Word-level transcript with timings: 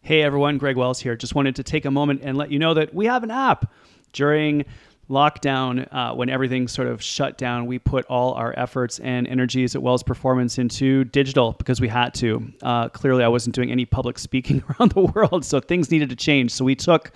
Hey 0.00 0.22
everyone, 0.22 0.56
Greg 0.58 0.76
Wells 0.76 1.00
here. 1.00 1.16
Just 1.16 1.34
wanted 1.34 1.56
to 1.56 1.62
take 1.62 1.84
a 1.84 1.90
moment 1.90 2.22
and 2.22 2.38
let 2.38 2.50
you 2.50 2.58
know 2.58 2.72
that 2.74 2.94
we 2.94 3.06
have 3.06 3.24
an 3.24 3.30
app. 3.30 3.70
During 4.12 4.64
lockdown, 5.10 5.86
uh, 5.92 6.14
when 6.14 6.30
everything 6.30 6.66
sort 6.66 6.88
of 6.88 7.02
shut 7.02 7.36
down, 7.36 7.66
we 7.66 7.78
put 7.78 8.06
all 8.06 8.32
our 8.34 8.54
efforts 8.58 9.00
and 9.00 9.26
energies 9.26 9.74
at 9.74 9.82
Wells 9.82 10.02
Performance 10.02 10.56
into 10.56 11.04
digital 11.04 11.52
because 11.52 11.80
we 11.80 11.88
had 11.88 12.14
to. 12.14 12.50
Uh, 12.62 12.88
clearly, 12.88 13.22
I 13.22 13.28
wasn't 13.28 13.54
doing 13.54 13.70
any 13.70 13.84
public 13.84 14.18
speaking 14.18 14.62
around 14.80 14.92
the 14.92 15.00
world, 15.00 15.44
so 15.44 15.60
things 15.60 15.90
needed 15.90 16.08
to 16.08 16.16
change. 16.16 16.52
So 16.52 16.64
we 16.64 16.74
took 16.74 17.12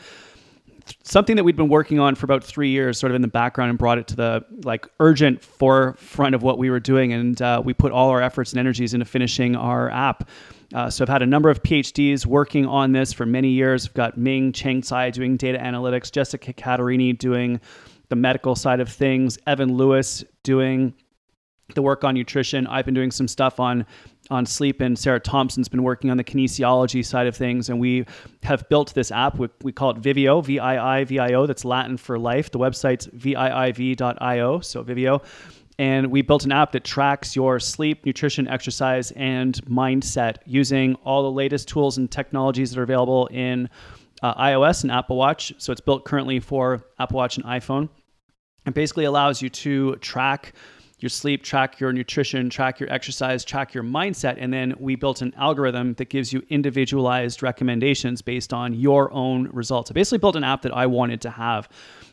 something 1.03 1.37
that 1.37 1.45
we'd 1.45 1.57
been 1.57 1.69
working 1.69 1.99
on 1.99 2.15
for 2.15 2.27
about 2.27 2.45
three 2.45 2.71
years, 2.71 2.99
sort 2.99 3.11
of 3.11 3.17
in 3.17 3.23
the 3.23 3.29
background, 3.29 3.71
and 3.71 3.79
brought 3.79 3.99
it 3.99 4.07
to 4.09 4.17
the 4.17 4.45
like 4.65 4.87
urgent 5.01 5.43
forefront 5.43 6.35
of 6.35 6.43
what 6.43 6.59
we 6.59 6.71
were 6.71 6.81
doing. 6.81 7.13
And 7.13 7.41
uh, 7.41 7.63
we 7.65 7.75
put 7.75 7.93
all 7.93 8.11
our 8.11 8.23
efforts 8.23 8.53
and 8.53 8.61
energies 8.61 8.95
into 8.95 9.07
finishing 9.07 9.57
our 9.57 9.91
app. 9.91 10.29
Uh, 10.75 10.89
so 10.89 11.05
I've 11.05 11.09
had 11.09 11.23
a 11.23 11.27
number 11.27 11.51
of 11.51 11.63
PhDs 11.63 12.25
working 12.25 12.67
on 12.67 12.93
this 12.93 13.13
for 13.13 13.27
many 13.27 13.51
years. 13.51 13.87
I've 13.87 13.95
got 13.95 14.17
Ming 14.17 14.53
Cheng 14.53 14.83
Tsai 14.83 15.11
doing 15.11 15.37
data 15.37 15.59
analytics, 15.59 16.11
Jessica 16.11 16.53
Catarini 16.53 17.17
doing 17.17 17.61
the 18.09 18.17
medical 18.17 18.55
side 18.55 18.81
of 18.81 18.89
things, 18.89 19.39
Evan 19.47 19.77
Lewis 19.77 20.25
doing 20.43 20.95
the 21.75 21.83
work 21.83 22.05
on 22.05 22.15
nutrition. 22.15 22.67
I've 22.67 22.85
been 22.85 22.95
doing 22.95 23.11
some 23.11 23.29
stuff 23.29 23.61
on 23.61 23.87
on 24.33 24.47
sleep, 24.47 24.81
and 24.81 24.99
Sarah 24.99 25.21
Thompson's 25.21 25.69
been 25.69 25.83
working 25.83 26.11
on 26.11 26.17
the 26.17 26.25
kinesiology 26.25 27.05
side 27.05 27.27
of 27.27 27.37
things. 27.37 27.69
And 27.69 27.79
we 27.79 28.05
have 28.43 28.69
built 28.69 28.95
this 28.95 29.13
app. 29.13 29.39
We, 29.39 29.49
we 29.63 29.73
call 29.73 29.91
it 29.91 30.01
Viivio, 30.01 30.45
V 30.45 30.59
I 30.59 31.01
I 31.01 31.05
V 31.05 31.19
I 31.19 31.35
O. 31.35 31.47
That's 31.47 31.65
Latin 31.65 31.97
for 31.97 32.19
life. 32.19 32.51
The 32.51 32.59
website's 32.59 33.07
viiv.io, 33.09 34.61
so 34.61 34.83
Viivio. 34.83 35.23
And 35.79 36.11
we 36.11 36.23
built 36.23 36.45
an 36.45 36.53
app 36.53 36.73
that 36.73 36.85
tracks 36.85 37.35
your 37.35 37.59
sleep, 37.59 38.05
nutrition, 38.05 38.47
exercise, 38.49 39.11
and 39.13 39.55
mindset 39.67 40.37
using 40.45 40.95
all 41.05 41.23
the 41.23 41.31
latest 41.31 41.69
tools 41.69 41.99
and 41.99 42.11
technologies 42.11 42.71
that 42.71 42.79
are 42.81 42.85
available 42.85 43.27
in 43.29 43.69
uh, 44.23 44.35
iOS 44.35 44.83
and 44.83 44.93
Apple 44.93 45.17
Watch. 45.17 45.53
So 45.59 45.73
it's 45.73 45.81
built 45.81 46.05
currently 46.05 46.41
for 46.41 46.85
Apple 46.99 47.17
Watch 47.17 47.37
and 47.37 47.47
iPhone. 47.47 47.89
It 48.67 48.75
basically 48.75 49.07
allows 49.07 49.43
you 49.43 49.49
to 49.49 49.97
track 49.97 50.53
your 51.03 51.11
sleep, 51.11 51.43
track 51.43 51.81
your 51.81 51.93
nutrition, 51.93 52.49
track 52.49 52.81
your 52.81 52.93
exercise, 52.93 53.45
track 53.45 53.75
your 53.75 53.85
mindset. 53.85 54.37
And 54.39 54.53
then 54.53 54.75
we 54.79 54.95
built 54.95 55.23
an 55.23 55.35
algorithm 55.37 55.95
that 55.95 56.09
gives 56.09 56.33
you 56.33 56.43
individualized 56.49 57.43
recommendations 57.43 58.23
based 58.23 58.53
on 58.53 58.75
your 58.75 59.13
own 59.13 59.49
results. 59.53 59.91
I 59.91 59.95
basically 59.95 60.19
built 60.19 60.37
an 60.37 60.45
app 60.45 60.63
that 60.63 60.73
I 60.73 60.87
wanted 60.87 61.21
to 61.23 61.31
have 61.31 61.69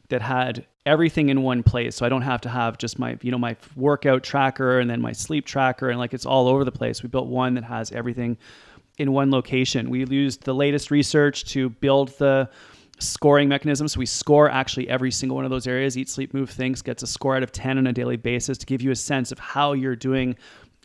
that 0.09 0.21
had 0.21 0.65
everything 0.85 1.29
in 1.29 1.43
one 1.43 1.61
place. 1.61 1.95
So 1.95 2.05
I 2.05 2.09
don't 2.09 2.23
have 2.23 2.41
to 2.41 2.49
have 2.49 2.77
just 2.77 2.97
my, 2.97 3.17
you 3.21 3.31
know, 3.31 3.37
my 3.37 3.55
workout 3.75 4.23
tracker 4.23 4.79
and 4.79 4.89
then 4.89 5.01
my 5.01 5.11
sleep 5.11 5.45
tracker 5.45 5.89
and 5.89 5.99
like 5.99 6.13
it's 6.13 6.25
all 6.25 6.47
over 6.47 6.63
the 6.63 6.71
place. 6.71 7.03
We 7.03 7.09
built 7.09 7.27
one 7.27 7.53
that 7.53 7.63
has 7.63 7.91
everything 7.91 8.37
in 8.97 9.13
one 9.13 9.31
location. 9.31 9.89
We 9.89 10.05
used 10.05 10.43
the 10.43 10.53
latest 10.53 10.91
research 10.91 11.45
to 11.53 11.69
build 11.69 12.09
the 12.17 12.49
scoring 12.99 13.49
mechanisms. 13.49 13.93
So 13.93 13.99
we 13.99 14.05
score 14.05 14.49
actually 14.49 14.89
every 14.89 15.11
single 15.11 15.35
one 15.35 15.45
of 15.45 15.51
those 15.51 15.67
areas. 15.67 15.97
Eat, 15.97 16.09
sleep, 16.09 16.33
move, 16.33 16.49
things 16.49 16.81
gets 16.81 17.03
a 17.03 17.07
score 17.07 17.35
out 17.35 17.43
of 17.43 17.51
10 17.51 17.77
on 17.77 17.87
a 17.87 17.93
daily 17.93 18.17
basis 18.17 18.57
to 18.59 18.65
give 18.65 18.81
you 18.81 18.91
a 18.91 18.95
sense 18.95 19.31
of 19.31 19.39
how 19.39 19.73
you're 19.73 19.95
doing 19.95 20.35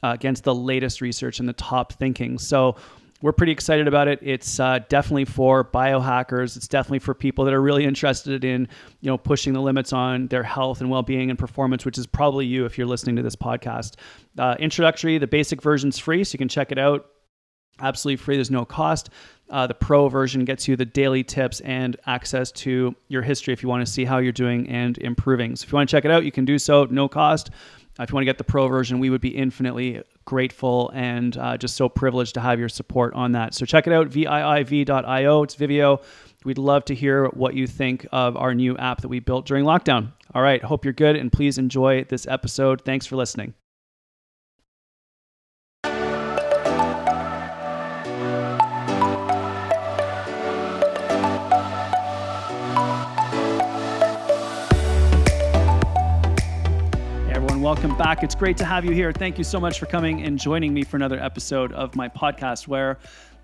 uh, 0.03 0.13
against 0.13 0.45
the 0.45 0.55
latest 0.55 1.01
research 1.01 1.41
and 1.41 1.49
the 1.49 1.55
top 1.55 1.93
thinking. 1.93 2.39
So 2.39 2.77
we're 3.23 3.33
pretty 3.33 3.53
excited 3.53 3.89
about 3.89 4.07
it. 4.07 4.19
It's 4.23 4.61
uh, 4.61 4.81
definitely 4.89 5.25
for 5.25 5.65
biohackers. 5.65 6.57
It's 6.57 6.69
definitely 6.69 6.99
for 6.99 7.15
people 7.15 7.47
that 7.47 7.55
are 7.55 7.63
really 7.63 7.85
interested 7.85 8.45
in, 8.45 8.69
you 9.01 9.11
know, 9.11 9.17
pushing 9.17 9.55
the 9.55 9.63
limits 9.63 9.95
on 9.95 10.27
their 10.27 10.43
health 10.43 10.83
and 10.83 10.91
well-being 10.91 11.31
and 11.31 11.39
performance, 11.39 11.87
which 11.87 11.97
is 11.97 12.07
probably 12.07 12.45
you 12.45 12.67
if 12.67 12.77
you're 12.77 12.87
listening 12.87 13.17
to 13.17 13.23
this 13.23 13.37
podcast. 13.37 13.97
Uh, 14.39 14.57
introductory, 14.59 15.17
the 15.17 15.27
basic 15.27 15.63
version's 15.63 15.99
free, 15.99 16.23
so 16.23 16.35
you 16.35 16.39
can 16.39 16.49
check 16.49 16.71
it 16.71 16.79
out 16.79 17.07
absolutely 17.81 18.17
free. 18.17 18.37
There's 18.37 18.51
no 18.51 18.65
cost. 18.65 19.11
Uh, 19.51 19.67
the 19.67 19.75
pro 19.75 20.09
version 20.09 20.45
gets 20.45 20.67
you 20.67 20.75
the 20.75 20.87
daily 20.87 21.23
tips 21.23 21.61
and 21.61 21.97
access 22.07 22.51
to 22.51 22.95
your 23.09 23.23
history 23.23 23.53
if 23.53 23.63
you 23.63 23.69
want 23.69 23.87
to 23.87 23.93
see 23.93 24.05
how 24.05 24.19
you're 24.19 24.33
doing 24.33 24.69
and 24.69 24.97
improving. 24.99 25.55
So 25.55 25.65
if 25.65 25.73
you 25.73 25.77
want 25.77 25.89
to 25.89 25.95
check 25.95 26.05
it 26.05 26.11
out, 26.11 26.25
you 26.25 26.33
can 26.33 26.45
do 26.45 26.59
so, 26.59 26.87
no 26.91 27.09
cost. 27.09 27.51
Uh, 27.99 28.03
if 28.03 28.11
you 28.11 28.15
want 28.15 28.23
to 28.23 28.27
get 28.27 28.39
the 28.39 28.45
pro 28.45 28.67
version, 28.67 28.99
we 28.99 29.11
would 29.11 29.21
be 29.21 29.37
infinitely 29.37 30.03
grateful 30.25 30.91
and 30.95 31.37
uh, 31.37 31.57
just 31.57 31.77
so 31.77 31.89
privileged 31.89 32.35
to 32.35 32.41
have 32.41 32.59
your 32.59 32.69
support 32.69 33.15
on 33.15 33.33
that. 33.33 33.55
So 33.55 33.67
check 33.67 33.87
it 33.87 33.93
out, 33.93 34.09
viiv.io. 34.09 35.43
It's 35.43 35.57
Viivio. 35.57 36.03
We'd 36.45 36.59
love 36.59 36.85
to 36.87 36.95
hear 36.95 37.27
what 37.29 37.55
you 37.55 37.67
think 37.67 38.07
of 38.13 38.37
our 38.37 38.55
new 38.55 38.77
app 38.77 39.03
that 39.03 39.09
we 39.09 39.21
built 39.21 39.47
during 39.47 39.65
lockdown. 39.65 40.13
All 40.35 40.43
right, 40.43 40.63
hope 40.63 40.85
you're 40.85 40.93
good 40.93 41.17
and 41.17 41.31
please 41.33 41.59
enjoy 41.59 42.05
this 42.05 42.27
episode. 42.27 42.83
Thanks 42.83 43.07
for 43.07 43.17
listening. 43.17 43.55
Welcome 57.75 57.99
back. 57.99 58.23
It's 58.23 58.37
great 58.37 58.57
to 58.59 58.65
have 58.65 58.85
you 58.85 58.93
here. 58.93 59.13
Thank 59.13 59.37
you 59.37 59.43
so 59.43 59.59
much 59.59 59.81
for 59.81 59.87
coming 59.87 60.23
and 60.23 60.39
joining 60.39 60.73
me 60.73 60.85
for 60.85 60.97
another 60.97 61.19
episode 61.19 61.73
of 61.73 61.97
my 61.97 62.09
podcast 62.09 62.69
where 62.69 63.01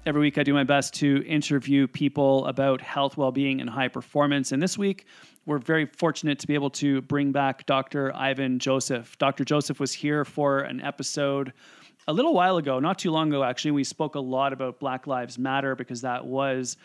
every 0.07 0.21
week 0.21 0.39
I 0.39 0.45
do 0.45 0.55
my 0.55 0.63
best 0.63 0.95
to 0.95 1.25
interview 1.27 1.89
people 1.89 2.47
about 2.47 2.81
health, 2.81 3.17
well 3.17 3.33
being, 3.33 3.61
and 3.61 3.69
high 3.69 3.89
performance. 3.89 4.53
And 4.53 4.63
this 4.63 4.79
week, 4.79 5.07
we're 5.47 5.59
very 5.59 5.85
fortunate 5.85 6.39
to 6.39 6.47
be 6.47 6.55
able 6.55 6.71
to 6.71 7.01
bring 7.03 7.33
back 7.33 7.67
Dr. 7.67 8.15
Ivan 8.15 8.61
Joseph. 8.61 9.19
Dr. 9.19 9.45
Joseph 9.45 9.81
was 9.81 9.93
here 9.93 10.25
for 10.25 10.61
an 10.61 10.81
episode 10.81 11.53
a 12.07 12.13
little 12.13 12.33
while 12.33 12.57
ago, 12.57 12.79
not 12.79 13.01
too 13.01 13.11
long 13.11 13.31
ago, 13.31 13.43
actually. 13.43 13.73
We 13.73 13.83
spoke 13.83 14.15
a 14.15 14.21
lot 14.21 14.53
about 14.53 14.79
Black 14.79 15.09
Lives 15.09 15.41
Matter 15.41 15.75
because 15.75 16.03
that 16.03 16.25
was 16.25 16.77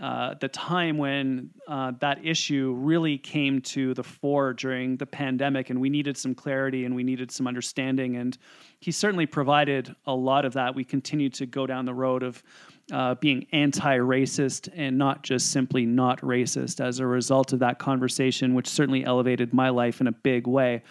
uh, 0.00 0.34
the 0.40 0.48
time 0.48 0.96
when 0.96 1.50
uh, 1.68 1.92
that 2.00 2.24
issue 2.24 2.74
really 2.78 3.18
came 3.18 3.60
to 3.60 3.92
the 3.94 4.02
fore 4.02 4.54
during 4.54 4.96
the 4.96 5.06
pandemic, 5.06 5.70
and 5.70 5.80
we 5.80 5.90
needed 5.90 6.16
some 6.16 6.34
clarity 6.34 6.86
and 6.86 6.94
we 6.94 7.02
needed 7.02 7.30
some 7.30 7.46
understanding. 7.46 8.16
And 8.16 8.36
he 8.80 8.90
certainly 8.90 9.26
provided 9.26 9.94
a 10.06 10.14
lot 10.14 10.44
of 10.44 10.54
that. 10.54 10.74
We 10.74 10.84
continue 10.84 11.28
to 11.30 11.46
go 11.46 11.66
down 11.66 11.84
the 11.84 11.94
road 11.94 12.22
of 12.22 12.42
uh, 12.90 13.14
being 13.16 13.46
anti 13.52 13.98
racist 13.98 14.68
and 14.74 14.96
not 14.96 15.22
just 15.22 15.52
simply 15.52 15.84
not 15.84 16.20
racist 16.22 16.84
as 16.84 16.98
a 16.98 17.06
result 17.06 17.52
of 17.52 17.58
that 17.60 17.78
conversation, 17.78 18.54
which 18.54 18.68
certainly 18.68 19.04
elevated 19.04 19.52
my 19.52 19.68
life 19.68 20.00
in 20.00 20.06
a 20.06 20.12
big 20.12 20.46
way. 20.46 20.82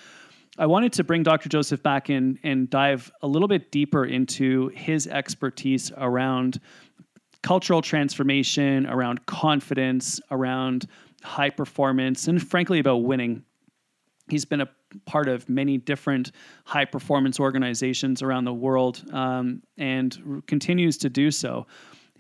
I 0.58 0.66
wanted 0.66 0.94
to 0.94 1.04
bring 1.04 1.24
Dr. 1.24 1.50
Joseph 1.50 1.82
back 1.82 2.10
in 2.10 2.38
and 2.44 2.70
dive 2.70 3.12
a 3.22 3.28
little 3.28 3.48
bit 3.48 3.72
deeper 3.72 4.06
into 4.06 4.68
his 4.70 5.08
expertise 5.08 5.92
around 5.96 6.60
cultural 7.44 7.82
transformation, 7.82 8.86
around 8.88 9.26
confidence, 9.26 10.20
around 10.30 10.88
high 11.24 11.50
performance, 11.50 12.28
and 12.28 12.46
frankly, 12.46 12.80
about 12.80 12.98
winning. 12.98 13.44
He's 14.30 14.46
been 14.46 14.62
a 14.62 14.70
part 15.06 15.28
of 15.28 15.50
many 15.50 15.78
different 15.78 16.32
high 16.66 16.86
performance 16.86 17.40
organizations 17.40 18.22
around 18.22 18.46
the 18.46 18.54
world 18.54 19.04
um, 19.12 19.62
and 19.78 20.44
continues 20.48 20.98
to 21.00 21.10
do 21.10 21.32
so. 21.32 21.66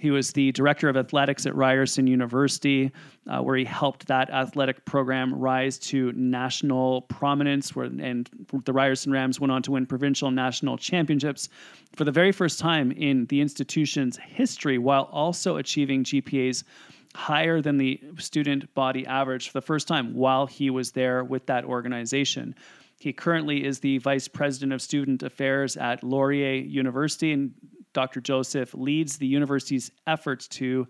He 0.01 0.09
was 0.09 0.31
the 0.31 0.51
director 0.53 0.89
of 0.89 0.97
athletics 0.97 1.45
at 1.45 1.55
Ryerson 1.55 2.07
University, 2.07 2.91
uh, 3.27 3.43
where 3.43 3.55
he 3.55 3.63
helped 3.63 4.07
that 4.07 4.31
athletic 4.31 4.83
program 4.83 5.31
rise 5.31 5.77
to 5.77 6.11
national 6.13 7.03
prominence. 7.03 7.75
Where, 7.75 7.85
and 7.85 8.27
the 8.65 8.73
Ryerson 8.73 9.11
Rams 9.11 9.39
went 9.39 9.51
on 9.51 9.61
to 9.61 9.73
win 9.73 9.85
provincial 9.85 10.31
national 10.31 10.79
championships 10.79 11.49
for 11.95 12.03
the 12.03 12.11
very 12.11 12.31
first 12.31 12.57
time 12.57 12.91
in 12.91 13.27
the 13.27 13.41
institution's 13.41 14.17
history, 14.17 14.79
while 14.79 15.07
also 15.11 15.57
achieving 15.57 16.03
GPAs 16.03 16.63
higher 17.13 17.61
than 17.61 17.77
the 17.77 18.01
student 18.17 18.73
body 18.73 19.05
average 19.05 19.49
for 19.49 19.59
the 19.59 19.65
first 19.67 19.87
time 19.87 20.15
while 20.15 20.47
he 20.47 20.71
was 20.71 20.93
there 20.93 21.23
with 21.23 21.45
that 21.45 21.63
organization. 21.63 22.55
He 22.97 23.13
currently 23.13 23.63
is 23.63 23.79
the 23.79 23.99
vice 23.99 24.27
president 24.27 24.73
of 24.73 24.81
student 24.81 25.21
affairs 25.21 25.77
at 25.77 26.03
Laurier 26.03 26.55
University 26.55 27.33
and 27.33 27.53
Dr. 27.93 28.21
Joseph 28.21 28.73
leads 28.73 29.17
the 29.17 29.27
university's 29.27 29.91
efforts 30.07 30.47
to 30.49 30.87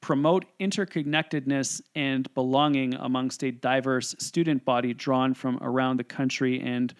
promote 0.00 0.46
interconnectedness 0.58 1.82
and 1.94 2.32
belonging 2.34 2.94
amongst 2.94 3.44
a 3.44 3.50
diverse 3.50 4.14
student 4.18 4.64
body 4.64 4.94
drawn 4.94 5.34
from 5.34 5.58
around 5.60 5.98
the 5.98 6.04
country 6.04 6.60
and 6.60 6.94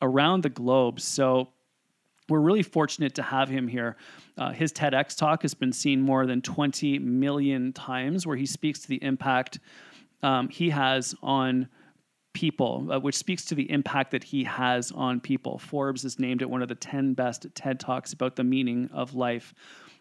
around 0.00 0.42
the 0.42 0.48
globe. 0.48 1.00
So 1.00 1.48
we're 2.28 2.40
really 2.40 2.62
fortunate 2.62 3.14
to 3.16 3.22
have 3.22 3.48
him 3.48 3.68
here. 3.68 3.96
Uh, 4.38 4.50
his 4.50 4.72
TEDx 4.72 5.16
talk 5.16 5.42
has 5.42 5.54
been 5.54 5.72
seen 5.72 6.00
more 6.00 6.26
than 6.26 6.42
20 6.42 6.98
million 6.98 7.72
times, 7.72 8.26
where 8.26 8.36
he 8.36 8.46
speaks 8.46 8.80
to 8.80 8.88
the 8.88 9.02
impact 9.02 9.58
um, 10.22 10.48
he 10.48 10.70
has 10.70 11.14
on 11.22 11.68
people, 12.36 12.86
uh, 12.92 13.00
which 13.00 13.14
speaks 13.14 13.46
to 13.46 13.54
the 13.54 13.68
impact 13.70 14.10
that 14.10 14.22
he 14.22 14.44
has 14.44 14.92
on 14.92 15.18
people. 15.18 15.58
Forbes 15.58 16.02
has 16.02 16.18
named 16.18 16.42
it 16.42 16.50
one 16.50 16.60
of 16.60 16.68
the 16.68 16.74
10 16.74 17.14
best 17.14 17.46
TED 17.54 17.80
Talks 17.80 18.12
about 18.12 18.36
the 18.36 18.44
meaning 18.44 18.90
of 18.92 19.14
life. 19.14 19.54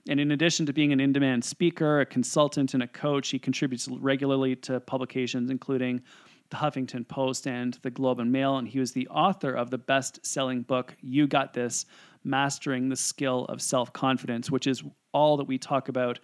And 0.10 0.20
in 0.20 0.32
addition 0.32 0.66
to 0.66 0.74
being 0.74 0.92
an 0.92 1.00
in 1.00 1.14
demand 1.14 1.46
speaker, 1.46 2.02
a 2.02 2.06
consultant, 2.06 2.74
and 2.74 2.84
a 2.84 2.88
coach, 2.90 3.30
he 3.30 3.40
contributes 3.40 3.88
regularly 3.88 4.54
to 4.58 4.82
publications 4.82 5.50
including 5.50 6.02
the 6.50 6.58
Huffington 6.58 7.08
Post 7.08 7.48
and 7.48 7.80
the 7.84 7.90
Globe 7.90 8.20
and 8.20 8.34
Mail. 8.34 8.58
And 8.58 8.68
he 8.68 8.80
was 8.80 8.92
the 8.92 9.08
author 9.08 9.54
of 9.54 9.70
the 9.70 9.78
best 9.78 10.26
selling 10.26 10.62
book, 10.62 10.94
You 11.00 11.28
Got 11.28 11.54
This 11.54 11.86
Mastering 12.26 12.90
the 12.90 12.98
Skill 12.98 13.46
of 13.46 13.62
Self 13.62 13.94
Confidence, 13.94 14.52
which 14.52 14.68
is 14.68 14.84
all 15.14 15.38
that 15.38 15.46
we 15.46 15.58
talk 15.58 15.88
about 15.88 16.20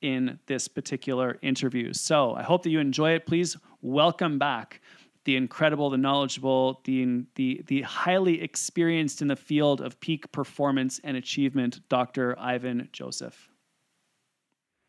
in 0.00 0.40
this 0.46 0.66
particular 0.66 1.38
interview. 1.40 1.92
So 1.92 2.34
I 2.34 2.42
hope 2.42 2.64
that 2.64 2.70
you 2.70 2.80
enjoy 2.80 3.12
it. 3.12 3.26
Please 3.26 3.56
welcome 3.80 4.40
back 4.40 4.80
the 5.24 5.36
incredible, 5.36 5.90
the 5.90 5.96
knowledgeable, 5.96 6.80
the, 6.84 7.24
the, 7.36 7.62
the 7.66 7.82
highly 7.82 8.42
experienced 8.42 9.22
in 9.22 9.28
the 9.28 9.36
field 9.36 9.80
of 9.80 9.98
peak 10.00 10.30
performance 10.32 11.00
and 11.04 11.16
achievement, 11.16 11.80
Dr. 11.88 12.38
Ivan 12.38 12.88
Joseph. 12.92 13.48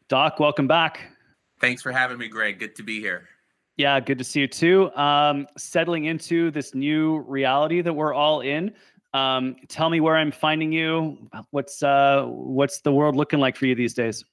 Doc, 0.07 0.39
welcome 0.39 0.68
back. 0.68 1.12
Thanks 1.59 1.81
for 1.81 1.91
having 1.91 2.18
me, 2.18 2.27
Greg. 2.27 2.59
Good 2.59 2.75
to 2.75 2.83
be 2.83 3.00
here. 3.00 3.30
Yeah, 3.77 4.00
good 4.00 4.18
to 4.19 4.24
see 4.24 4.41
you 4.41 4.47
too. 4.47 4.94
Um, 4.95 5.47
settling 5.57 6.06
into 6.06 6.51
this 6.51 6.75
new 6.75 7.19
reality 7.19 7.81
that 7.81 7.94
we're 7.94 8.13
all 8.13 8.41
in. 8.41 8.74
Um, 9.13 9.56
tell 9.68 9.89
me 9.89 10.00
where 10.00 10.15
I'm 10.15 10.31
finding 10.31 10.71
you. 10.71 11.29
What's 11.51 11.81
uh, 11.81 12.25
what's 12.27 12.81
the 12.81 12.91
world 12.91 13.15
looking 13.15 13.39
like 13.39 13.56
for 13.56 13.65
you 13.65 13.75
these 13.75 13.94
days? 13.94 14.25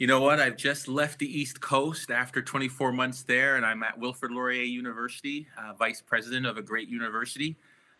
You 0.00 0.06
know 0.06 0.22
what? 0.22 0.40
I've 0.40 0.56
just 0.56 0.88
left 0.88 1.18
the 1.18 1.26
East 1.26 1.60
Coast 1.60 2.10
after 2.10 2.40
24 2.40 2.90
months 2.90 3.22
there, 3.22 3.56
and 3.56 3.66
I'm 3.66 3.82
at 3.82 3.98
Wilfrid 3.98 4.32
Laurier 4.32 4.62
University, 4.62 5.46
uh, 5.58 5.74
vice 5.74 6.00
president 6.00 6.46
of 6.46 6.56
a 6.56 6.62
great 6.62 6.88
university. 6.88 7.54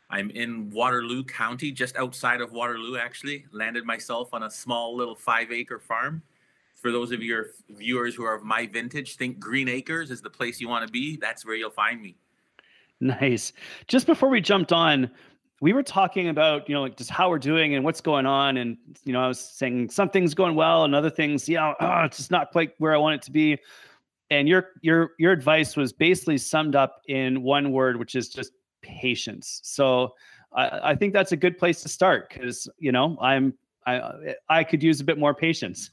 I'm 0.09 0.31
in 0.31 0.71
Waterloo 0.71 1.25
County, 1.25 1.71
just 1.71 1.97
outside 1.97 2.41
of 2.41 2.53
Waterloo, 2.53 2.97
actually. 2.97 3.45
Landed 3.53 3.85
myself 3.85 4.33
on 4.33 4.45
a 4.45 4.51
small 4.51 4.97
little 4.97 5.15
five 5.15 5.53
acre 5.53 5.79
farm. 5.79 6.23
For 6.75 6.91
those 6.91 7.13
of 7.13 7.23
your 7.23 7.49
viewers 7.69 8.15
who 8.15 8.25
are 8.25 8.35
of 8.35 8.45
my 8.45 8.65
vintage, 8.67 9.17
think 9.17 9.39
Green 9.39 9.69
Acres 9.69 10.11
is 10.11 10.23
the 10.23 10.31
place 10.31 10.59
you 10.59 10.71
want 10.71 10.87
to 10.87 10.91
be. 10.91 11.19
That's 11.19 11.45
where 11.45 11.55
you'll 11.55 11.69
find 11.69 12.01
me. 12.01 12.17
Nice. 13.01 13.53
Just 13.89 14.07
before 14.07 14.31
we 14.31 14.41
jumped 14.41 14.73
on, 14.73 15.11
we 15.61 15.75
were 15.75 15.83
talking 15.83 16.29
about 16.29 16.69
you 16.69 16.75
know 16.75 16.81
like 16.81 16.97
just 16.97 17.11
how 17.11 17.29
we're 17.29 17.39
doing 17.39 17.75
and 17.75 17.85
what's 17.85 18.01
going 18.01 18.27
on 18.27 18.57
and 18.57 18.77
you 19.05 19.13
know 19.13 19.21
i 19.23 19.29
was 19.29 19.39
saying 19.39 19.89
some 19.91 20.09
things 20.09 20.35
going 20.35 20.55
well 20.55 20.85
and 20.85 20.95
other 20.95 21.11
things 21.11 21.49
yeah 21.49 21.75
oh, 21.81 22.05
it's 22.05 22.17
just 22.17 22.31
not 22.31 22.51
quite 22.51 22.73
where 22.79 22.95
i 22.95 22.99
want 22.99 23.15
it 23.15 23.23
to 23.23 23.31
be. 23.31 23.59
And 24.33 24.49
your 24.49 24.69
your 24.81 25.11
your 25.19 25.33
advice 25.33 25.77
was 25.77 25.93
basically 25.93 26.39
summed 26.39 26.77
up 26.77 27.03
in 27.09 27.43
one 27.43 27.73
word 27.73 27.99
which 27.99 28.15
is 28.15 28.29
just 28.29 28.53
patience. 28.81 29.61
So 29.65 30.15
i, 30.53 30.91
I 30.91 30.95
think 30.95 31.13
that's 31.13 31.33
a 31.33 31.37
good 31.37 31.59
place 31.59 31.83
to 31.83 31.89
start 31.89 32.31
because 32.31 32.69
you 32.79 32.93
know 32.93 33.17
i'm 33.21 33.55
i 33.87 34.35
i 34.49 34.65
could 34.65 34.83
use 34.83 35.01
a 35.01 35.05
bit 35.05 35.19
more 35.19 35.35
patience 35.35 35.91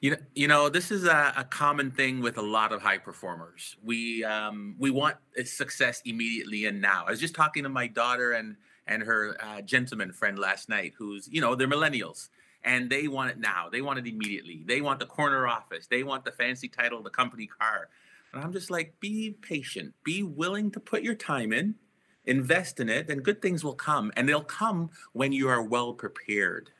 you 0.00 0.10
know, 0.10 0.16
you 0.34 0.48
know, 0.48 0.68
this 0.68 0.90
is 0.90 1.04
a, 1.04 1.32
a, 1.36 1.44
common 1.44 1.90
thing 1.90 2.20
with 2.20 2.36
a 2.36 2.42
lot 2.42 2.72
of 2.72 2.82
high 2.82 2.98
performers. 2.98 3.76
We 3.82 4.24
um, 4.24 4.76
we 4.78 4.90
want 4.90 5.16
success 5.44 6.02
immediately 6.04 6.66
and 6.66 6.80
now. 6.80 7.04
I 7.06 7.10
was 7.10 7.20
just 7.20 7.34
talking 7.34 7.62
to 7.62 7.68
my 7.68 7.86
daughter 7.86 8.32
and 8.32 8.56
and 8.86 9.02
her 9.02 9.36
uh, 9.40 9.62
gentleman 9.62 10.12
friend 10.12 10.38
last 10.38 10.68
night, 10.68 10.92
who's 10.98 11.28
you 11.30 11.40
know 11.40 11.54
they're 11.54 11.68
millennials 11.68 12.28
and 12.66 12.90
they 12.90 13.08
want 13.08 13.30
it 13.30 13.38
now. 13.38 13.68
They 13.70 13.80
want 13.80 13.98
it 13.98 14.06
immediately. 14.06 14.64
They 14.66 14.80
want 14.80 14.98
the 14.98 15.06
corner 15.06 15.46
office. 15.46 15.86
They 15.86 16.02
want 16.02 16.24
the 16.24 16.32
fancy 16.32 16.68
title, 16.68 17.02
the 17.02 17.10
company 17.10 17.46
car. 17.46 17.88
And 18.32 18.42
I'm 18.42 18.52
just 18.52 18.70
like, 18.70 18.94
be 19.00 19.36
patient. 19.40 19.94
Be 20.04 20.24
willing 20.24 20.72
to 20.72 20.80
put 20.80 21.02
your 21.02 21.14
time 21.14 21.52
in, 21.52 21.76
invest 22.24 22.80
in 22.80 22.88
it, 22.88 23.08
and 23.08 23.22
good 23.22 23.40
things 23.40 23.62
will 23.62 23.74
come. 23.74 24.12
And 24.16 24.28
they'll 24.28 24.42
come 24.42 24.90
when 25.12 25.32
you 25.32 25.48
are 25.48 25.62
well 25.62 25.94
prepared 25.94 26.70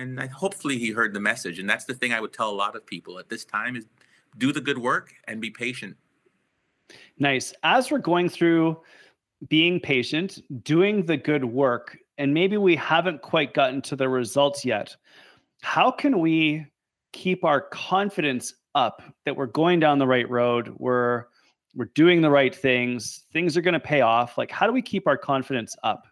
and 0.00 0.20
I, 0.20 0.26
hopefully 0.26 0.78
he 0.78 0.90
heard 0.90 1.14
the 1.14 1.20
message 1.20 1.58
and 1.58 1.68
that's 1.68 1.84
the 1.84 1.94
thing 1.94 2.12
i 2.12 2.20
would 2.20 2.32
tell 2.32 2.50
a 2.50 2.52
lot 2.52 2.74
of 2.74 2.84
people 2.86 3.18
at 3.18 3.28
this 3.28 3.44
time 3.44 3.76
is 3.76 3.86
do 4.38 4.52
the 4.52 4.60
good 4.60 4.78
work 4.78 5.14
and 5.26 5.40
be 5.40 5.50
patient. 5.50 5.96
Nice. 7.18 7.52
As 7.62 7.90
we're 7.90 7.98
going 7.98 8.28
through 8.28 8.80
being 9.48 9.80
patient 9.80 10.42
doing 10.64 11.06
the 11.06 11.16
good 11.16 11.44
work 11.44 11.96
and 12.18 12.34
maybe 12.34 12.58
we 12.58 12.76
haven't 12.76 13.22
quite 13.22 13.54
gotten 13.54 13.80
to 13.80 13.96
the 13.96 14.06
results 14.06 14.66
yet 14.66 14.94
how 15.62 15.90
can 15.90 16.18
we 16.18 16.66
keep 17.12 17.42
our 17.42 17.62
confidence 17.62 18.52
up 18.74 19.02
that 19.24 19.34
we're 19.34 19.46
going 19.46 19.80
down 19.80 19.98
the 19.98 20.06
right 20.06 20.28
road 20.28 20.74
we're 20.76 21.24
we're 21.74 21.86
doing 21.94 22.20
the 22.20 22.28
right 22.28 22.54
things 22.54 23.24
things 23.32 23.56
are 23.56 23.62
going 23.62 23.72
to 23.72 23.80
pay 23.80 24.02
off? 24.02 24.36
Like 24.36 24.50
how 24.50 24.66
do 24.66 24.74
we 24.74 24.82
keep 24.82 25.06
our 25.06 25.16
confidence 25.16 25.74
up? 25.82 26.06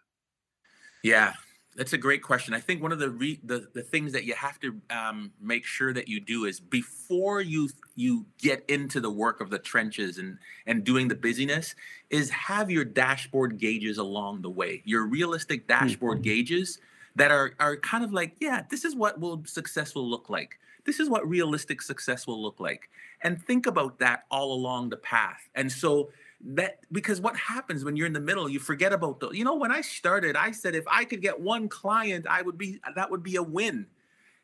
Yeah 1.03 1.35
that's 1.79 1.93
a 1.93 1.99
great 1.99 2.25
question. 2.25 2.55
I 2.55 2.61
think 2.61 2.83
one 2.83 2.91
of 2.91 2.99
the 2.99 3.09
re- 3.09 3.39
the, 3.45 3.69
the 3.73 3.83
things 3.83 4.13
that 4.13 4.25
you 4.25 4.35
have 4.35 4.59
to 4.61 4.81
um, 4.91 5.31
make 5.41 5.65
sure 5.65 5.93
that 5.93 6.09
you 6.09 6.19
do 6.19 6.45
is 6.45 6.59
before 6.59 7.41
you 7.41 7.71
you 7.95 8.27
get 8.37 8.65
into 8.69 9.01
the 9.01 9.11
work 9.11 9.41
of 9.41 9.49
the 9.49 9.61
trenches 9.61 10.19
and 10.19 10.39
and 10.67 10.83
doing 10.83 11.07
the 11.07 11.15
busyness 11.15 11.77
is 12.11 12.31
have 12.31 12.69
your 12.69 12.85
dashboard 12.85 13.59
gauges 13.59 13.97
along 13.97 14.43
the 14.43 14.51
way. 14.51 14.83
Your 14.85 15.07
realistic 15.07 15.69
dashboard 15.69 16.17
mm-hmm. 16.17 16.25
gauges 16.25 16.81
that 17.15 17.31
are 17.31 17.53
are 17.61 17.77
kind 17.77 18.03
of 18.03 18.13
like, 18.13 18.35
yeah, 18.41 18.65
this 18.69 18.85
is 18.85 18.97
what 18.97 19.21
will 19.21 19.45
success 19.47 19.95
will 19.95 20.11
look 20.11 20.29
like. 20.29 20.59
This 20.85 20.99
is 20.99 21.09
what 21.09 21.29
realistic 21.29 21.81
success 21.81 22.27
will 22.27 22.43
look 22.43 22.59
like. 22.59 22.91
And 23.23 23.41
think 23.41 23.67
about 23.69 24.01
that 24.01 24.25
all 24.33 24.53
along 24.53 24.89
the 24.89 24.97
path. 24.97 25.49
And 25.55 25.71
so 25.71 26.11
that 26.41 26.79
because 26.93 27.21
what 27.21 27.37
happens 27.37 27.85
when 27.85 27.97
you're 27.97 28.07
in 28.07 28.13
the 28.13 28.21
middle 28.21 28.49
you 28.49 28.61
forget 28.61 28.93
about 28.93 29.19
the 29.19 29.29
you 29.31 29.45
know 29.45 29.57
when 29.57 29.73
i 29.73 29.81
started 29.81 30.37
i 30.37 30.53
said 30.53 30.75
if 30.75 30.85
i 30.87 31.05
could 31.05 31.21
get 31.21 31.41
one 31.41 31.69
client 31.69 32.27
i 32.29 32.43
would 32.43 32.57
be 32.57 32.81
that 32.95 33.11
would 33.11 33.23
be 33.23 33.37
a 33.37 33.43
win. 33.43 33.87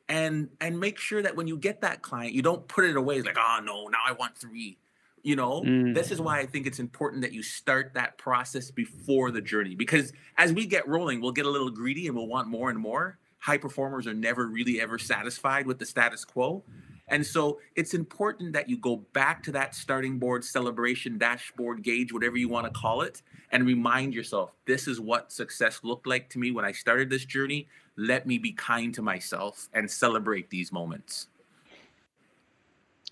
And 0.06 0.50
and 0.60 0.78
make 0.78 0.98
sure 0.98 1.22
that 1.22 1.34
when 1.34 1.46
you 1.46 1.56
get 1.56 1.80
that 1.80 2.02
client 2.02 2.34
you 2.34 2.42
don't 2.42 2.68
put 2.68 2.84
it 2.84 2.94
away 2.94 3.16
it's 3.16 3.26
like 3.26 3.38
oh 3.38 3.60
no 3.64 3.86
now 3.86 3.98
i 4.06 4.12
want 4.12 4.36
three. 4.36 4.76
You 5.22 5.36
know 5.36 5.62
mm. 5.62 5.94
this 5.94 6.10
is 6.10 6.20
why 6.20 6.40
i 6.40 6.46
think 6.46 6.66
it's 6.66 6.78
important 6.78 7.22
that 7.22 7.32
you 7.32 7.42
start 7.42 7.92
that 7.94 8.18
process 8.18 8.70
before 8.70 9.30
the 9.30 9.40
journey 9.40 9.74
because 9.74 10.12
as 10.36 10.52
we 10.52 10.66
get 10.66 10.86
rolling 10.86 11.22
we'll 11.22 11.32
get 11.32 11.46
a 11.46 11.50
little 11.50 11.70
greedy 11.70 12.06
and 12.06 12.16
we'll 12.16 12.26
want 12.26 12.48
more 12.48 12.68
and 12.70 12.78
more. 12.78 13.18
High 13.38 13.58
performers 13.58 14.06
are 14.06 14.14
never 14.14 14.46
really 14.46 14.80
ever 14.80 14.98
satisfied 14.98 15.66
with 15.66 15.78
the 15.78 15.86
status 15.86 16.24
quo 16.24 16.64
and 17.08 17.24
so 17.24 17.60
it's 17.76 17.92
important 17.92 18.52
that 18.54 18.68
you 18.68 18.78
go 18.78 18.96
back 19.12 19.42
to 19.44 19.52
that 19.52 19.74
starting 19.74 20.18
board, 20.18 20.44
celebration, 20.44 21.18
dashboard, 21.18 21.82
gauge, 21.82 22.12
whatever 22.12 22.36
you 22.36 22.48
want 22.48 22.66
to 22.66 22.72
call 22.78 23.02
it, 23.02 23.22
and 23.52 23.66
remind 23.66 24.14
yourself 24.14 24.52
this 24.64 24.88
is 24.88 25.00
what 25.00 25.30
success 25.30 25.80
looked 25.82 26.06
like 26.06 26.30
to 26.30 26.38
me 26.38 26.50
when 26.50 26.64
I 26.64 26.72
started 26.72 27.10
this 27.10 27.24
journey. 27.24 27.68
Let 27.96 28.26
me 28.26 28.38
be 28.38 28.52
kind 28.52 28.94
to 28.94 29.02
myself 29.02 29.68
and 29.74 29.90
celebrate 29.90 30.48
these 30.48 30.72
moments. 30.72 31.28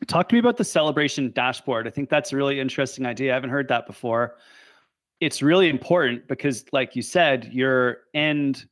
Talk 0.06 0.29
to 0.31 0.35
me 0.35 0.39
about 0.41 0.56
the 0.56 0.65
celebration 0.65 1.31
dashboard. 1.31 1.87
I 1.87 1.91
think 1.91 2.09
that's 2.09 2.33
a 2.33 2.37
really 2.37 2.59
interesting 2.59 3.06
idea. 3.06 3.33
I 3.33 3.35
haven't 3.35 3.50
heard 3.50 3.69
that 3.69 3.87
before. 3.87 4.37
It's 5.21 5.43
really 5.43 5.69
important 5.69 6.27
because, 6.27 6.65
like 6.73 6.97
you 6.97 7.03
said, 7.03 7.53
your 7.53 7.99
end 8.15 8.67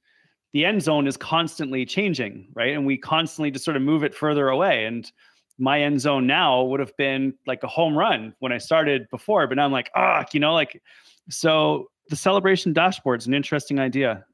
the 0.53 0.65
end 0.65 0.83
zone 0.83 1.07
is 1.07 1.17
constantly 1.17 1.87
changing, 1.87 2.49
right? 2.55 2.75
And 2.75 2.85
we 2.87 2.97
constantly 2.99 3.51
just 3.51 3.65
sort 3.65 3.77
of 3.77 3.83
move 3.83 4.03
it 4.03 4.15
further 4.15 4.49
away. 4.49 4.85
And 4.85 5.11
my 5.59 5.81
end 5.81 6.01
zone 6.01 6.27
now 6.27 6.63
would 6.65 6.81
have 6.81 6.97
been 6.97 7.35
like 7.47 7.63
a 7.63 7.69
home 7.69 7.97
run 7.97 8.35
when 8.41 8.53
I 8.53 8.59
started 8.59 9.09
before, 9.11 9.47
but 9.47 9.57
now 9.57 9.65
I'm 9.65 9.73
like, 9.73 9.91
ah, 9.95 10.25
you 10.33 10.41
know, 10.41 10.55
like, 10.55 10.83
so 11.29 11.91
the 12.09 12.17
celebration 12.17 12.73
dashboard 12.73 13.21
is 13.21 13.27
an 13.27 13.35
interesting 13.35 13.79
idea. 13.79 14.25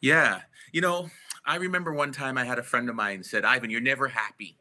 Yeah. 0.00 0.40
You 0.72 0.80
know, 0.80 1.10
I 1.44 1.56
remember 1.56 1.92
one 1.92 2.12
time 2.12 2.38
I 2.38 2.44
had 2.44 2.58
a 2.58 2.62
friend 2.62 2.88
of 2.88 2.94
mine 2.94 3.22
said, 3.22 3.44
Ivan, 3.44 3.70
you're 3.70 3.80
never 3.80 4.08
happy. 4.08 4.58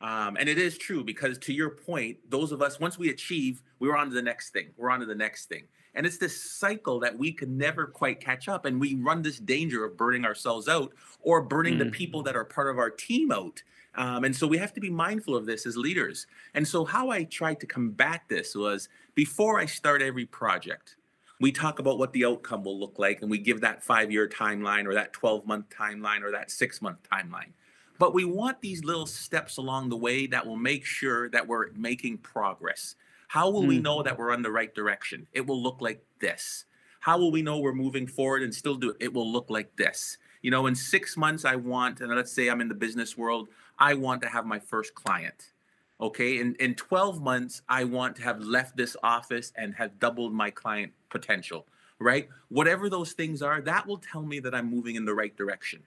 Um, 0.00 0.36
and 0.38 0.48
it 0.48 0.58
is 0.58 0.76
true 0.76 1.04
because 1.04 1.38
to 1.38 1.52
your 1.52 1.70
point, 1.70 2.18
those 2.28 2.52
of 2.52 2.60
us, 2.60 2.78
once 2.78 2.98
we 2.98 3.10
achieve, 3.10 3.62
we're 3.78 3.96
on 3.96 4.08
to 4.08 4.14
the 4.14 4.22
next 4.22 4.50
thing. 4.50 4.70
We're 4.76 4.90
on 4.90 5.00
to 5.00 5.06
the 5.06 5.14
next 5.14 5.46
thing. 5.46 5.64
And 5.96 6.06
it's 6.06 6.18
this 6.18 6.40
cycle 6.40 7.00
that 7.00 7.18
we 7.18 7.32
can 7.32 7.56
never 7.56 7.86
quite 7.86 8.20
catch 8.20 8.48
up. 8.48 8.66
And 8.66 8.78
we 8.78 8.94
run 8.94 9.22
this 9.22 9.38
danger 9.38 9.84
of 9.84 9.96
burning 9.96 10.26
ourselves 10.26 10.68
out 10.68 10.92
or 11.20 11.42
burning 11.42 11.74
mm. 11.74 11.78
the 11.78 11.90
people 11.90 12.22
that 12.24 12.36
are 12.36 12.44
part 12.44 12.68
of 12.68 12.78
our 12.78 12.90
team 12.90 13.32
out. 13.32 13.62
Um, 13.94 14.24
and 14.24 14.36
so 14.36 14.46
we 14.46 14.58
have 14.58 14.74
to 14.74 14.80
be 14.80 14.90
mindful 14.90 15.34
of 15.34 15.46
this 15.46 15.64
as 15.64 15.76
leaders. 15.76 16.26
And 16.52 16.68
so, 16.68 16.84
how 16.84 17.08
I 17.08 17.24
tried 17.24 17.60
to 17.60 17.66
combat 17.66 18.20
this 18.28 18.54
was 18.54 18.90
before 19.14 19.58
I 19.58 19.64
start 19.64 20.02
every 20.02 20.26
project, 20.26 20.96
we 21.40 21.50
talk 21.50 21.78
about 21.78 21.98
what 21.98 22.12
the 22.12 22.26
outcome 22.26 22.64
will 22.64 22.78
look 22.78 22.98
like 22.98 23.22
and 23.22 23.30
we 23.30 23.38
give 23.38 23.62
that 23.62 23.82
five 23.82 24.12
year 24.12 24.28
timeline 24.28 24.84
or 24.86 24.94
that 24.94 25.14
12 25.14 25.46
month 25.46 25.70
timeline 25.70 26.22
or 26.22 26.30
that 26.32 26.50
six 26.50 26.82
month 26.82 26.98
timeline. 27.10 27.52
But 27.98 28.12
we 28.12 28.26
want 28.26 28.60
these 28.60 28.84
little 28.84 29.06
steps 29.06 29.56
along 29.56 29.88
the 29.88 29.96
way 29.96 30.26
that 30.26 30.46
will 30.46 30.56
make 30.56 30.84
sure 30.84 31.30
that 31.30 31.46
we're 31.46 31.70
making 31.72 32.18
progress. 32.18 32.96
How 33.36 33.50
will 33.50 33.64
mm. 33.64 33.68
we 33.68 33.78
know 33.80 34.02
that 34.02 34.18
we're 34.18 34.32
on 34.32 34.40
the 34.40 34.50
right 34.50 34.74
direction? 34.74 35.26
It 35.34 35.46
will 35.46 35.62
look 35.62 35.82
like 35.82 36.02
this. 36.20 36.64
How 37.00 37.18
will 37.18 37.30
we 37.30 37.42
know 37.42 37.58
we're 37.58 37.74
moving 37.74 38.06
forward 38.06 38.42
and 38.42 38.54
still 38.54 38.76
do 38.76 38.88
it? 38.92 38.96
It 38.98 39.12
will 39.12 39.30
look 39.30 39.50
like 39.50 39.76
this. 39.76 40.16
You 40.40 40.50
know, 40.50 40.66
in 40.66 40.74
six 40.74 41.18
months, 41.18 41.44
I 41.44 41.56
want, 41.56 42.00
and 42.00 42.08
let's 42.16 42.32
say 42.32 42.48
I'm 42.48 42.62
in 42.62 42.68
the 42.68 42.74
business 42.74 43.14
world, 43.14 43.48
I 43.78 43.92
want 43.92 44.22
to 44.22 44.28
have 44.28 44.46
my 44.46 44.58
first 44.58 44.94
client. 44.94 45.52
Okay. 46.00 46.40
In, 46.40 46.54
in 46.54 46.76
12 46.76 47.20
months, 47.20 47.60
I 47.68 47.84
want 47.84 48.16
to 48.16 48.22
have 48.22 48.40
left 48.40 48.74
this 48.74 48.96
office 49.02 49.52
and 49.54 49.74
have 49.74 49.98
doubled 49.98 50.32
my 50.32 50.48
client 50.48 50.94
potential, 51.10 51.66
right? 51.98 52.30
Whatever 52.48 52.88
those 52.88 53.12
things 53.12 53.42
are, 53.42 53.60
that 53.60 53.86
will 53.86 53.98
tell 53.98 54.22
me 54.22 54.40
that 54.40 54.54
I'm 54.54 54.70
moving 54.70 54.96
in 54.96 55.04
the 55.04 55.14
right 55.14 55.36
direction. 55.36 55.82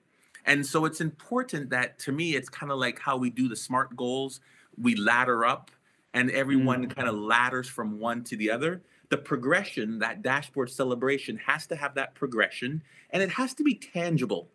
And 0.45 0.63
so 0.63 0.85
it's 0.85 1.01
important 1.01 1.71
that 1.71 1.97
to 1.99 2.11
me, 2.11 2.35
it's 2.35 2.47
kind 2.47 2.71
of 2.71 2.77
like 2.77 2.99
how 2.99 3.17
we 3.17 3.31
do 3.31 3.47
the 3.49 3.55
SMART 3.55 3.95
goals. 3.95 4.39
We 4.79 4.93
ladder 4.93 5.45
up 5.45 5.71
and 6.13 6.31
everyone 6.31 6.87
mm. 6.87 6.95
kind 6.95 7.07
of 7.07 7.15
ladders 7.15 7.67
from 7.67 7.99
one 7.99 8.23
to 8.25 8.35
the 8.35 8.51
other. 8.51 8.81
The 9.09 9.17
progression, 9.17 9.99
that 9.99 10.21
dashboard 10.21 10.69
celebration 10.69 11.37
has 11.45 11.65
to 11.67 11.75
have 11.75 11.95
that 11.95 12.15
progression 12.15 12.83
and 13.09 13.23
it 13.23 13.31
has 13.31 13.53
to 13.55 13.63
be 13.63 13.75
tangible. 13.75 14.49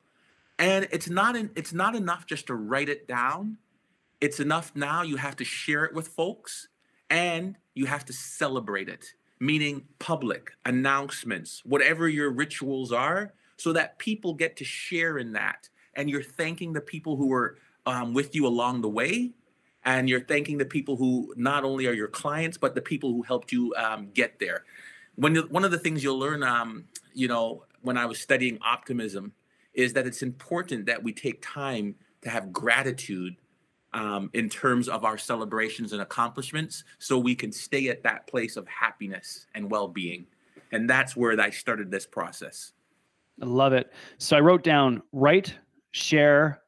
And 0.59 0.87
it's 0.93 1.11
not 1.11 1.35
in, 1.35 1.51
it's 1.57 1.73
not 1.73 1.97
enough 1.97 2.27
just 2.27 2.47
to 2.47 2.55
write 2.55 2.89
it 2.89 3.09
down. 3.09 3.59
It's 4.21 4.39
enough 4.39 4.73
now 4.75 5.03
you 5.03 5.17
have 5.17 5.37
to 5.37 5.45
share 5.45 5.85
it 5.85 5.95
with 5.95 6.09
folks 6.09 6.69
and 7.11 7.57
you 7.75 7.87
have 7.87 8.05
to 8.07 8.13
celebrate 8.13 8.89
it, 8.89 9.15
meaning 9.41 9.87
public 9.99 10.53
announcements, 10.65 11.63
whatever 11.65 12.09
your 12.09 12.31
rituals 12.31 12.93
are, 12.93 13.35
so 13.57 13.73
that 13.73 13.99
people 13.99 14.35
get 14.35 14.57
to 14.57 14.65
share 14.65 15.19
in 15.19 15.33
that. 15.33 15.69
And 15.95 16.09
you're 16.09 16.23
thanking 16.23 16.73
the 16.73 16.81
people 16.81 17.17
who 17.17 17.27
were 17.27 17.59
um, 17.87 18.15
with 18.15 18.35
you 18.35 18.47
along 18.47 18.81
the 18.81 18.89
way. 18.89 19.33
And 19.85 20.09
you're 20.09 20.25
thanking 20.25 20.59
the 20.59 20.65
people 20.65 20.97
who 20.97 21.35
not 21.37 21.65
only 21.65 21.87
are 21.87 21.93
your 21.93 22.09
clients, 22.09 22.57
but 22.57 22.75
the 22.75 22.81
people 22.81 23.13
who 23.13 23.23
helped 23.23 23.53
you 23.53 23.75
um, 23.77 24.09
get 24.15 24.39
there. 24.39 24.65
When 25.17 25.37
one 25.37 25.65
of 25.65 25.71
the 25.71 25.79
things 25.79 26.03
you'll 26.03 26.19
learn, 26.19 26.43
um, 26.43 26.85
you 27.13 27.29
know, 27.29 27.65
when 27.83 27.97
I 27.97 28.07
was 28.07 28.19
studying 28.19 28.59
optimism, 28.63 29.33
is 29.75 29.93
that 29.93 30.07
it's 30.07 30.23
important 30.23 30.87
that 30.87 31.03
we 31.03 31.13
take 31.13 31.43
time 31.43 31.95
to 32.23 32.31
have 32.31 32.53
gratitude 32.53 33.37
um, 33.93 34.31
in 34.33 34.49
terms 34.49 34.89
of 34.89 35.05
our 35.05 35.17
celebrations 35.17 35.93
and 35.93 36.03
accomplishments 36.03 36.85
so 36.99 37.19
we 37.19 37.35
can 37.35 37.53
stay 37.53 37.89
at 37.89 38.03
that 38.03 38.27
place 38.27 38.57
of 38.57 38.67
happiness 38.67 39.47
and 39.55 39.71
well-being. 39.71 40.27
And 40.73 40.91
that's 40.91 41.15
where 41.15 41.41
i 41.41 41.51
started 41.51 41.91
this 41.91 42.07
process. 42.07 42.73
I 43.41 43.47
love 43.47 43.73
it. 43.73 43.93
So 44.19 44.37
i 44.37 44.41
wrote 44.41 44.65
down 44.65 45.03
write 45.13 45.55
share 45.93 46.61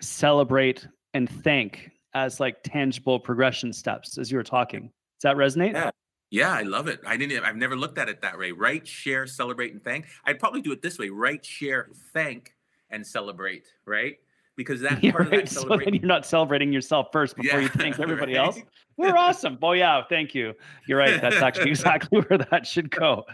celebrate 0.00 0.86
and 1.12 1.28
thank 1.28 1.90
as 2.14 2.40
like 2.40 2.62
tangible 2.62 3.18
progression 3.18 3.72
steps 3.72 4.18
as 4.18 4.30
you 4.30 4.36
were 4.36 4.44
talking 4.44 4.82
does 5.20 5.22
that 5.22 5.36
resonate 5.36 5.72
yeah 5.72 5.90
yeah, 6.30 6.52
I 6.52 6.62
love 6.62 6.88
it. 6.88 6.98
I 7.06 7.16
didn't. 7.16 7.44
I've 7.44 7.54
never 7.54 7.76
looked 7.76 7.96
at 7.96 8.08
it 8.08 8.22
that 8.22 8.36
way. 8.36 8.50
Write, 8.50 8.88
share, 8.88 9.24
celebrate, 9.24 9.72
and 9.72 9.84
thank. 9.84 10.06
I'd 10.24 10.40
probably 10.40 10.62
do 10.62 10.72
it 10.72 10.82
this 10.82 10.98
way: 10.98 11.08
write, 11.08 11.46
share, 11.46 11.90
thank, 12.12 12.56
and 12.90 13.06
celebrate. 13.06 13.68
Right? 13.86 14.16
because 14.56 14.80
that 14.82 15.02
yeah, 15.02 15.12
part 15.12 15.30
right. 15.30 15.42
of 15.42 15.50
that 15.50 15.60
so 15.60 15.76
then 15.76 15.94
you're 15.94 16.06
not 16.06 16.26
celebrating 16.26 16.72
yourself 16.72 17.08
first 17.12 17.36
before 17.36 17.60
yeah, 17.60 17.64
you 17.64 17.68
thank 17.68 17.98
everybody 17.98 18.34
right? 18.36 18.46
else. 18.46 18.58
We're 18.96 19.16
awesome. 19.16 19.58
Oh 19.62 19.72
yeah, 19.72 20.02
thank 20.08 20.34
you. 20.34 20.54
You're 20.86 20.98
right. 20.98 21.20
That's 21.20 21.36
actually 21.36 21.70
exactly 21.70 22.20
where 22.20 22.38
that 22.38 22.66
should 22.66 22.90
go. 22.90 23.24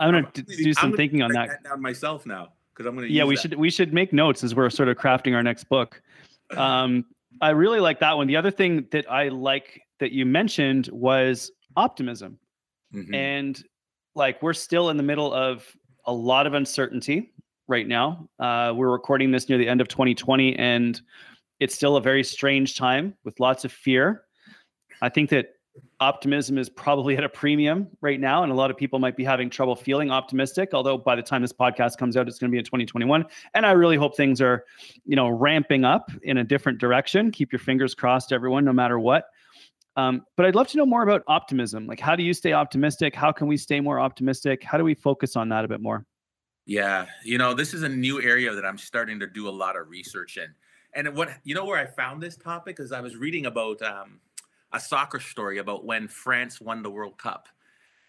I'm 0.00 0.12
gonna 0.12 0.26
I'm 0.34 0.44
do 0.44 0.72
some 0.72 0.96
thinking 0.96 1.22
on 1.22 1.32
that. 1.32 1.48
that. 1.48 1.64
down 1.64 1.82
myself 1.82 2.24
now 2.24 2.52
because 2.72 2.86
I'm 2.86 2.94
gonna. 2.94 3.08
Yeah, 3.08 3.24
we 3.24 3.34
that. 3.34 3.42
should 3.42 3.54
we 3.54 3.70
should 3.70 3.92
make 3.92 4.12
notes 4.12 4.42
as 4.42 4.54
we're 4.54 4.70
sort 4.70 4.88
of 4.88 4.96
crafting 4.96 5.34
our 5.34 5.42
next 5.42 5.64
book. 5.64 6.00
Um, 6.56 7.04
I 7.40 7.50
really 7.50 7.80
like 7.80 8.00
that 8.00 8.16
one. 8.16 8.26
The 8.26 8.36
other 8.36 8.50
thing 8.50 8.86
that 8.90 9.10
I 9.10 9.28
like 9.28 9.82
that 10.00 10.12
you 10.12 10.26
mentioned 10.26 10.88
was 10.92 11.50
optimism, 11.76 12.38
mm-hmm. 12.94 13.14
and 13.14 13.62
like 14.14 14.42
we're 14.42 14.52
still 14.52 14.90
in 14.90 14.96
the 14.96 15.02
middle 15.02 15.32
of 15.32 15.66
a 16.06 16.12
lot 16.12 16.46
of 16.46 16.54
uncertainty 16.54 17.32
right 17.68 17.86
now. 17.86 18.28
Uh, 18.38 18.72
we're 18.74 18.90
recording 18.90 19.30
this 19.30 19.48
near 19.48 19.58
the 19.58 19.68
end 19.68 19.80
of 19.80 19.88
2020, 19.88 20.56
and 20.56 21.00
it's 21.60 21.74
still 21.74 21.96
a 21.96 22.00
very 22.00 22.24
strange 22.24 22.76
time 22.76 23.14
with 23.24 23.38
lots 23.40 23.64
of 23.64 23.72
fear. 23.72 24.24
I 25.00 25.08
think 25.08 25.30
that 25.30 25.54
optimism 26.02 26.58
is 26.58 26.68
probably 26.68 27.16
at 27.16 27.22
a 27.22 27.28
premium 27.28 27.88
right 28.00 28.18
now, 28.18 28.42
and 28.42 28.50
a 28.50 28.54
lot 28.54 28.70
of 28.70 28.76
people 28.76 28.98
might 28.98 29.16
be 29.16 29.22
having 29.22 29.48
trouble 29.48 29.76
feeling 29.76 30.10
optimistic. 30.10 30.70
Although 30.74 30.98
by 30.98 31.14
the 31.14 31.22
time 31.22 31.42
this 31.42 31.52
podcast 31.52 31.96
comes 31.96 32.16
out, 32.16 32.26
it's 32.26 32.38
going 32.38 32.50
to 32.50 32.52
be 32.52 32.58
in 32.58 32.64
2021, 32.64 33.24
and 33.54 33.64
I 33.64 33.70
really 33.70 33.96
hope 33.96 34.16
things 34.16 34.40
are, 34.40 34.64
you 35.06 35.14
know, 35.14 35.28
ramping 35.28 35.84
up 35.84 36.10
in 36.24 36.38
a 36.38 36.44
different 36.44 36.78
direction. 36.78 37.30
Keep 37.30 37.52
your 37.52 37.60
fingers 37.60 37.94
crossed, 37.94 38.32
everyone, 38.32 38.64
no 38.64 38.72
matter 38.72 38.98
what. 38.98 39.26
Um, 39.96 40.22
but 40.36 40.44
I'd 40.44 40.54
love 40.54 40.68
to 40.68 40.76
know 40.76 40.86
more 40.86 41.02
about 41.02 41.22
optimism. 41.28 41.86
Like, 41.86 42.00
how 42.00 42.16
do 42.16 42.24
you 42.24 42.34
stay 42.34 42.52
optimistic? 42.52 43.14
How 43.14 43.30
can 43.30 43.46
we 43.46 43.56
stay 43.56 43.80
more 43.80 44.00
optimistic? 44.00 44.64
How 44.64 44.78
do 44.78 44.84
we 44.84 44.94
focus 44.94 45.36
on 45.36 45.48
that 45.50 45.64
a 45.64 45.68
bit 45.68 45.80
more? 45.80 46.04
Yeah, 46.66 47.06
you 47.24 47.38
know, 47.38 47.54
this 47.54 47.74
is 47.74 47.82
a 47.82 47.88
new 47.88 48.20
area 48.20 48.54
that 48.54 48.64
I'm 48.64 48.78
starting 48.78 49.20
to 49.20 49.26
do 49.26 49.48
a 49.48 49.50
lot 49.50 49.76
of 49.76 49.88
research 49.88 50.36
in. 50.36 50.48
And 50.94 51.16
what 51.16 51.30
you 51.44 51.54
know 51.54 51.64
where 51.64 51.78
I 51.78 51.86
found 51.86 52.22
this 52.22 52.36
topic 52.36 52.78
is 52.80 52.92
I 52.92 53.00
was 53.00 53.16
reading 53.16 53.46
about 53.46 53.80
um, 53.82 54.20
a 54.72 54.80
soccer 54.80 55.20
story 55.20 55.58
about 55.58 55.84
when 55.84 56.08
France 56.08 56.60
won 56.60 56.82
the 56.82 56.90
World 56.90 57.18
Cup. 57.18 57.48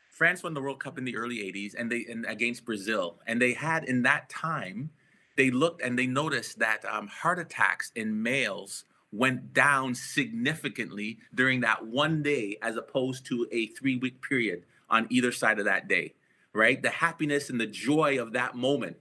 France 0.10 0.44
won 0.44 0.54
the 0.54 0.62
World 0.62 0.80
Cup 0.80 0.98
in 0.98 1.06
the 1.06 1.18
early 1.18 1.38
80s 1.38 1.74
and 1.78 1.92
they 1.92 2.06
and 2.10 2.26
against 2.26 2.66
Brazil. 2.66 3.20
And 3.28 3.42
they 3.42 3.54
had 3.54 3.84
in 3.86 4.04
that 4.04 4.30
time, 4.30 4.92
they 5.36 5.50
looked 5.50 5.82
and 5.82 5.98
they 5.98 6.08
noticed 6.08 6.60
that 6.60 6.86
um, 6.86 7.08
heart 7.08 7.40
attacks 7.40 7.92
in 7.96 8.22
males 8.22 8.86
went 9.12 9.54
down 9.54 9.94
significantly 9.94 11.18
during 11.36 11.62
that 11.62 11.86
one 11.86 12.24
day 12.24 12.58
as 12.62 12.78
opposed 12.78 13.26
to 13.28 13.48
a 13.52 13.68
three 13.68 13.98
week 13.98 14.22
period 14.22 14.64
on 14.90 15.08
either 15.10 15.32
side 15.32 15.60
of 15.60 15.66
that 15.66 15.88
day 15.88 16.14
right? 16.54 16.82
The 16.82 16.90
happiness 16.90 17.50
and 17.50 17.60
the 17.60 17.68
joy 17.68 18.22
of 18.22 18.34
that 18.34 18.56
moment. 18.56 18.98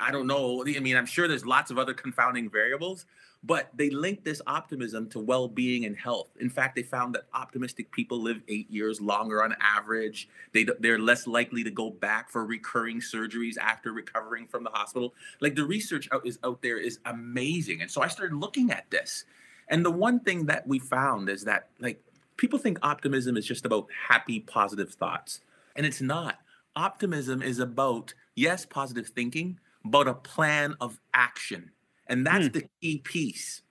I 0.00 0.10
don't 0.10 0.26
know. 0.26 0.64
I 0.66 0.78
mean, 0.80 0.96
I'm 0.96 1.06
sure 1.06 1.28
there's 1.28 1.46
lots 1.46 1.70
of 1.70 1.78
other 1.78 1.94
confounding 1.94 2.50
variables, 2.50 3.06
but 3.46 3.70
they 3.74 3.90
link 3.90 4.24
this 4.24 4.40
optimism 4.46 5.08
to 5.10 5.20
well 5.20 5.48
being 5.48 5.84
and 5.84 5.96
health. 5.96 6.30
In 6.40 6.48
fact, 6.48 6.74
they 6.74 6.82
found 6.82 7.14
that 7.14 7.26
optimistic 7.34 7.92
people 7.92 8.20
live 8.20 8.40
eight 8.48 8.70
years 8.70 9.00
longer 9.00 9.44
on 9.44 9.54
average. 9.60 10.28
They, 10.52 10.66
they're 10.80 10.98
less 10.98 11.26
likely 11.26 11.62
to 11.64 11.70
go 11.70 11.90
back 11.90 12.30
for 12.30 12.46
recurring 12.46 13.00
surgeries 13.00 13.58
after 13.58 13.92
recovering 13.92 14.46
from 14.46 14.64
the 14.64 14.70
hospital. 14.70 15.14
Like 15.40 15.54
the 15.54 15.64
research 15.64 16.08
out, 16.10 16.26
is 16.26 16.38
out 16.42 16.62
there 16.62 16.78
is 16.78 16.98
amazing. 17.04 17.82
And 17.82 17.90
so 17.90 18.00
I 18.00 18.08
started 18.08 18.34
looking 18.34 18.70
at 18.70 18.90
this. 18.90 19.24
And 19.68 19.84
the 19.84 19.90
one 19.90 20.20
thing 20.20 20.46
that 20.46 20.66
we 20.66 20.78
found 20.78 21.28
is 21.28 21.44
that, 21.44 21.68
like, 21.80 22.02
people 22.36 22.58
think 22.58 22.78
optimism 22.82 23.36
is 23.36 23.46
just 23.46 23.64
about 23.64 23.86
happy, 24.08 24.40
positive 24.40 24.92
thoughts, 24.92 25.40
and 25.76 25.86
it's 25.86 26.00
not 26.02 26.38
optimism 26.76 27.42
is 27.42 27.58
about, 27.58 28.14
yes, 28.34 28.66
positive 28.66 29.08
thinking, 29.08 29.58
but 29.84 30.08
a 30.08 30.14
plan 30.14 30.74
of 30.80 31.00
action. 31.12 31.70
And 32.06 32.26
that's 32.26 32.46
hmm. 32.46 32.52
the 32.52 32.68
key 32.80 32.98
piece, 32.98 33.62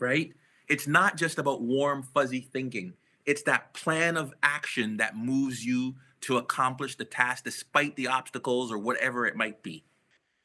right? 0.00 0.32
It's 0.68 0.86
not 0.86 1.16
just 1.16 1.38
about 1.38 1.62
warm, 1.62 2.02
fuzzy 2.02 2.40
thinking. 2.40 2.94
It's 3.26 3.42
that 3.42 3.74
plan 3.74 4.16
of 4.16 4.32
action 4.42 4.96
that 4.98 5.16
moves 5.16 5.64
you 5.64 5.94
to 6.22 6.38
accomplish 6.38 6.96
the 6.96 7.04
task 7.04 7.44
despite 7.44 7.96
the 7.96 8.08
obstacles 8.08 8.72
or 8.72 8.78
whatever 8.78 9.26
it 9.26 9.36
might 9.36 9.62
be. 9.62 9.84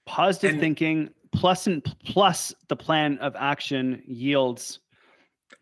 Positive 0.06 0.52
and, 0.52 0.60
thinking 0.60 1.10
plus 1.32 1.68
and 1.68 1.84
plus 2.06 2.54
the 2.68 2.76
plan 2.76 3.18
of 3.20 3.36
action 3.36 4.02
yields 4.08 4.80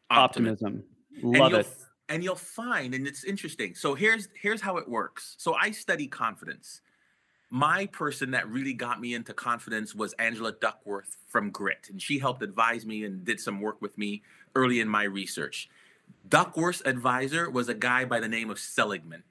optimism. 0.09 0.83
optimism. 1.21 1.39
Love 1.39 1.53
it 1.53 1.67
and 2.09 2.23
you'll 2.23 2.35
find 2.35 2.93
and 2.93 3.07
it's 3.07 3.23
interesting 3.23 3.73
so 3.73 3.95
here's 3.95 4.27
here's 4.39 4.61
how 4.61 4.77
it 4.77 4.87
works 4.87 5.35
so 5.37 5.55
i 5.55 5.71
study 5.71 6.07
confidence 6.07 6.81
my 7.49 7.85
person 7.87 8.31
that 8.31 8.49
really 8.49 8.73
got 8.73 8.99
me 8.99 9.13
into 9.13 9.33
confidence 9.33 9.93
was 9.93 10.13
angela 10.13 10.51
duckworth 10.51 11.17
from 11.27 11.51
grit 11.51 11.87
and 11.89 12.01
she 12.01 12.19
helped 12.19 12.41
advise 12.41 12.85
me 12.85 13.03
and 13.03 13.23
did 13.23 13.39
some 13.39 13.61
work 13.61 13.81
with 13.81 13.97
me 13.97 14.23
early 14.55 14.79
in 14.79 14.87
my 14.87 15.03
research. 15.03 15.69
Duckworth's 16.27 16.81
advisor 16.85 17.49
was 17.49 17.69
a 17.69 17.73
guy 17.73 18.05
by 18.05 18.19
the 18.19 18.27
name 18.27 18.49
of 18.49 18.59
seligman. 18.59 19.23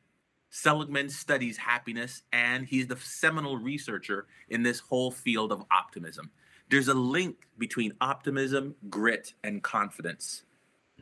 Seligman 0.51 1.09
studies 1.09 1.57
happiness 1.57 2.23
and 2.33 2.67
he's 2.67 2.87
the 2.87 2.97
seminal 2.97 3.59
researcher 3.59 4.27
in 4.49 4.63
this 4.63 4.79
whole 4.79 5.11
field 5.11 5.51
of 5.51 5.65
optimism. 5.71 6.31
There's 6.71 6.89
a 6.89 6.95
link 6.95 7.49
between 7.59 7.93
optimism 8.01 8.75
grit 8.89 9.35
and 9.43 9.63
confidence. 9.63 10.45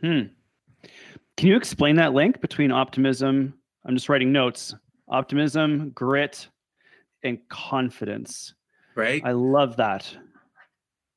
Hmm. 0.01 0.23
Can 1.37 1.49
you 1.49 1.57
explain 1.57 1.97
that 1.97 2.15
link 2.15 2.41
between 2.41 2.73
optimism? 2.73 3.55
I'm 3.85 3.95
just 3.95 4.09
writing 4.09 4.33
notes. 4.33 4.75
Optimism, 5.09 5.91
grit, 5.91 6.49
and 7.23 7.39
confidence. 7.49 8.55
Right. 8.95 9.23
I 9.25 9.33
love 9.33 9.77
that. 9.77 10.15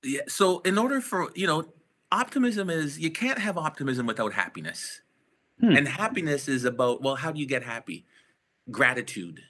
Yeah. 0.03 0.21
So, 0.27 0.59
in 0.59 0.77
order 0.77 1.01
for, 1.01 1.31
you 1.35 1.47
know, 1.47 1.65
optimism 2.11 2.69
is 2.69 2.99
you 2.99 3.11
can't 3.11 3.39
have 3.39 3.57
optimism 3.57 4.05
without 4.05 4.33
happiness. 4.33 5.01
Hmm. 5.59 5.71
And 5.71 5.87
happiness 5.87 6.47
is 6.47 6.65
about, 6.65 7.01
well, 7.01 7.15
how 7.15 7.31
do 7.31 7.39
you 7.39 7.47
get 7.47 7.63
happy? 7.63 8.05
Gratitude, 8.69 9.41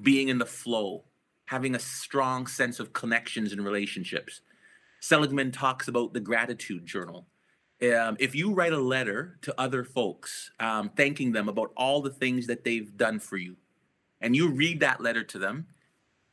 being 0.00 0.28
in 0.28 0.38
the 0.38 0.46
flow, 0.46 1.04
having 1.46 1.74
a 1.74 1.78
strong 1.78 2.46
sense 2.46 2.80
of 2.80 2.92
connections 2.92 3.52
and 3.52 3.64
relationships. 3.64 4.42
Seligman 5.00 5.52
talks 5.52 5.88
about 5.88 6.12
the 6.12 6.20
gratitude 6.20 6.84
journal 6.84 7.26
um, 7.82 8.16
if 8.20 8.34
you 8.34 8.52
write 8.52 8.72
a 8.72 8.78
letter 8.78 9.38
to 9.42 9.58
other 9.58 9.84
folks 9.84 10.50
um, 10.60 10.90
thanking 10.96 11.32
them 11.32 11.48
about 11.48 11.72
all 11.76 12.02
the 12.02 12.10
things 12.10 12.46
that 12.46 12.64
they've 12.64 12.96
done 12.96 13.18
for 13.18 13.36
you 13.36 13.56
and 14.20 14.36
you 14.36 14.48
read 14.48 14.80
that 14.80 15.00
letter 15.00 15.24
to 15.24 15.38
them 15.38 15.66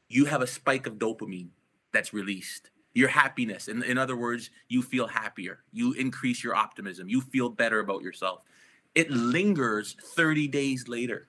you 0.10 0.26
have 0.26 0.42
a 0.42 0.48
spike 0.48 0.88
of 0.88 0.96
dopamine 0.96 1.50
that's 1.92 2.14
released. 2.14 2.70
Your 2.94 3.10
happiness. 3.10 3.68
In, 3.68 3.84
in 3.84 3.98
other 3.98 4.16
words 4.16 4.50
you 4.68 4.82
feel 4.82 5.08
happier. 5.08 5.60
You 5.72 5.94
increase 5.94 6.44
your 6.44 6.56
optimism. 6.56 7.10
You 7.10 7.22
feel 7.22 7.50
better 7.50 7.80
about 7.80 8.02
yourself. 8.02 8.42
It 8.96 9.12
lingers 9.12 9.96
30 10.02 10.48
days 10.48 10.88
later. 10.88 11.28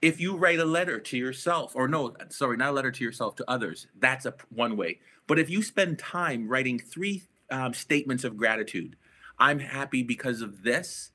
If 0.00 0.18
you 0.18 0.36
write 0.36 0.58
a 0.58 0.64
letter 0.64 0.98
to 0.98 1.18
yourself 1.18 1.72
or 1.74 1.86
no 1.88 2.14
sorry 2.30 2.56
not 2.56 2.70
a 2.70 2.72
letter 2.72 2.92
to 2.92 3.04
yourself 3.04 3.36
to 3.36 3.50
others 3.50 3.86
that's 3.98 4.26
a 4.26 4.34
one 4.48 4.76
way. 4.76 5.00
But 5.26 5.38
if 5.38 5.50
you 5.50 5.62
spend 5.62 5.98
time 5.98 6.48
writing 6.48 6.78
three 6.78 7.24
um, 7.50 7.74
statements 7.74 8.24
of 8.24 8.36
gratitude 8.36 8.96
I'm 9.38 9.58
happy 9.58 10.02
because 10.02 10.42
of 10.42 10.62
this. 10.62 11.12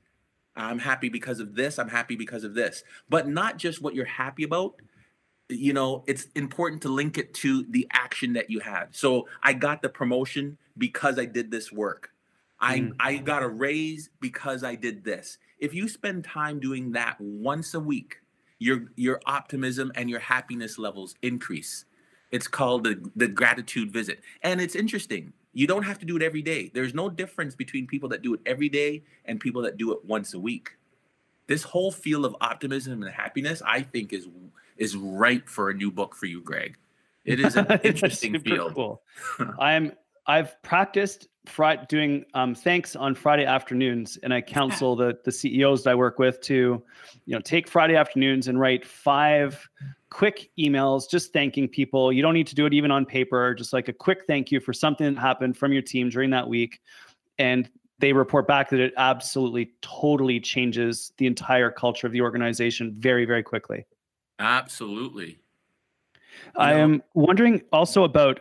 I'm 0.56 0.78
happy 0.78 1.08
because 1.08 1.40
of 1.40 1.54
this. 1.54 1.78
I'm 1.78 1.88
happy 1.88 2.16
because 2.16 2.44
of 2.44 2.54
this. 2.54 2.82
But 3.08 3.28
not 3.28 3.58
just 3.58 3.82
what 3.82 3.94
you're 3.94 4.04
happy 4.06 4.44
about. 4.44 4.74
you 5.48 5.72
know, 5.72 6.02
it's 6.06 6.26
important 6.34 6.82
to 6.82 6.88
link 6.88 7.18
it 7.18 7.32
to 7.34 7.64
the 7.70 7.86
action 7.92 8.32
that 8.32 8.50
you 8.50 8.58
had. 8.60 8.86
So 8.90 9.28
I 9.42 9.52
got 9.52 9.80
the 9.82 9.88
promotion 9.88 10.58
because 10.76 11.18
I 11.18 11.24
did 11.24 11.50
this 11.50 11.70
work. 11.70 12.10
I 12.58 12.80
mm. 12.80 12.92
I 12.98 13.16
got 13.18 13.42
a 13.42 13.48
raise 13.48 14.10
because 14.20 14.64
I 14.64 14.74
did 14.74 15.04
this. 15.04 15.38
If 15.58 15.74
you 15.74 15.88
spend 15.88 16.24
time 16.24 16.58
doing 16.58 16.92
that 16.92 17.16
once 17.20 17.74
a 17.74 17.80
week, 17.80 18.16
your 18.58 18.86
your 18.96 19.20
optimism 19.26 19.92
and 19.94 20.10
your 20.10 20.20
happiness 20.20 20.78
levels 20.78 21.14
increase. 21.22 21.84
It's 22.32 22.48
called 22.48 22.84
the, 22.84 23.10
the 23.14 23.28
gratitude 23.28 23.92
visit. 23.92 24.20
And 24.42 24.60
it's 24.60 24.74
interesting. 24.74 25.32
You 25.56 25.66
don't 25.66 25.84
have 25.84 25.98
to 26.00 26.04
do 26.04 26.18
it 26.18 26.22
every 26.22 26.42
day. 26.42 26.70
There's 26.74 26.92
no 26.92 27.08
difference 27.08 27.54
between 27.54 27.86
people 27.86 28.10
that 28.10 28.20
do 28.20 28.34
it 28.34 28.40
every 28.44 28.68
day 28.68 29.04
and 29.24 29.40
people 29.40 29.62
that 29.62 29.78
do 29.78 29.90
it 29.92 30.04
once 30.04 30.34
a 30.34 30.38
week. 30.38 30.76
This 31.46 31.62
whole 31.62 31.90
field 31.90 32.26
of 32.26 32.36
optimism 32.42 33.02
and 33.02 33.10
happiness, 33.10 33.62
I 33.64 33.80
think, 33.80 34.12
is 34.12 34.28
is 34.76 34.98
ripe 34.98 35.48
for 35.48 35.70
a 35.70 35.74
new 35.74 35.90
book 35.90 36.14
for 36.14 36.26
you, 36.26 36.42
Greg. 36.42 36.76
It 37.24 37.40
is 37.40 37.56
an 37.56 37.66
interesting 37.84 38.38
field. 38.38 38.74
Cool. 38.74 39.00
I'm 39.58 39.92
I've 40.26 40.62
practiced 40.62 41.28
doing 41.88 42.26
um, 42.34 42.54
thanks 42.54 42.94
on 42.94 43.14
Friday 43.14 43.46
afternoons, 43.46 44.18
and 44.22 44.34
I 44.34 44.42
counsel 44.42 44.94
the 45.02 45.18
the 45.24 45.32
CEOs 45.32 45.84
that 45.84 45.92
I 45.92 45.94
work 45.94 46.18
with 46.18 46.38
to, 46.42 46.82
you 47.24 47.34
know, 47.34 47.40
take 47.40 47.66
Friday 47.66 47.96
afternoons 47.96 48.48
and 48.48 48.60
write 48.60 48.84
five 48.84 49.66
quick 50.10 50.50
emails, 50.58 51.08
just 51.10 51.32
thanking 51.32 51.68
people. 51.68 52.12
You 52.12 52.22
don't 52.22 52.34
need 52.34 52.46
to 52.48 52.54
do 52.54 52.66
it 52.66 52.74
even 52.74 52.90
on 52.90 53.04
paper, 53.04 53.54
just 53.54 53.72
like 53.72 53.88
a 53.88 53.92
quick 53.92 54.20
thank 54.26 54.50
you 54.50 54.60
for 54.60 54.72
something 54.72 55.14
that 55.14 55.20
happened 55.20 55.56
from 55.56 55.72
your 55.72 55.82
team 55.82 56.08
during 56.08 56.30
that 56.30 56.48
week, 56.48 56.80
and 57.38 57.68
they 57.98 58.12
report 58.12 58.46
back 58.46 58.70
that 58.70 58.80
it 58.80 58.92
absolutely, 58.96 59.72
totally 59.80 60.38
changes 60.38 61.12
the 61.18 61.26
entire 61.26 61.70
culture 61.70 62.06
of 62.06 62.12
the 62.12 62.20
organization 62.20 62.94
very, 62.98 63.24
very 63.24 63.42
quickly. 63.42 63.86
Absolutely. 64.38 65.38
You 66.54 66.60
I 66.60 66.72
know, 66.72 66.78
am 66.78 67.02
wondering 67.14 67.62
also 67.72 68.04
about 68.04 68.40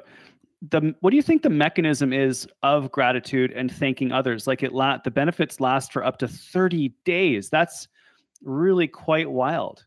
the 0.69 0.95
what 1.00 1.12
do 1.12 1.15
you 1.15 1.22
think 1.22 1.43
the 1.43 1.50
mechanism 1.50 2.12
is 2.13 2.48
of 2.63 2.91
gratitude 2.91 3.51
and 3.51 3.72
thanking 3.72 4.12
others 4.12 4.48
like 4.48 4.63
it 4.63 4.74
la- 4.74 4.98
the 5.03 5.12
benefits 5.12 5.60
last 5.60 5.93
for 5.93 6.03
up 6.03 6.17
to 6.19 6.27
30 6.27 6.93
days 7.03 7.50
that's 7.50 7.88
really 8.41 8.88
quite 8.88 9.29
wild 9.29 9.86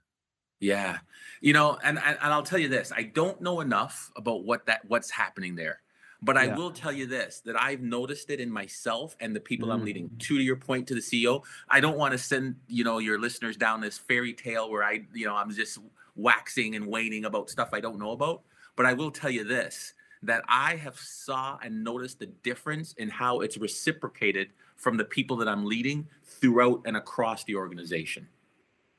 yeah 0.61 0.99
you 1.41 1.53
know 1.53 1.79
and, 1.83 1.99
and 1.99 2.19
and 2.23 2.33
i'll 2.33 2.43
tell 2.43 2.59
you 2.59 2.69
this 2.69 2.93
i 2.95 3.03
don't 3.03 3.41
know 3.41 3.61
enough 3.61 4.11
about 4.17 4.45
what 4.45 4.67
that 4.67 4.81
what's 4.87 5.11
happening 5.11 5.55
there 5.55 5.81
but 6.21 6.37
I 6.37 6.49
will 6.49 6.73
tell 6.73 6.91
you 6.91 7.07
this 7.07 7.43
that 7.45 7.61
I've 7.61 7.81
noticed 7.81 8.31
it 8.31 8.41
in 8.41 8.51
myself 8.51 9.17
and 9.21 9.35
the 9.37 9.41
people 9.41 9.69
mm. 9.69 9.75
I'm 9.75 9.85
leading. 9.85 10.09
Mm. 10.09 10.19
To 10.19 10.35
your 10.35 10.57
point 10.57 10.89
to 10.89 10.95
the 10.95 11.01
CEO, 11.01 11.45
I 11.69 11.81
don't 11.81 11.97
want 11.97 12.13
to 12.13 12.19
send, 12.19 12.57
you 12.67 12.83
know, 12.83 12.99
your 12.99 13.21
listeners 13.21 13.57
down 13.57 13.81
this 13.81 13.99
fairy 13.99 14.33
tale 14.33 14.69
where 14.71 14.83
I, 14.83 15.05
you 15.15 15.27
know, 15.27 15.37
I'm 15.37 15.51
just 15.53 15.79
waxing 16.17 16.75
and 16.75 16.87
waning 16.87 17.25
about 17.25 17.51
stuff 17.51 17.71
I 17.73 17.81
don't 17.81 17.99
know 17.99 18.11
about. 18.11 18.43
But 18.75 18.87
I 18.87 18.95
will 18.95 19.11
tell 19.11 19.31
you 19.31 19.45
this 19.45 19.95
that 20.25 20.43
I 20.49 20.75
have 20.75 20.99
saw 20.99 21.59
and 21.63 21.85
noticed 21.85 22.19
the 22.19 22.27
difference 22.27 22.93
in 22.95 23.09
how 23.09 23.39
it's 23.41 23.57
reciprocated 23.57 24.49
from 24.77 24.97
the 24.97 25.05
people 25.05 25.37
that 25.37 25.49
I'm 25.49 25.65
leading 25.65 26.09
throughout 26.25 26.83
and 26.85 26.97
across 26.97 27.45
the 27.45 27.55
organization. 27.55 28.27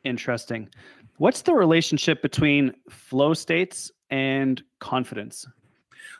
Interesting. 0.04 0.70
What's 1.18 1.42
the 1.42 1.54
relationship 1.54 2.22
between 2.22 2.74
flow 2.90 3.34
states 3.34 3.92
and 4.10 4.62
confidence? 4.80 5.46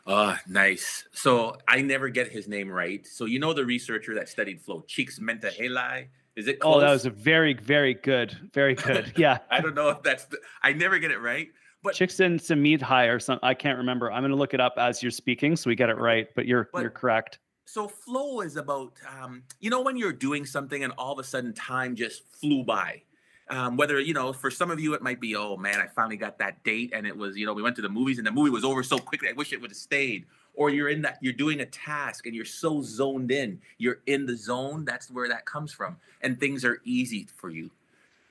Uh, 0.06 0.36
nice. 0.46 1.04
So 1.12 1.56
I 1.68 1.82
never 1.82 2.08
get 2.08 2.30
his 2.30 2.48
name 2.48 2.70
right. 2.70 3.06
So 3.06 3.24
you 3.24 3.38
know 3.38 3.52
the 3.52 3.64
researcher 3.64 4.14
that 4.14 4.28
studied 4.28 4.60
flow, 4.60 4.84
Csikszentmihalyi. 4.88 6.08
Is 6.36 6.48
it? 6.48 6.60
Close? 6.60 6.76
Oh, 6.76 6.80
that 6.80 6.90
was 6.90 7.06
a 7.06 7.10
very, 7.10 7.54
very 7.54 7.94
good, 7.94 8.36
very 8.52 8.74
good. 8.74 9.12
Yeah. 9.16 9.38
I 9.50 9.60
don't 9.60 9.74
know 9.74 9.88
if 9.88 10.02
that's. 10.02 10.24
The, 10.26 10.38
I 10.62 10.72
never 10.72 10.98
get 10.98 11.10
it 11.10 11.20
right, 11.20 11.48
but 11.82 11.94
Csikszentmihalyi 11.94 13.14
or 13.14 13.20
something. 13.20 13.46
I 13.46 13.54
can't 13.54 13.78
remember. 13.78 14.10
I'm 14.12 14.22
going 14.22 14.30
to 14.30 14.36
look 14.36 14.54
it 14.54 14.60
up 14.60 14.74
as 14.76 15.02
you're 15.02 15.10
speaking, 15.10 15.56
so 15.56 15.68
we 15.68 15.76
get 15.76 15.90
it 15.90 15.98
right. 15.98 16.28
But 16.34 16.46
you're 16.46 16.68
but, 16.72 16.82
you're 16.82 16.90
correct. 16.90 17.38
So 17.66 17.86
flow 17.86 18.40
is 18.40 18.56
about, 18.56 18.94
um, 19.08 19.44
you 19.60 19.70
know, 19.70 19.80
when 19.80 19.96
you're 19.96 20.12
doing 20.12 20.44
something 20.44 20.82
and 20.82 20.92
all 20.98 21.12
of 21.12 21.20
a 21.20 21.24
sudden 21.24 21.52
time 21.52 21.94
just 21.94 22.24
flew 22.40 22.64
by. 22.64 23.02
Um, 23.50 23.76
whether 23.76 23.98
you 24.00 24.14
know, 24.14 24.32
for 24.32 24.50
some 24.50 24.70
of 24.70 24.80
you, 24.80 24.94
it 24.94 25.02
might 25.02 25.20
be, 25.20 25.34
oh 25.36 25.56
man, 25.56 25.80
I 25.80 25.88
finally 25.88 26.16
got 26.16 26.38
that 26.38 26.62
date, 26.64 26.92
and 26.94 27.06
it 27.06 27.16
was, 27.16 27.36
you 27.36 27.44
know, 27.44 27.52
we 27.52 27.62
went 27.62 27.76
to 27.76 27.82
the 27.82 27.88
movies, 27.88 28.18
and 28.18 28.26
the 28.26 28.30
movie 28.30 28.50
was 28.50 28.64
over 28.64 28.82
so 28.82 28.98
quickly. 28.98 29.28
I 29.28 29.32
wish 29.32 29.52
it 29.52 29.60
would 29.60 29.70
have 29.70 29.76
stayed. 29.76 30.26
Or 30.54 30.68
you're 30.68 30.88
in 30.88 31.02
that, 31.02 31.18
you're 31.20 31.32
doing 31.32 31.60
a 31.60 31.66
task, 31.66 32.26
and 32.26 32.34
you're 32.34 32.44
so 32.44 32.82
zoned 32.82 33.30
in. 33.30 33.60
You're 33.78 34.00
in 34.06 34.26
the 34.26 34.36
zone. 34.36 34.84
That's 34.84 35.10
where 35.10 35.28
that 35.28 35.46
comes 35.46 35.72
from, 35.72 35.96
and 36.22 36.38
things 36.38 36.64
are 36.64 36.80
easy 36.84 37.28
for 37.36 37.50
you 37.50 37.70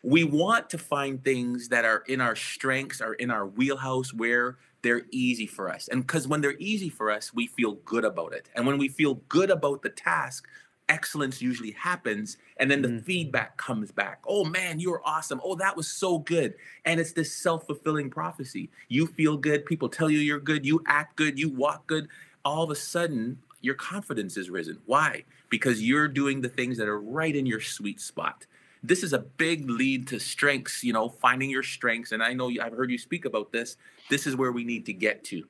we 0.03 0.23
want 0.23 0.69
to 0.69 0.77
find 0.77 1.23
things 1.23 1.69
that 1.69 1.85
are 1.85 2.03
in 2.07 2.21
our 2.21 2.35
strengths 2.35 3.01
are 3.01 3.15
in 3.15 3.29
our 3.29 3.45
wheelhouse 3.45 4.13
where 4.13 4.57
they're 4.81 5.05
easy 5.11 5.45
for 5.45 5.69
us. 5.69 5.89
And 5.89 6.05
because 6.05 6.27
when 6.27 6.41
they're 6.41 6.57
easy 6.57 6.89
for 6.89 7.11
us, 7.11 7.33
we 7.33 7.47
feel 7.47 7.73
good 7.85 8.05
about 8.05 8.33
it. 8.33 8.49
And 8.55 8.65
when 8.65 8.77
we 8.77 8.87
feel 8.87 9.15
good 9.27 9.49
about 9.49 9.81
the 9.81 9.89
task, 9.89 10.47
excellence 10.89 11.41
usually 11.41 11.71
happens. 11.71 12.37
And 12.57 12.69
then 12.69 12.81
the 12.81 12.89
mm. 12.89 13.03
feedback 13.03 13.55
comes 13.57 13.91
back. 13.91 14.21
Oh 14.27 14.43
man, 14.43 14.79
you're 14.79 15.01
awesome. 15.05 15.39
Oh, 15.43 15.55
that 15.55 15.77
was 15.77 15.87
so 15.87 16.19
good. 16.19 16.55
And 16.85 16.99
it's 16.99 17.13
this 17.13 17.33
self 17.33 17.65
fulfilling 17.65 18.09
prophecy. 18.09 18.69
You 18.89 19.07
feel 19.07 19.37
good. 19.37 19.65
People 19.65 19.87
tell 19.87 20.09
you 20.09 20.19
you're 20.19 20.39
good. 20.39 20.65
You 20.65 20.83
act 20.87 21.15
good. 21.15 21.39
You 21.39 21.49
walk 21.49 21.87
good. 21.87 22.09
All 22.43 22.63
of 22.63 22.71
a 22.71 22.75
sudden, 22.75 23.37
your 23.61 23.75
confidence 23.75 24.35
is 24.35 24.49
risen. 24.49 24.79
Why? 24.85 25.23
Because 25.49 25.81
you're 25.81 26.07
doing 26.07 26.41
the 26.41 26.49
things 26.49 26.77
that 26.77 26.87
are 26.87 26.99
right 26.99 27.35
in 27.35 27.45
your 27.45 27.61
sweet 27.61 28.01
spot 28.01 28.45
this 28.83 29.03
is 29.03 29.13
a 29.13 29.19
big 29.19 29.69
lead 29.69 30.07
to 30.07 30.19
strengths, 30.19 30.83
you 30.83 30.93
know, 30.93 31.09
finding 31.09 31.49
your 31.49 31.63
strengths. 31.63 32.11
And 32.11 32.23
I 32.23 32.33
know 32.33 32.49
I've 32.61 32.73
heard 32.73 32.89
you 32.89 32.97
speak 32.97 33.25
about 33.25 33.51
this. 33.51 33.77
This 34.09 34.25
is 34.25 34.35
where 34.35 34.51
we 34.51 34.63
need 34.63 34.85
to 34.85 34.93
get 34.93 35.23
to. 35.25 35.43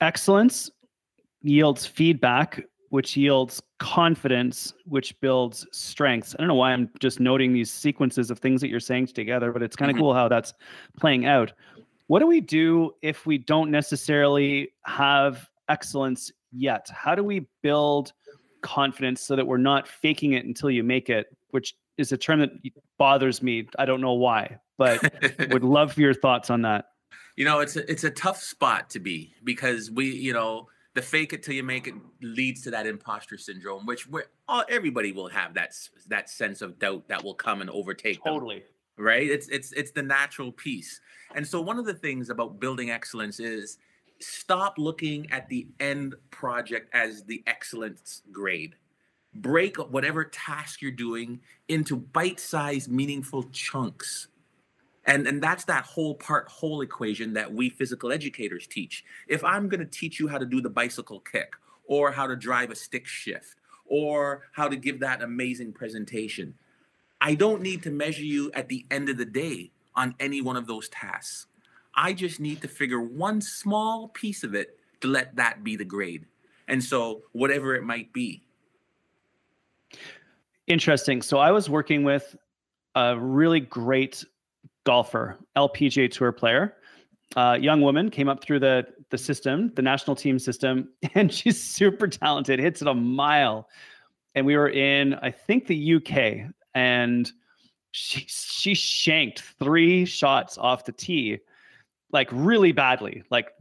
Excellence 0.00 0.70
yields 1.42 1.86
feedback, 1.86 2.64
which 2.90 3.16
yields 3.16 3.62
confidence, 3.78 4.74
which 4.84 5.18
builds 5.20 5.66
strengths. 5.72 6.34
I 6.34 6.38
don't 6.38 6.48
know 6.48 6.54
why 6.54 6.72
I'm 6.72 6.90
just 6.98 7.18
noting 7.18 7.52
these 7.52 7.70
sequences 7.70 8.30
of 8.30 8.38
things 8.38 8.60
that 8.60 8.68
you're 8.68 8.80
saying 8.80 9.06
together, 9.06 9.52
but 9.52 9.62
it's 9.62 9.76
kind 9.76 9.90
of 9.90 9.94
mm-hmm. 9.94 10.04
cool 10.04 10.14
how 10.14 10.28
that's 10.28 10.52
playing 10.98 11.26
out. 11.26 11.52
What 12.08 12.18
do 12.18 12.26
we 12.26 12.40
do 12.40 12.92
if 13.02 13.26
we 13.26 13.38
don't 13.38 13.70
necessarily 13.70 14.70
have 14.84 15.48
excellence 15.68 16.32
yet? 16.50 16.88
How 16.92 17.14
do 17.14 17.22
we 17.22 17.46
build 17.62 18.12
confidence 18.62 19.22
so 19.22 19.36
that 19.36 19.46
we're 19.46 19.56
not 19.56 19.88
faking 19.88 20.32
it 20.32 20.44
until 20.44 20.70
you 20.70 20.82
make 20.82 21.08
it, 21.08 21.34
which 21.50 21.74
is 21.96 22.12
a 22.12 22.16
term 22.16 22.40
that 22.40 22.50
bothers 22.98 23.42
me. 23.42 23.68
I 23.78 23.84
don't 23.84 24.00
know 24.00 24.12
why, 24.12 24.58
but 24.78 25.02
would 25.50 25.64
love 25.64 25.96
your 25.98 26.14
thoughts 26.14 26.50
on 26.50 26.62
that. 26.62 26.86
You 27.36 27.44
know, 27.44 27.60
it's 27.60 27.76
a, 27.76 27.90
it's 27.90 28.04
a 28.04 28.10
tough 28.10 28.42
spot 28.42 28.90
to 28.90 29.00
be 29.00 29.34
because 29.44 29.90
we, 29.90 30.10
you 30.10 30.32
know, 30.32 30.68
the 30.94 31.02
fake 31.02 31.32
it 31.32 31.42
till 31.42 31.54
you 31.54 31.62
make 31.62 31.86
it 31.86 31.94
leads 32.20 32.62
to 32.62 32.70
that 32.70 32.86
imposter 32.86 33.38
syndrome, 33.38 33.86
which 33.86 34.08
all, 34.48 34.64
everybody 34.68 35.12
will 35.12 35.28
have 35.28 35.54
that 35.54 35.74
that 36.08 36.28
sense 36.28 36.62
of 36.62 36.78
doubt 36.78 37.06
that 37.08 37.22
will 37.22 37.34
come 37.34 37.60
and 37.60 37.70
overtake 37.70 38.22
totally. 38.24 38.56
Them, 38.56 39.04
right? 39.06 39.28
It's 39.28 39.48
it's 39.48 39.72
it's 39.72 39.92
the 39.92 40.02
natural 40.02 40.50
piece. 40.52 41.00
And 41.34 41.46
so 41.46 41.60
one 41.60 41.78
of 41.78 41.86
the 41.86 41.94
things 41.94 42.28
about 42.28 42.58
building 42.58 42.90
excellence 42.90 43.38
is 43.38 43.78
stop 44.18 44.78
looking 44.78 45.30
at 45.30 45.48
the 45.48 45.68
end 45.78 46.14
project 46.30 46.92
as 46.94 47.22
the 47.24 47.42
excellence 47.46 48.22
grade. 48.32 48.74
Break 49.32 49.76
whatever 49.76 50.24
task 50.24 50.82
you're 50.82 50.90
doing 50.90 51.40
into 51.68 51.94
bite-sized, 51.94 52.90
meaningful 52.90 53.44
chunks. 53.52 54.26
And, 55.06 55.26
and 55.26 55.42
that's 55.42 55.64
that 55.64 55.84
whole 55.84 56.14
part 56.14 56.48
whole 56.48 56.82
equation 56.82 57.32
that 57.34 57.52
we 57.52 57.70
physical 57.70 58.12
educators 58.12 58.66
teach. 58.66 59.04
If 59.28 59.42
I'm 59.42 59.68
going 59.68 59.80
to 59.80 59.86
teach 59.86 60.20
you 60.20 60.28
how 60.28 60.38
to 60.38 60.46
do 60.46 60.60
the 60.60 60.70
bicycle 60.70 61.20
kick 61.20 61.54
or 61.86 62.12
how 62.12 62.26
to 62.26 62.36
drive 62.36 62.70
a 62.70 62.74
stick 62.74 63.06
shift 63.06 63.56
or 63.86 64.42
how 64.52 64.68
to 64.68 64.76
give 64.76 65.00
that 65.00 65.22
amazing 65.22 65.72
presentation, 65.72 66.54
I 67.20 67.34
don't 67.34 67.62
need 67.62 67.82
to 67.84 67.90
measure 67.90 68.24
you 68.24 68.50
at 68.52 68.68
the 68.68 68.86
end 68.90 69.08
of 69.08 69.16
the 69.16 69.24
day 69.24 69.72
on 69.94 70.14
any 70.20 70.40
one 70.40 70.56
of 70.56 70.66
those 70.66 70.88
tasks. 70.88 71.46
I 71.94 72.12
just 72.12 72.40
need 72.40 72.62
to 72.62 72.68
figure 72.68 73.00
one 73.00 73.40
small 73.40 74.08
piece 74.08 74.44
of 74.44 74.54
it 74.54 74.78
to 75.00 75.08
let 75.08 75.36
that 75.36 75.64
be 75.64 75.76
the 75.76 75.84
grade. 75.84 76.26
And 76.68 76.82
so, 76.82 77.22
whatever 77.32 77.74
it 77.74 77.82
might 77.82 78.12
be. 78.12 78.42
Interesting. 80.68 81.20
So, 81.20 81.38
I 81.38 81.50
was 81.50 81.68
working 81.68 82.04
with 82.04 82.36
a 82.94 83.18
really 83.18 83.60
great 83.60 84.24
golfer, 84.90 85.38
LPGA 85.56 86.10
Tour 86.10 86.32
player. 86.32 86.74
Uh, 87.36 87.56
young 87.60 87.80
woman 87.80 88.10
came 88.10 88.28
up 88.28 88.42
through 88.42 88.58
the 88.58 88.84
the 89.10 89.18
system, 89.18 89.72
the 89.76 89.82
national 89.82 90.16
team 90.16 90.36
system, 90.36 90.88
and 91.14 91.32
she's 91.32 91.62
super 91.62 92.08
talented. 92.08 92.58
Hits 92.58 92.82
it 92.82 92.88
a 92.88 92.94
mile, 92.94 93.68
and 94.34 94.44
we 94.44 94.56
were 94.56 94.68
in, 94.68 95.14
I 95.14 95.30
think, 95.30 95.68
the 95.68 95.94
UK, 95.94 96.50
and 96.74 97.30
she 97.92 98.24
she 98.26 98.74
shanked 98.74 99.42
three 99.60 100.04
shots 100.04 100.58
off 100.58 100.84
the 100.84 100.92
tee 100.92 101.38
like 102.12 102.28
really 102.32 102.72
badly, 102.72 103.22
like 103.30 103.52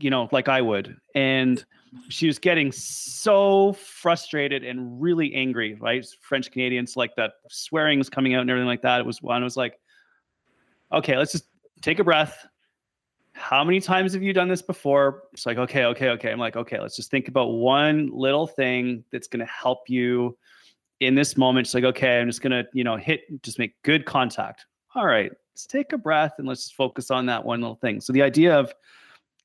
you 0.00 0.08
know, 0.08 0.30
like 0.32 0.48
I 0.48 0.62
would. 0.62 0.96
And 1.14 1.62
she 2.08 2.26
was 2.26 2.38
getting 2.38 2.72
so 2.72 3.74
frustrated 3.74 4.64
and 4.64 4.98
really 4.98 5.34
angry, 5.34 5.74
right? 5.74 6.06
French 6.22 6.50
Canadians 6.50 6.96
like 6.96 7.14
that 7.16 7.32
swearing 7.50 7.98
was 7.98 8.08
coming 8.08 8.34
out 8.34 8.40
and 8.40 8.48
everything 8.48 8.66
like 8.66 8.80
that. 8.80 9.00
It 9.00 9.06
was 9.06 9.20
one. 9.20 9.42
I 9.42 9.44
was 9.44 9.58
like, 9.58 9.78
okay, 10.92 11.16
let's 11.16 11.32
just 11.32 11.44
take 11.82 11.98
a 11.98 12.04
breath. 12.04 12.46
How 13.32 13.64
many 13.64 13.80
times 13.80 14.12
have 14.12 14.22
you 14.22 14.32
done 14.32 14.48
this 14.48 14.62
before? 14.62 15.24
It's 15.32 15.46
like, 15.46 15.56
okay, 15.56 15.84
okay, 15.84 16.10
okay. 16.10 16.30
I'm 16.30 16.38
like, 16.38 16.56
okay, 16.56 16.78
let's 16.78 16.96
just 16.96 17.10
think 17.10 17.28
about 17.28 17.52
one 17.52 18.10
little 18.12 18.46
thing 18.46 19.04
that's 19.12 19.28
going 19.28 19.44
to 19.44 19.50
help 19.50 19.88
you 19.88 20.36
in 21.00 21.14
this 21.14 21.36
moment. 21.36 21.66
It's 21.66 21.74
like, 21.74 21.84
okay, 21.84 22.20
I'm 22.20 22.28
just 22.28 22.42
going 22.42 22.52
to, 22.52 22.64
you 22.74 22.84
know, 22.84 22.96
hit, 22.96 23.42
just 23.42 23.58
make 23.58 23.80
good 23.82 24.04
contact. 24.04 24.66
All 24.94 25.06
right, 25.06 25.30
let's 25.52 25.66
take 25.66 25.92
a 25.92 25.98
breath 25.98 26.34
and 26.38 26.46
let's 26.46 26.64
just 26.64 26.74
focus 26.74 27.10
on 27.10 27.26
that 27.26 27.44
one 27.44 27.60
little 27.60 27.76
thing. 27.76 28.00
So 28.00 28.12
the 28.12 28.22
idea 28.22 28.58
of 28.58 28.72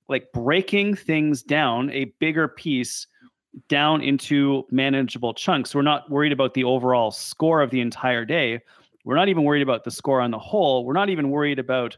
like 0.09 0.31
breaking 0.33 0.95
things 0.95 1.41
down, 1.41 1.89
a 1.91 2.05
bigger 2.19 2.47
piece 2.47 3.07
down 3.69 4.01
into 4.01 4.65
manageable 4.71 5.33
chunks. 5.33 5.73
We're 5.73 5.81
not 5.81 6.09
worried 6.09 6.33
about 6.33 6.53
the 6.53 6.63
overall 6.63 7.11
score 7.11 7.61
of 7.61 7.71
the 7.71 7.79
entire 7.79 8.25
day. 8.25 8.61
We're 9.05 9.15
not 9.15 9.29
even 9.29 9.43
worried 9.43 9.61
about 9.61 9.83
the 9.83 9.91
score 9.91 10.19
on 10.19 10.31
the 10.31 10.39
whole. 10.39 10.83
We're 10.83 10.93
not 10.93 11.09
even 11.09 11.29
worried 11.29 11.59
about 11.59 11.95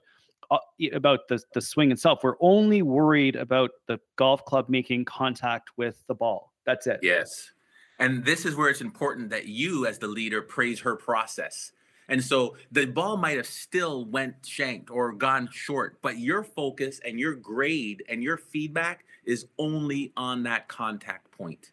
uh, 0.52 0.58
about 0.94 1.28
the 1.30 1.42
the 1.54 1.62
swing 1.62 1.92
itself. 1.92 2.20
We're 2.22 2.36
only 2.42 2.82
worried 2.82 3.36
about 3.36 3.72
the 3.88 4.00
golf 4.18 4.46
club 4.46 4.70
making 4.70 5.06
contact 5.06 5.72
with 5.78 6.04
the 6.08 6.14
ball. 6.14 6.54
That's 6.66 6.86
it. 6.86 7.00
Yes. 7.02 7.52
And 8.00 8.24
this 8.24 8.46
is 8.46 8.56
where 8.56 8.70
it's 8.70 8.82
important 8.82 9.30
that 9.32 9.48
you 9.48 9.88
as 9.88 9.98
the 9.98 10.08
leader 10.08 10.42
praise 10.42 10.80
her 10.82 10.96
process. 10.96 11.72
And 12.10 12.24
so 12.24 12.56
the 12.72 12.86
ball 12.86 13.18
might 13.18 13.38
have 13.38 13.48
still 13.48 14.06
went 14.06 14.36
shanked 14.46 14.90
or 14.90 15.12
gone 15.14 15.50
short, 15.52 16.00
but 16.02 16.18
your 16.18 16.44
focus 16.44 17.02
and 17.04 17.20
your 17.20 17.34
grade 17.34 18.04
and 18.08 18.24
your 18.24 18.38
feedback 18.38 19.06
is 19.26 19.48
only 19.58 20.14
on 20.16 20.44
that 20.44 20.68
contact 20.68 21.32
point, 21.32 21.72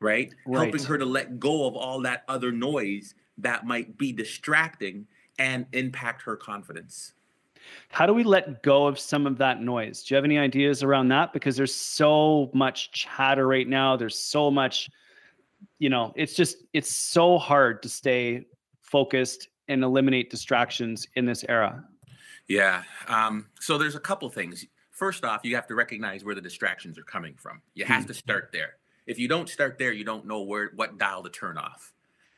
right? 0.00 0.32
right? 0.46 0.62
Helping 0.62 0.84
her 0.84 0.96
to 0.96 1.04
let 1.04 1.38
go 1.38 1.66
of 1.66 1.74
all 1.74 2.00
that 2.02 2.24
other 2.28 2.50
noise 2.50 3.14
that 3.38 3.66
might 3.66 3.96
be 3.96 4.12
distracting 4.12 5.06
and 5.38 5.66
impact 5.72 6.22
her 6.22 6.36
confidence. 6.36 7.14
How 7.88 8.06
do 8.06 8.14
we 8.14 8.24
let 8.24 8.62
go 8.62 8.86
of 8.86 8.98
some 8.98 9.26
of 9.26 9.38
that 9.38 9.60
noise? 9.60 10.02
Do 10.02 10.14
you 10.14 10.16
have 10.16 10.24
any 10.24 10.38
ideas 10.38 10.82
around 10.82 11.08
that? 11.08 11.32
Because 11.32 11.56
there's 11.56 11.74
so 11.74 12.50
much 12.54 12.92
chatter 12.92 13.46
right 13.46 13.68
now. 13.68 13.96
There's 13.96 14.18
so 14.18 14.50
much, 14.50 14.90
you 15.78 15.90
know, 15.90 16.12
it's 16.16 16.34
just, 16.34 16.58
it's 16.72 16.90
so 16.90 17.38
hard 17.38 17.82
to 17.82 17.88
stay 17.88 18.46
focused 18.80 19.48
and 19.68 19.84
eliminate 19.84 20.30
distractions 20.30 21.06
in 21.14 21.26
this 21.26 21.44
era? 21.48 21.84
Yeah. 22.48 22.82
Um, 23.06 23.46
so 23.60 23.78
there's 23.78 23.94
a 23.94 24.00
couple 24.00 24.28
things. 24.30 24.66
First 24.90 25.24
off, 25.24 25.42
you 25.44 25.54
have 25.54 25.66
to 25.68 25.74
recognize 25.74 26.24
where 26.24 26.34
the 26.34 26.40
distractions 26.40 26.98
are 26.98 27.04
coming 27.04 27.34
from. 27.36 27.60
You 27.74 27.84
have 27.84 28.04
mm 28.04 28.08
to 28.08 28.14
start 28.14 28.50
there. 28.52 28.76
If 29.06 29.18
you 29.18 29.28
don't 29.28 29.48
start 29.48 29.78
there, 29.78 29.92
you 29.92 30.04
don't 30.04 30.26
know 30.26 30.42
where 30.42 30.72
what 30.74 30.98
dial 30.98 31.22
to 31.22 31.30
turn 31.30 31.56
off. 31.56 31.92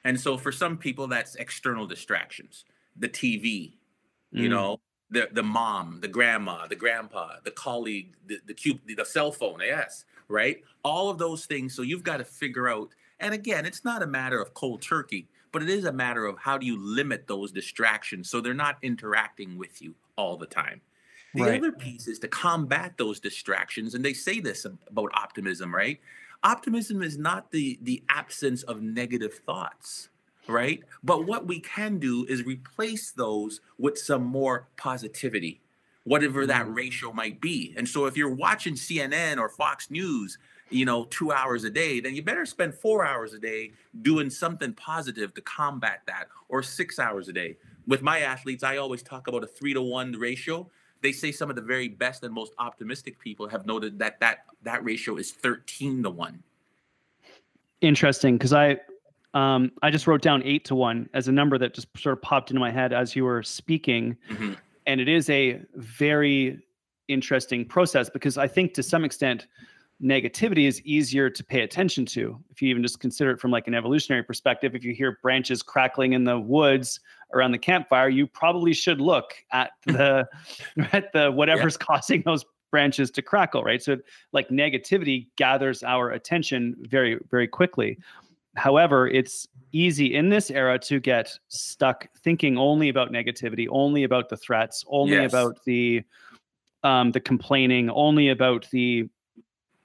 And 0.04 0.18
so 0.18 0.36
for 0.36 0.52
some 0.52 0.76
people, 0.78 1.06
that's 1.06 1.34
external 1.36 1.86
distractions. 1.86 2.64
The 2.96 3.08
TV, 3.08 3.72
mm 4.32 4.40
you 4.40 4.48
know, 4.48 4.80
the 5.10 5.28
the 5.32 5.42
mom, 5.42 5.98
the 6.00 6.08
grandma, 6.08 6.66
the 6.68 6.76
grandpa, 6.76 7.36
the 7.44 7.50
colleague, 7.50 8.14
the 8.26 8.38
the 8.46 8.54
cube, 8.54 8.78
the 8.86 9.04
cell 9.04 9.32
phone, 9.32 9.60
yes, 9.60 10.04
right? 10.28 10.62
All 10.84 11.10
of 11.10 11.18
those 11.18 11.46
things. 11.46 11.74
So 11.74 11.82
you've 11.82 12.04
got 12.04 12.18
to 12.18 12.24
figure 12.24 12.68
out. 12.68 12.90
And 13.18 13.34
again, 13.34 13.66
it's 13.66 13.84
not 13.84 14.02
a 14.02 14.06
matter 14.06 14.40
of 14.40 14.54
cold 14.54 14.80
turkey 14.80 15.28
but 15.52 15.62
it 15.62 15.68
is 15.68 15.84
a 15.84 15.92
matter 15.92 16.26
of 16.26 16.38
how 16.38 16.58
do 16.58 16.66
you 16.66 16.78
limit 16.78 17.26
those 17.26 17.52
distractions 17.52 18.30
so 18.30 18.40
they're 18.40 18.54
not 18.54 18.78
interacting 18.82 19.58
with 19.58 19.82
you 19.82 19.94
all 20.16 20.36
the 20.36 20.46
time. 20.46 20.80
The 21.34 21.42
right. 21.42 21.60
other 21.60 21.72
piece 21.72 22.08
is 22.08 22.18
to 22.20 22.28
combat 22.28 22.94
those 22.96 23.20
distractions, 23.20 23.94
and 23.94 24.04
they 24.04 24.12
say 24.12 24.40
this 24.40 24.64
about 24.64 25.10
optimism, 25.14 25.72
right? 25.72 26.00
Optimism 26.42 27.02
is 27.02 27.18
not 27.18 27.50
the 27.50 27.78
the 27.82 28.02
absence 28.08 28.62
of 28.62 28.82
negative 28.82 29.34
thoughts, 29.34 30.08
right? 30.48 30.82
But 31.02 31.26
what 31.26 31.46
we 31.46 31.60
can 31.60 31.98
do 31.98 32.24
is 32.28 32.44
replace 32.44 33.10
those 33.10 33.60
with 33.78 33.98
some 33.98 34.24
more 34.24 34.68
positivity, 34.76 35.60
whatever 36.04 36.46
that 36.46 36.66
mm. 36.66 36.76
ratio 36.76 37.12
might 37.12 37.40
be. 37.40 37.74
And 37.76 37.88
so 37.88 38.06
if 38.06 38.16
you're 38.16 38.34
watching 38.34 38.74
CNN 38.74 39.38
or 39.38 39.48
Fox 39.48 39.90
News 39.90 40.38
you 40.70 40.84
know, 40.84 41.04
two 41.10 41.32
hours 41.32 41.64
a 41.64 41.70
day, 41.70 42.00
then 42.00 42.14
you 42.14 42.22
better 42.22 42.46
spend 42.46 42.74
four 42.74 43.04
hours 43.04 43.34
a 43.34 43.38
day 43.38 43.72
doing 44.02 44.30
something 44.30 44.72
positive 44.72 45.34
to 45.34 45.40
combat 45.40 46.02
that, 46.06 46.28
or 46.48 46.62
six 46.62 46.98
hours 46.98 47.28
a 47.28 47.32
day. 47.32 47.56
With 47.86 48.02
my 48.02 48.20
athletes, 48.20 48.62
I 48.62 48.76
always 48.76 49.02
talk 49.02 49.26
about 49.26 49.42
a 49.42 49.46
three 49.46 49.74
to 49.74 49.82
one 49.82 50.12
ratio. 50.12 50.70
They 51.02 51.12
say 51.12 51.32
some 51.32 51.50
of 51.50 51.56
the 51.56 51.62
very 51.62 51.88
best 51.88 52.22
and 52.24 52.34
most 52.34 52.52
optimistic 52.58 53.18
people 53.18 53.48
have 53.48 53.66
noted 53.66 53.98
that 53.98 54.20
that 54.20 54.44
that 54.62 54.84
ratio 54.84 55.16
is 55.16 55.32
13 55.32 56.02
to 56.02 56.10
one. 56.10 56.42
Interesting, 57.80 58.36
because 58.36 58.52
I 58.52 58.78
um, 59.32 59.72
I 59.82 59.90
just 59.90 60.06
wrote 60.06 60.22
down 60.22 60.42
eight 60.44 60.64
to 60.66 60.74
one 60.74 61.08
as 61.14 61.28
a 61.28 61.32
number 61.32 61.56
that 61.58 61.74
just 61.74 61.88
sort 61.96 62.12
of 62.12 62.22
popped 62.22 62.50
into 62.50 62.60
my 62.60 62.70
head 62.70 62.92
as 62.92 63.14
you 63.14 63.24
were 63.24 63.42
speaking, 63.42 64.16
mm-hmm. 64.28 64.52
and 64.86 65.00
it 65.00 65.08
is 65.08 65.30
a 65.30 65.62
very 65.74 66.62
interesting 67.08 67.64
process 67.64 68.08
because 68.08 68.38
I 68.38 68.46
think 68.46 68.74
to 68.74 68.82
some 68.82 69.04
extent 69.04 69.46
negativity 70.02 70.66
is 70.66 70.80
easier 70.82 71.28
to 71.28 71.44
pay 71.44 71.60
attention 71.60 72.06
to. 72.06 72.38
If 72.50 72.62
you 72.62 72.68
even 72.68 72.82
just 72.82 73.00
consider 73.00 73.32
it 73.32 73.40
from 73.40 73.50
like 73.50 73.66
an 73.68 73.74
evolutionary 73.74 74.22
perspective, 74.22 74.74
if 74.74 74.84
you 74.84 74.94
hear 74.94 75.18
branches 75.22 75.62
crackling 75.62 76.14
in 76.14 76.24
the 76.24 76.38
woods 76.38 77.00
around 77.34 77.52
the 77.52 77.58
campfire, 77.58 78.08
you 78.08 78.26
probably 78.26 78.72
should 78.72 79.00
look 79.00 79.34
at 79.52 79.72
the 79.86 80.26
at 80.92 81.12
the 81.12 81.30
whatever's 81.30 81.76
yeah. 81.80 81.86
causing 81.86 82.22
those 82.22 82.44
branches 82.70 83.10
to 83.10 83.22
crackle, 83.22 83.62
right? 83.62 83.82
So 83.82 83.98
like 84.32 84.48
negativity 84.48 85.28
gathers 85.36 85.82
our 85.82 86.10
attention 86.10 86.76
very 86.80 87.18
very 87.30 87.48
quickly. 87.48 87.98
However, 88.56 89.06
it's 89.06 89.46
easy 89.72 90.14
in 90.14 90.28
this 90.28 90.50
era 90.50 90.78
to 90.78 90.98
get 90.98 91.38
stuck 91.48 92.08
thinking 92.18 92.58
only 92.58 92.88
about 92.88 93.12
negativity, 93.12 93.68
only 93.70 94.02
about 94.02 94.28
the 94.28 94.36
threats, 94.36 94.84
only 94.88 95.14
yes. 95.14 95.32
about 95.32 95.62
the 95.64 96.02
um, 96.82 97.12
the 97.12 97.20
complaining, 97.20 97.90
only 97.90 98.30
about 98.30 98.66
the 98.70 99.08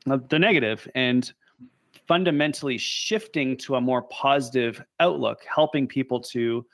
the 0.06 0.40
negative 0.40 0.88
and 0.96 1.34
fundamentally 2.08 2.78
shifting 2.78 3.58
to 3.58 3.76
a 3.76 3.82
more 3.82 4.04
positive 4.04 4.84
outlook, 5.00 5.42
helping 5.54 5.88
people 5.88 6.20
to 6.20 6.66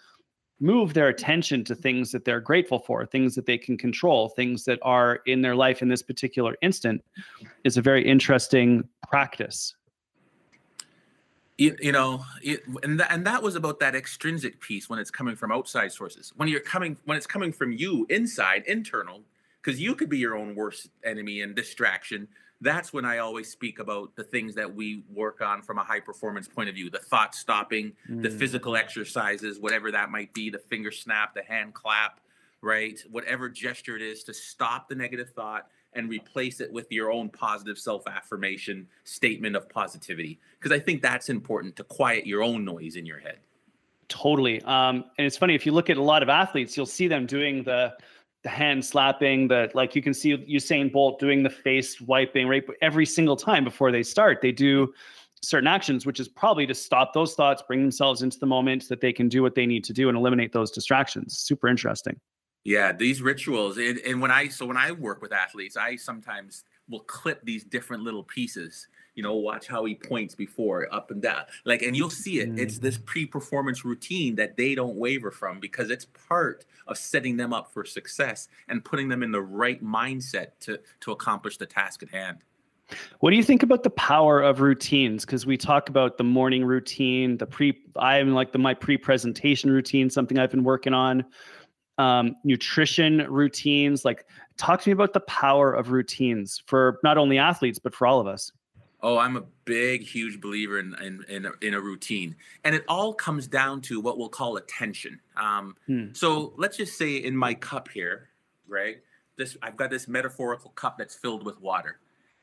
move 0.59 0.93
their 0.93 1.07
attention 1.07 1.63
to 1.63 1.73
things 1.73 2.11
that 2.11 2.23
they're 2.23 2.39
grateful 2.39 2.79
for, 2.79 3.05
things 3.05 3.33
that 3.33 3.45
they 3.45 3.57
can 3.57 3.77
control, 3.77 4.29
things 4.29 4.63
that 4.65 4.77
are 4.83 5.21
in 5.25 5.41
their 5.41 5.55
life 5.55 5.81
in 5.81 5.87
this 5.87 6.03
particular 6.03 6.55
instant 6.61 7.03
is 7.63 7.77
a 7.77 7.81
very 7.81 8.07
interesting 8.07 8.87
practice. 9.09 9.75
You, 11.57 11.75
you 11.79 11.91
know, 11.91 12.23
it, 12.43 12.61
and 12.83 12.99
th- 12.99 13.09
and 13.11 13.25
that 13.25 13.41
was 13.41 13.55
about 13.55 13.79
that 13.79 13.95
extrinsic 13.95 14.59
piece 14.61 14.89
when 14.89 14.99
it's 14.99 15.11
coming 15.11 15.35
from 15.35 15.51
outside 15.51 15.91
sources. 15.91 16.33
When 16.35 16.47
you're 16.47 16.59
coming, 16.59 16.97
when 17.05 17.17
it's 17.17 17.27
coming 17.27 17.51
from 17.51 17.71
you 17.71 18.05
inside, 18.09 18.63
internal, 18.67 19.21
because 19.61 19.79
you 19.79 19.95
could 19.95 20.09
be 20.09 20.17
your 20.17 20.35
own 20.35 20.55
worst 20.55 20.89
enemy 21.03 21.41
and 21.41 21.55
distraction 21.55 22.27
that's 22.61 22.93
when 22.93 23.05
I 23.05 23.17
always 23.17 23.49
speak 23.49 23.79
about 23.79 24.15
the 24.15 24.23
things 24.23 24.55
that 24.55 24.73
we 24.73 25.03
work 25.13 25.41
on 25.41 25.61
from 25.61 25.79
a 25.79 25.83
high 25.83 25.99
performance 25.99 26.47
point 26.47 26.69
of 26.69 26.75
view 26.75 26.89
the 26.89 26.99
thought 26.99 27.35
stopping, 27.35 27.93
mm. 28.09 28.21
the 28.21 28.29
physical 28.29 28.75
exercises, 28.75 29.59
whatever 29.59 29.91
that 29.91 30.11
might 30.11 30.33
be, 30.33 30.49
the 30.49 30.59
finger 30.59 30.91
snap, 30.91 31.33
the 31.33 31.43
hand 31.43 31.73
clap, 31.73 32.19
right? 32.61 33.03
Whatever 33.09 33.49
gesture 33.49 33.95
it 33.95 34.01
is 34.01 34.23
to 34.25 34.33
stop 34.33 34.87
the 34.87 34.95
negative 34.95 35.31
thought 35.31 35.67
and 35.93 36.09
replace 36.09 36.61
it 36.61 36.71
with 36.71 36.91
your 36.91 37.11
own 37.11 37.29
positive 37.29 37.77
self 37.77 38.07
affirmation 38.07 38.87
statement 39.03 39.55
of 39.55 39.67
positivity. 39.67 40.39
Because 40.59 40.71
I 40.71 40.79
think 40.79 41.01
that's 41.01 41.29
important 41.29 41.75
to 41.77 41.83
quiet 41.83 42.25
your 42.25 42.43
own 42.43 42.63
noise 42.63 42.95
in 42.95 43.05
your 43.05 43.19
head. 43.19 43.39
Totally. 44.07 44.61
Um, 44.63 45.05
and 45.17 45.25
it's 45.25 45.37
funny, 45.37 45.55
if 45.55 45.65
you 45.65 45.71
look 45.71 45.89
at 45.89 45.97
a 45.97 46.03
lot 46.03 46.21
of 46.21 46.27
athletes, 46.29 46.75
you'll 46.75 46.85
see 46.85 47.07
them 47.07 47.25
doing 47.25 47.63
the, 47.63 47.93
the 48.43 48.49
hand 48.49 48.83
slapping, 48.83 49.47
the 49.47 49.69
like 49.73 49.95
you 49.95 50.01
can 50.01 50.13
see 50.13 50.35
Usain 50.37 50.91
Bolt 50.91 51.19
doing 51.19 51.43
the 51.43 51.49
face 51.49 52.01
wiping 52.01 52.47
right 52.47 52.63
every 52.81 53.05
single 53.05 53.35
time 53.35 53.63
before 53.63 53.91
they 53.91 54.03
start. 54.03 54.41
They 54.41 54.51
do 54.51 54.93
certain 55.43 55.67
actions, 55.67 56.05
which 56.05 56.19
is 56.19 56.27
probably 56.27 56.65
to 56.67 56.73
stop 56.73 57.13
those 57.13 57.33
thoughts, 57.33 57.63
bring 57.67 57.81
themselves 57.81 58.21
into 58.21 58.39
the 58.39 58.45
moment 58.45 58.87
that 58.89 59.01
they 59.01 59.13
can 59.13 59.27
do 59.27 59.41
what 59.41 59.55
they 59.55 59.65
need 59.65 59.83
to 59.85 59.93
do 59.93 60.09
and 60.09 60.17
eliminate 60.17 60.53
those 60.53 60.71
distractions. 60.71 61.37
Super 61.37 61.67
interesting. 61.67 62.19
Yeah, 62.63 62.91
these 62.91 63.21
rituals, 63.21 63.77
and, 63.77 63.97
and 63.99 64.21
when 64.21 64.31
I 64.31 64.47
so 64.47 64.65
when 64.65 64.77
I 64.77 64.91
work 64.91 65.21
with 65.21 65.33
athletes, 65.33 65.77
I 65.77 65.95
sometimes 65.95 66.63
will 66.89 66.99
clip 67.01 67.43
these 67.43 67.63
different 67.63 68.03
little 68.03 68.23
pieces 68.23 68.87
you 69.21 69.27
know 69.27 69.35
watch 69.35 69.67
how 69.67 69.85
he 69.85 69.93
points 69.93 70.33
before 70.33 70.91
up 70.91 71.11
and 71.11 71.21
down 71.21 71.43
like 71.63 71.83
and 71.83 71.95
you'll 71.95 72.09
see 72.09 72.39
it 72.39 72.57
it's 72.57 72.79
this 72.79 72.97
mm. 72.97 73.05
pre-performance 73.05 73.85
routine 73.85 74.33
that 74.33 74.57
they 74.57 74.73
don't 74.73 74.95
waver 74.95 75.29
from 75.29 75.59
because 75.59 75.91
it's 75.91 76.05
part 76.27 76.65
of 76.87 76.97
setting 76.97 77.37
them 77.37 77.53
up 77.53 77.71
for 77.71 77.85
success 77.85 78.47
and 78.67 78.83
putting 78.83 79.07
them 79.07 79.21
in 79.21 79.31
the 79.31 79.39
right 79.39 79.83
mindset 79.83 80.47
to 80.59 80.79
to 80.99 81.11
accomplish 81.11 81.57
the 81.57 81.67
task 81.67 82.01
at 82.01 82.09
hand 82.09 82.39
what 83.19 83.29
do 83.29 83.37
you 83.37 83.43
think 83.43 83.63
about 83.63 83.83
the 83.83 83.89
power 83.91 84.41
of 84.41 84.59
routines? 84.59 85.23
Because 85.23 85.45
we 85.45 85.55
talk 85.55 85.87
about 85.87 86.17
the 86.17 86.25
morning 86.25 86.65
routine, 86.65 87.37
the 87.37 87.45
pre. 87.45 87.81
I'm 87.95 88.33
like 88.33 88.51
the 88.51 88.59
my 88.59 88.73
pre-presentation 88.73 89.71
routine, 89.71 90.09
something 90.09 90.37
I've 90.37 90.51
been 90.51 90.65
working 90.65 90.93
on. 90.93 91.23
Um, 91.97 92.35
nutrition 92.43 93.25
routines. 93.29 94.03
Like, 94.03 94.25
talk 94.57 94.81
to 94.81 94.89
me 94.89 94.91
about 94.91 95.13
the 95.13 95.21
power 95.21 95.71
of 95.71 95.91
routines 95.91 96.61
for 96.65 96.99
not 97.01 97.17
only 97.17 97.37
athletes 97.37 97.79
but 97.79 97.95
for 97.95 98.05
all 98.05 98.19
of 98.19 98.27
us. 98.27 98.51
Oh, 99.03 99.17
I'm 99.17 99.35
a 99.35 99.43
big, 99.65 100.03
huge 100.03 100.39
believer 100.39 100.79
in 100.79 100.95
in 101.01 101.25
in 101.27 101.45
a, 101.45 101.51
in 101.61 101.73
a 101.73 101.81
routine, 101.81 102.35
and 102.63 102.75
it 102.75 102.83
all 102.87 103.13
comes 103.13 103.47
down 103.47 103.81
to 103.81 103.99
what 103.99 104.17
we'll 104.17 104.29
call 104.29 104.57
attention. 104.57 105.19
Um, 105.35 105.75
hmm. 105.87 106.07
So 106.13 106.53
let's 106.57 106.77
just 106.77 106.97
say 106.97 107.15
in 107.15 107.35
my 107.35 107.53
cup 107.53 107.89
here, 107.89 108.29
Greg, 108.67 109.01
this 109.37 109.57
I've 109.61 109.77
got 109.77 109.89
this 109.89 110.07
metaphorical 110.07 110.71
cup 110.71 110.97
that's 110.97 111.15
filled 111.15 111.43
with 111.45 111.59
water. 111.59 111.99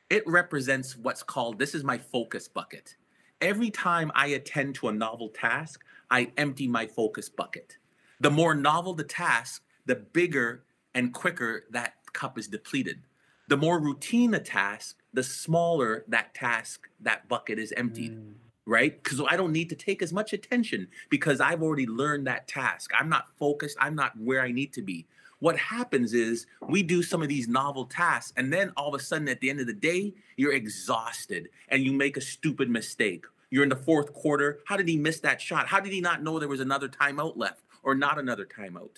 It 0.09 0.23
represents 0.27 0.97
what's 0.97 1.23
called 1.23 1.59
this 1.59 1.75
is 1.75 1.83
my 1.83 1.97
focus 1.97 2.47
bucket. 2.47 2.95
Every 3.41 3.69
time 3.71 4.11
I 4.15 4.27
attend 4.27 4.75
to 4.75 4.89
a 4.89 4.91
novel 4.91 5.29
task, 5.29 5.81
I 6.11 6.31
empty 6.35 6.67
my 6.67 6.87
focus 6.87 7.29
bucket. 7.29 7.77
The 8.19 8.31
more 8.31 8.53
novel 8.53 8.93
the 8.93 9.03
task, 9.03 9.63
the 9.85 9.95
bigger 9.95 10.63
and 10.93 11.13
quicker 11.13 11.63
that 11.71 11.93
cup 12.11 12.37
is 12.37 12.47
depleted. 12.47 13.03
The 13.47 13.57
more 13.57 13.79
routine 13.79 14.31
the 14.31 14.39
task, 14.39 14.97
the 15.13 15.23
smaller 15.23 16.05
that 16.07 16.33
task, 16.33 16.87
that 16.99 17.27
bucket 17.27 17.59
is 17.59 17.73
emptied. 17.75 18.13
Mm. 18.13 18.33
Right? 18.65 19.01
Because 19.01 19.19
I 19.27 19.35
don't 19.35 19.51
need 19.51 19.69
to 19.69 19.75
take 19.75 20.03
as 20.03 20.13
much 20.13 20.31
attention 20.31 20.89
because 21.09 21.41
I've 21.41 21.63
already 21.63 21.87
learned 21.87 22.27
that 22.27 22.47
task. 22.47 22.91
I'm 22.97 23.09
not 23.09 23.25
focused. 23.39 23.75
I'm 23.81 23.95
not 23.95 24.11
where 24.19 24.41
I 24.41 24.51
need 24.51 24.73
to 24.73 24.83
be. 24.83 25.07
What 25.39 25.57
happens 25.57 26.13
is 26.13 26.45
we 26.67 26.83
do 26.83 27.01
some 27.01 27.23
of 27.23 27.29
these 27.29 27.47
novel 27.47 27.85
tasks, 27.85 28.33
and 28.35 28.51
then 28.51 28.71
all 28.75 28.93
of 28.93 28.99
a 28.99 29.03
sudden, 29.03 29.29
at 29.29 29.39
the 29.39 29.49
end 29.49 29.61
of 29.61 29.67
the 29.67 29.73
day, 29.73 30.13
you're 30.35 30.53
exhausted 30.53 31.49
and 31.69 31.83
you 31.83 31.93
make 31.93 32.17
a 32.17 32.21
stupid 32.21 32.69
mistake. 32.69 33.25
You're 33.49 33.63
in 33.63 33.69
the 33.69 33.75
fourth 33.75 34.13
quarter. 34.13 34.59
How 34.65 34.77
did 34.77 34.87
he 34.87 34.97
miss 34.97 35.19
that 35.21 35.41
shot? 35.41 35.67
How 35.67 35.79
did 35.79 35.93
he 35.93 36.01
not 36.01 36.21
know 36.21 36.37
there 36.37 36.47
was 36.47 36.59
another 36.59 36.89
timeout 36.89 37.37
left 37.37 37.63
or 37.81 37.95
not 37.95 38.19
another 38.19 38.45
timeout? 38.45 38.97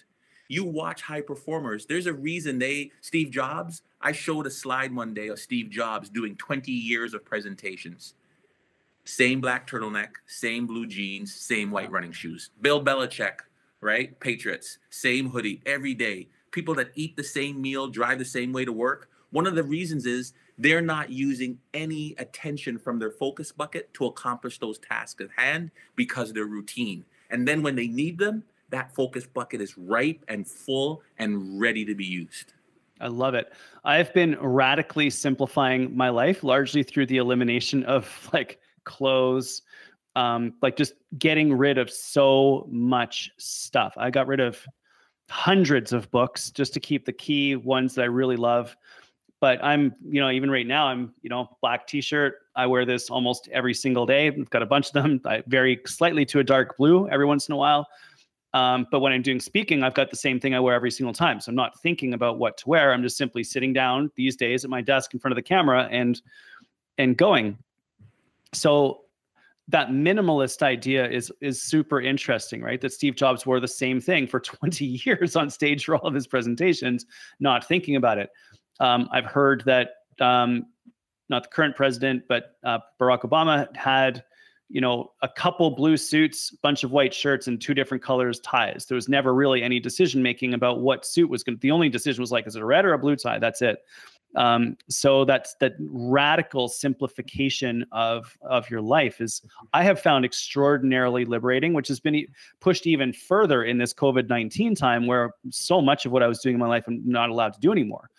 You 0.52 0.66
watch 0.66 1.02
high 1.02 1.22
performers. 1.22 1.86
There's 1.86 2.08
a 2.08 2.14
reason 2.14 2.60
they, 2.60 2.92
Steve 3.00 3.32
Jobs, 3.32 3.84
I 4.02 4.12
showed 4.12 4.46
a 4.46 4.52
slide 4.52 4.94
one 4.94 5.14
day 5.14 5.30
of 5.30 5.40
Steve 5.40 5.70
Jobs 5.70 6.10
doing 6.10 6.36
20 6.36 6.74
years 6.74 7.14
of 7.14 7.24
presentations. 7.24 8.16
Same 9.06 9.40
black 9.40 9.66
turtleneck, 9.66 10.10
same 10.28 10.68
blue 10.68 10.88
jeans, 10.88 11.34
same 11.34 11.72
white 11.72 11.90
running 11.90 12.12
shoes. 12.12 12.50
Bill 12.60 12.84
Belichick, 12.84 13.36
right? 13.80 14.20
Patriots, 14.20 14.80
same 14.90 15.30
hoodie 15.30 15.62
every 15.66 15.94
day. 15.94 16.28
People 16.52 16.76
that 16.76 16.92
eat 16.96 17.16
the 17.16 17.24
same 17.24 17.62
meal, 17.62 17.88
drive 17.88 18.20
the 18.20 18.26
same 18.26 18.52
way 18.52 18.66
to 18.66 18.74
work. 18.74 19.10
One 19.30 19.48
of 19.48 19.56
the 19.56 19.64
reasons 19.64 20.06
is 20.06 20.34
they're 20.58 20.82
not 20.82 21.10
using 21.10 21.60
any 21.74 22.14
attention 22.18 22.78
from 22.78 23.00
their 23.00 23.12
focus 23.12 23.54
bucket 23.54 23.94
to 23.94 24.06
accomplish 24.08 24.60
those 24.60 24.80
tasks 24.80 25.24
at 25.24 25.30
hand 25.34 25.72
because 25.96 26.28
of 26.28 26.36
their 26.36 26.44
routine. 26.44 27.06
And 27.30 27.48
then 27.48 27.64
when 27.64 27.78
they 27.78 27.88
need 27.88 28.18
them, 28.18 28.44
that 28.72 28.94
focus 28.96 29.26
bucket 29.26 29.62
is 29.62 29.78
ripe 29.78 30.24
and 30.28 30.48
full 30.48 31.02
and 31.18 31.60
ready 31.60 31.86
to 31.86 31.96
be 31.96 32.06
used. 32.06 32.54
I 33.00 33.08
love 33.08 33.34
it. 33.34 33.52
I've 33.84 34.14
been 34.14 34.38
radically 34.40 35.10
simplifying 35.10 35.96
my 35.96 36.10
life 36.10 36.44
largely 36.44 36.84
through 36.84 37.08
the 37.08 37.18
elimination 37.18 37.84
of 37.86 38.30
like 38.34 38.60
clothes, 38.84 39.64
um, 40.16 40.54
like 40.62 40.76
just 40.76 40.94
getting 41.18 41.54
rid 41.54 41.78
of 41.78 41.90
so 41.90 42.68
much 42.70 43.32
stuff. 43.38 43.94
I 43.98 44.10
got 44.10 44.28
rid 44.28 44.40
of 44.40 44.66
hundreds 45.30 45.94
of 45.94 46.12
books 46.12 46.52
just 46.52 46.74
to 46.74 46.80
keep 46.80 47.06
the 47.06 47.14
key 47.14 47.56
ones 47.56 47.96
that 47.96 48.04
I 48.04 48.06
really 48.06 48.36
love. 48.36 48.76
But 49.40 49.64
I'm, 49.64 49.96
you 50.08 50.22
know, 50.22 50.30
even 50.30 50.52
right 50.52 50.68
now, 50.68 50.86
I'm, 50.86 51.16
you 51.24 51.30
know, 51.30 51.58
black 51.62 51.88
t-shirt. 51.88 52.36
I 52.56 52.68
wear 52.68 52.86
this 52.86 53.10
almost 53.10 53.50
every 53.52 53.74
single 53.74 54.06
day. 54.06 54.28
I've 54.28 54.50
got 54.52 54.62
a 54.62 54.68
bunch 54.68 54.88
of 54.88 54.94
them. 54.94 55.20
I 55.26 55.42
vary 55.48 55.82
slightly 55.88 56.26
to 56.26 56.40
a 56.40 56.44
dark 56.44 56.78
blue 56.78 57.08
every 57.10 57.26
once 57.26 57.50
in 57.50 57.54
a 57.54 57.58
while. 57.58 57.88
Um, 58.54 58.86
but 58.92 59.00
when 59.00 59.14
I'm 59.14 59.22
doing 59.22 59.40
speaking, 59.40 59.84
I've 59.84 59.94
got 59.94 60.10
the 60.10 60.18
same 60.18 60.40
thing 60.40 60.54
I 60.54 60.60
wear 60.60 60.76
every 60.76 60.92
single 60.92 61.14
time. 61.14 61.40
So 61.40 61.50
I'm 61.50 61.56
not 61.56 61.80
thinking 61.82 62.14
about 62.14 62.38
what 62.38 62.58
to 62.58 62.70
wear. 62.70 62.92
I'm 62.92 63.02
just 63.02 63.18
simply 63.18 63.44
sitting 63.44 63.72
down 63.72 64.12
these 64.16 64.36
days 64.36 64.64
at 64.64 64.70
my 64.70 64.82
desk 64.82 65.14
in 65.14 65.20
front 65.20 65.32
of 65.32 65.38
the 65.38 65.42
camera 65.42 65.88
and 65.92 66.22
and 66.98 67.18
going. 67.18 67.58
So 68.54 69.02
that 69.70 69.90
minimalist 69.90 70.62
idea 70.62 71.10
is 71.10 71.32
is 71.40 71.62
super 71.62 72.02
interesting, 72.02 72.62
right? 72.62 72.82
That 72.82 72.92
Steve 72.92 73.16
Jobs 73.16 73.46
wore 73.46 73.60
the 73.60 73.68
same 73.68 74.02
thing 74.02 74.28
for 74.28 74.40
20 74.42 74.86
years 74.86 75.36
on 75.36 75.50
stage 75.50 75.86
for 75.86 75.96
all 75.96 76.08
of 76.08 76.14
his 76.14 76.28
presentations, 76.28 77.06
not 77.40 77.68
thinking 77.68 77.96
about 77.96 78.18
it. 78.18 78.30
Um, 78.80 79.08
I've 79.12 79.26
heard 79.26 79.64
that 79.66 79.92
um, 80.20 80.66
not 81.30 81.44
the 81.44 81.50
current 81.50 81.76
president, 81.76 82.24
but 82.28 82.58
uh, 82.64 82.80
Barack 83.00 83.22
Obama 83.22 83.74
had 83.76 84.24
you 84.72 84.80
know, 84.80 85.12
a 85.22 85.28
couple 85.28 85.70
blue 85.72 85.98
suits, 85.98 86.52
bunch 86.64 86.84
of 86.84 86.92
white 86.92 87.14
shirts, 87.14 87.48
and 87.48 87.60
two 87.60 87.74
different 87.74 88.02
colors 88.02 88.40
ties. 88.40 88.86
There 88.86 88.96
was 88.96 89.10
never 89.10 89.34
really 89.34 89.62
any 89.62 89.80
decision 89.80 90.24
making 90.24 90.54
about 90.54 90.80
what 90.80 91.06
suit 91.06 91.30
was 91.30 91.44
going. 91.44 91.58
to 91.58 91.62
The 91.62 91.72
only 91.72 91.90
decision 91.90 92.22
was 92.22 92.32
like, 92.32 92.48
is 92.48 92.56
it 92.56 92.62
a 92.62 92.66
red 92.66 92.86
or 92.86 92.94
a 92.94 93.00
blue 93.00 93.18
tie? 93.18 93.38
That's 93.38 93.62
it. 93.62 93.80
Um, 94.38 94.78
so 94.88 95.26
that's 95.26 95.56
that 95.56 95.74
radical 95.80 96.70
simplification 96.70 97.86
of 97.92 98.38
of 98.42 98.70
your 98.70 98.80
life 98.80 99.20
is 99.20 99.42
I 99.74 99.84
have 99.84 100.00
found 100.00 100.24
extraordinarily 100.24 101.26
liberating, 101.26 101.74
which 101.74 101.90
has 101.90 102.00
been 102.00 102.26
pushed 102.62 102.88
even 102.88 103.12
further 103.12 103.66
in 103.66 103.78
this 103.78 103.94
COVID 103.94 104.30
nineteen 104.30 104.74
time, 104.74 105.06
where 105.06 105.32
so 105.50 105.82
much 105.82 106.06
of 106.06 106.14
what 106.14 106.24
I 106.24 106.28
was 106.28 106.40
doing 106.40 106.56
in 106.56 106.62
my 106.62 106.68
life 106.68 106.86
I'm 106.88 107.02
not 107.06 107.30
allowed 107.30 107.54
to 107.54 107.60
do 107.60 107.74
anymore 107.74 108.10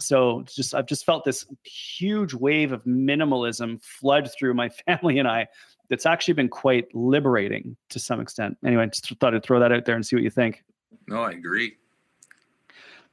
so 0.00 0.42
just 0.46 0.74
I've 0.74 0.86
just 0.86 1.04
felt 1.04 1.24
this 1.24 1.46
huge 1.62 2.34
wave 2.34 2.72
of 2.72 2.82
minimalism 2.84 3.82
flood 3.82 4.30
through 4.38 4.54
my 4.54 4.68
family 4.86 5.18
and 5.18 5.28
I 5.28 5.46
that's 5.90 6.06
actually 6.06 6.34
been 6.34 6.48
quite 6.48 6.94
liberating 6.94 7.76
to 7.90 7.98
some 7.98 8.20
extent. 8.20 8.56
Anyway, 8.64 8.86
just 8.86 9.08
thought 9.18 9.34
I'd 9.34 9.42
throw 9.42 9.60
that 9.60 9.72
out 9.72 9.84
there 9.84 9.96
and 9.96 10.06
see 10.06 10.16
what 10.16 10.22
you 10.22 10.30
think. 10.30 10.64
No, 11.08 11.22
I 11.22 11.32
agree. 11.32 11.76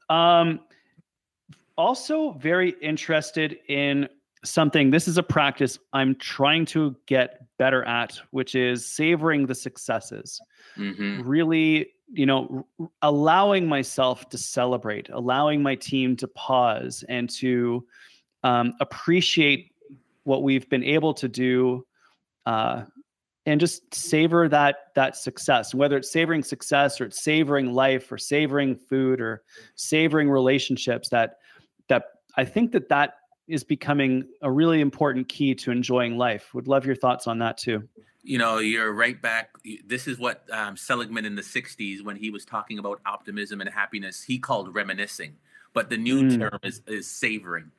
Um, 0.10 0.62
also 1.78 2.32
very 2.34 2.76
interested 2.82 3.58
in 3.68 4.08
something. 4.46 4.92
This 4.92 5.08
is 5.08 5.18
a 5.18 5.24
practice 5.24 5.80
I'm 5.92 6.16
trying 6.16 6.66
to 6.68 6.96
get 7.08 7.46
better 7.58 7.84
at, 7.84 8.20
which 8.30 8.56
is 8.56 8.86
savoring 8.86 9.48
the 9.48 9.56
successes. 9.56 10.40
Mm-hmm. 10.78 11.28
Really, 11.28 11.88
you 12.14 12.28
know, 12.28 12.68
allowing 13.02 13.68
myself 13.68 14.30
to 14.30 14.38
celebrate, 14.38 15.10
allowing 15.10 15.64
my 15.64 15.76
team 15.76 16.16
to 16.18 16.28
pause 16.28 17.04
and 17.10 17.30
to 17.32 17.86
um, 18.44 18.74
appreciate 18.80 19.72
what 20.24 20.44
we've 20.44 20.70
been 20.70 20.84
able 20.84 21.14
to 21.16 21.28
do 21.28 21.86
uh, 22.48 22.86
and 23.46 23.60
just 23.60 23.94
savor 23.94 24.48
that 24.48 24.88
that 24.96 25.18
success. 25.18 25.76
Whether 25.76 25.98
it's 25.98 26.12
savoring 26.12 26.44
success 26.44 27.00
or 27.02 27.06
it's 27.06 27.22
savoring 27.22 27.74
life 27.74 28.10
or 28.12 28.18
savoring 28.18 28.76
food 28.76 29.20
or 29.20 29.44
savoring 29.76 30.30
relationships 30.30 31.10
that 31.10 31.38
that 31.90 32.04
i 32.38 32.46
think 32.46 32.72
that 32.72 32.90
that 32.90 33.16
is 33.48 33.64
becoming 33.64 34.28
a 34.42 34.52
really 34.52 34.82
important 34.82 35.30
key 35.30 35.56
to 35.56 35.72
enjoying 35.72 36.18
life. 36.18 36.54
Would 36.54 36.68
love 36.68 36.86
your 36.86 36.96
thoughts 36.96 37.28
on 37.28 37.40
that 37.40 37.58
too. 37.58 37.88
You 38.24 38.38
know 38.38 38.60
you're 38.60 38.94
right 38.94 39.22
back. 39.22 39.50
This 39.86 40.08
is 40.08 40.18
what 40.18 40.44
um, 40.52 40.78
seligman 40.78 41.26
in 41.26 41.36
the 41.36 41.42
60s 41.42 42.02
when 42.02 42.16
he 42.16 42.30
was 42.30 42.46
talking 42.46 42.80
about 42.80 43.02
optimism 43.06 43.62
and 43.62 43.70
happiness 43.70 44.24
he 44.24 44.40
called 44.40 44.74
reminiscing. 44.74 45.36
But 45.74 45.90
the 45.90 45.98
new 45.98 46.24
mm. 46.24 46.40
term 46.40 46.60
is, 46.64 46.82
is 46.88 47.08
savoring 47.08 47.72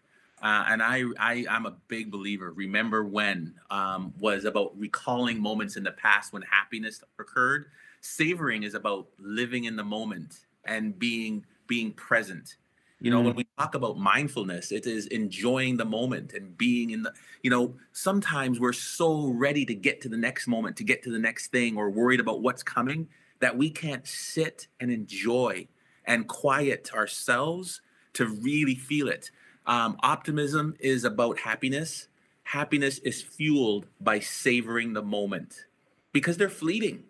uh, 0.43 0.65
and 0.69 0.83
I, 0.83 1.03
I, 1.19 1.45
I'm 1.51 1.67
a 1.67 1.77
big 1.89 2.11
believer. 2.11 2.53
Remember 2.53 3.05
when 3.05 3.55
um, 3.71 4.13
was 4.19 4.45
about 4.45 4.79
recalling 4.79 5.41
moments 5.41 5.77
in 5.77 5.83
the 5.83 5.93
past 5.93 6.33
when 6.33 6.43
happiness 6.43 7.03
occurred. 7.19 7.67
Savoring 8.01 8.63
is 8.63 8.75
about 8.75 9.09
living 9.19 9.65
in 9.65 9.77
the 9.77 9.85
moment 9.85 10.47
and 10.65 10.99
being 10.99 11.45
being 11.67 11.93
present. 11.93 12.57
You 13.01 13.13
know, 13.13 13.21
mm. 13.21 13.27
when 13.27 13.37
we 13.37 13.47
talk 13.59 13.75
about 13.75 13.97
mindfulness, 13.99 14.73
it 14.73 14.87
is 14.87 15.07
enjoying 15.09 15.77
the 15.77 15.85
moment 15.85 16.33
and 16.33 16.57
being 16.57 16.91
in 16.91 17.03
the. 17.03 17.13
You 17.43 17.51
know, 17.51 17.75
sometimes 17.93 18.59
we're 18.61 18.73
so 18.73 19.29
ready 19.29 19.65
to 19.67 19.75
get 19.75 20.01
to 20.03 20.09
the 20.09 20.17
next 20.17 20.47
moment, 20.47 20.77
to 20.79 20.85
get 20.85 21.03
to 21.05 21.11
the 21.11 21.19
next 21.19 21.49
thing, 21.49 21.77
or 21.77 21.91
worried 21.91 22.21
about 22.21 22.43
what's 22.43 22.63
coming 22.63 23.09
that 23.41 23.57
we 23.57 23.71
can't 23.71 24.07
sit 24.07 24.67
and 24.81 24.91
enjoy 24.91 25.67
and 26.05 26.27
quiet 26.27 26.91
ourselves 26.95 27.81
to 28.15 28.27
really 28.27 28.75
feel 28.75 29.09
it. 29.09 29.31
Um, 29.69 29.99
optimism 30.03 30.75
is 30.81 31.05
about 31.05 31.39
happiness. 31.39 32.09
Happiness 32.43 32.99
is 33.01 33.23
fueled 33.23 33.87
by 34.01 34.19
savoring 34.19 34.95
the 34.95 35.03
moment 35.03 35.67
because 36.13 36.39
they're 36.39 36.49
fleeting. 36.49 37.05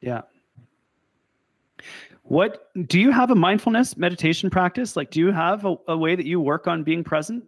Yeah. 0.00 0.22
What 2.22 2.70
do 2.86 2.98
you 2.98 3.10
have 3.10 3.30
a 3.30 3.34
mindfulness 3.34 3.96
meditation 3.96 4.48
practice? 4.48 4.96
Like, 4.96 5.10
do 5.10 5.20
you 5.20 5.30
have 5.30 5.66
a, 5.66 5.76
a 5.88 5.96
way 5.96 6.16
that 6.16 6.24
you 6.24 6.40
work 6.40 6.66
on 6.66 6.82
being 6.82 7.04
present? 7.04 7.44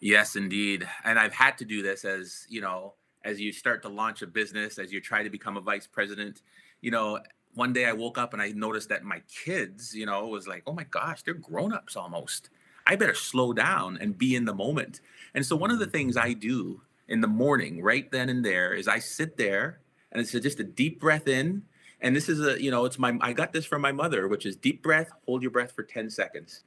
Yes, 0.00 0.36
indeed. 0.36 0.86
And 1.04 1.18
I've 1.18 1.32
had 1.32 1.56
to 1.58 1.64
do 1.64 1.82
this 1.82 2.04
as, 2.04 2.46
you 2.48 2.60
know, 2.60 2.94
as 3.24 3.40
you 3.40 3.52
start 3.52 3.82
to 3.82 3.88
launch 3.88 4.20
a 4.22 4.26
business, 4.26 4.78
as 4.78 4.92
you 4.92 5.00
try 5.00 5.22
to 5.22 5.30
become 5.30 5.56
a 5.56 5.60
vice 5.60 5.86
president, 5.86 6.42
you 6.82 6.90
know, 6.90 7.20
one 7.54 7.72
day 7.72 7.86
I 7.86 7.92
woke 7.92 8.18
up 8.18 8.34
and 8.34 8.42
I 8.42 8.50
noticed 8.50 8.90
that 8.90 9.04
my 9.04 9.22
kids, 9.44 9.94
you 9.94 10.04
know, 10.04 10.26
was 10.26 10.46
like, 10.46 10.62
oh 10.66 10.72
my 10.72 10.84
gosh, 10.84 11.22
they're 11.22 11.34
grown 11.34 11.72
ups 11.72 11.96
almost. 11.96 12.50
I 12.86 12.96
better 12.96 13.14
slow 13.14 13.52
down 13.52 13.98
and 14.00 14.16
be 14.16 14.36
in 14.36 14.44
the 14.44 14.54
moment. 14.54 15.00
And 15.34 15.44
so 15.44 15.56
one 15.56 15.70
of 15.70 15.78
the 15.78 15.86
things 15.86 16.16
I 16.16 16.32
do 16.32 16.82
in 17.08 17.20
the 17.20 17.28
morning, 17.28 17.82
right 17.82 18.10
then 18.10 18.28
and 18.28 18.44
there, 18.44 18.72
is 18.72 18.88
I 18.88 18.98
sit 18.98 19.36
there 19.36 19.80
and 20.12 20.20
it's 20.20 20.32
just 20.32 20.60
a 20.60 20.64
deep 20.64 21.00
breath 21.00 21.28
in. 21.28 21.62
And 22.00 22.14
this 22.14 22.28
is 22.28 22.40
a, 22.40 22.62
you 22.62 22.70
know, 22.70 22.84
it's 22.84 22.98
my, 22.98 23.16
I 23.20 23.32
got 23.32 23.52
this 23.52 23.64
from 23.64 23.82
my 23.82 23.92
mother, 23.92 24.28
which 24.28 24.46
is 24.46 24.56
deep 24.56 24.82
breath, 24.82 25.10
hold 25.24 25.42
your 25.42 25.50
breath 25.50 25.72
for 25.72 25.82
10 25.82 26.10
seconds, 26.10 26.62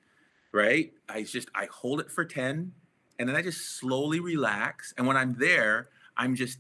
right? 0.52 0.92
I 1.08 1.24
just, 1.24 1.50
I 1.56 1.68
hold 1.72 2.00
it 2.00 2.12
for 2.12 2.26
10 2.26 2.74
and 3.20 3.30
then 3.30 3.36
I 3.36 3.42
just 3.42 3.78
slowly 3.80 4.20
relax. 4.20 4.94
And 4.98 5.06
when 5.06 5.18
I'm 5.18 5.36
there, 5.38 5.90
I'm 6.18 6.36
just, 6.36 6.60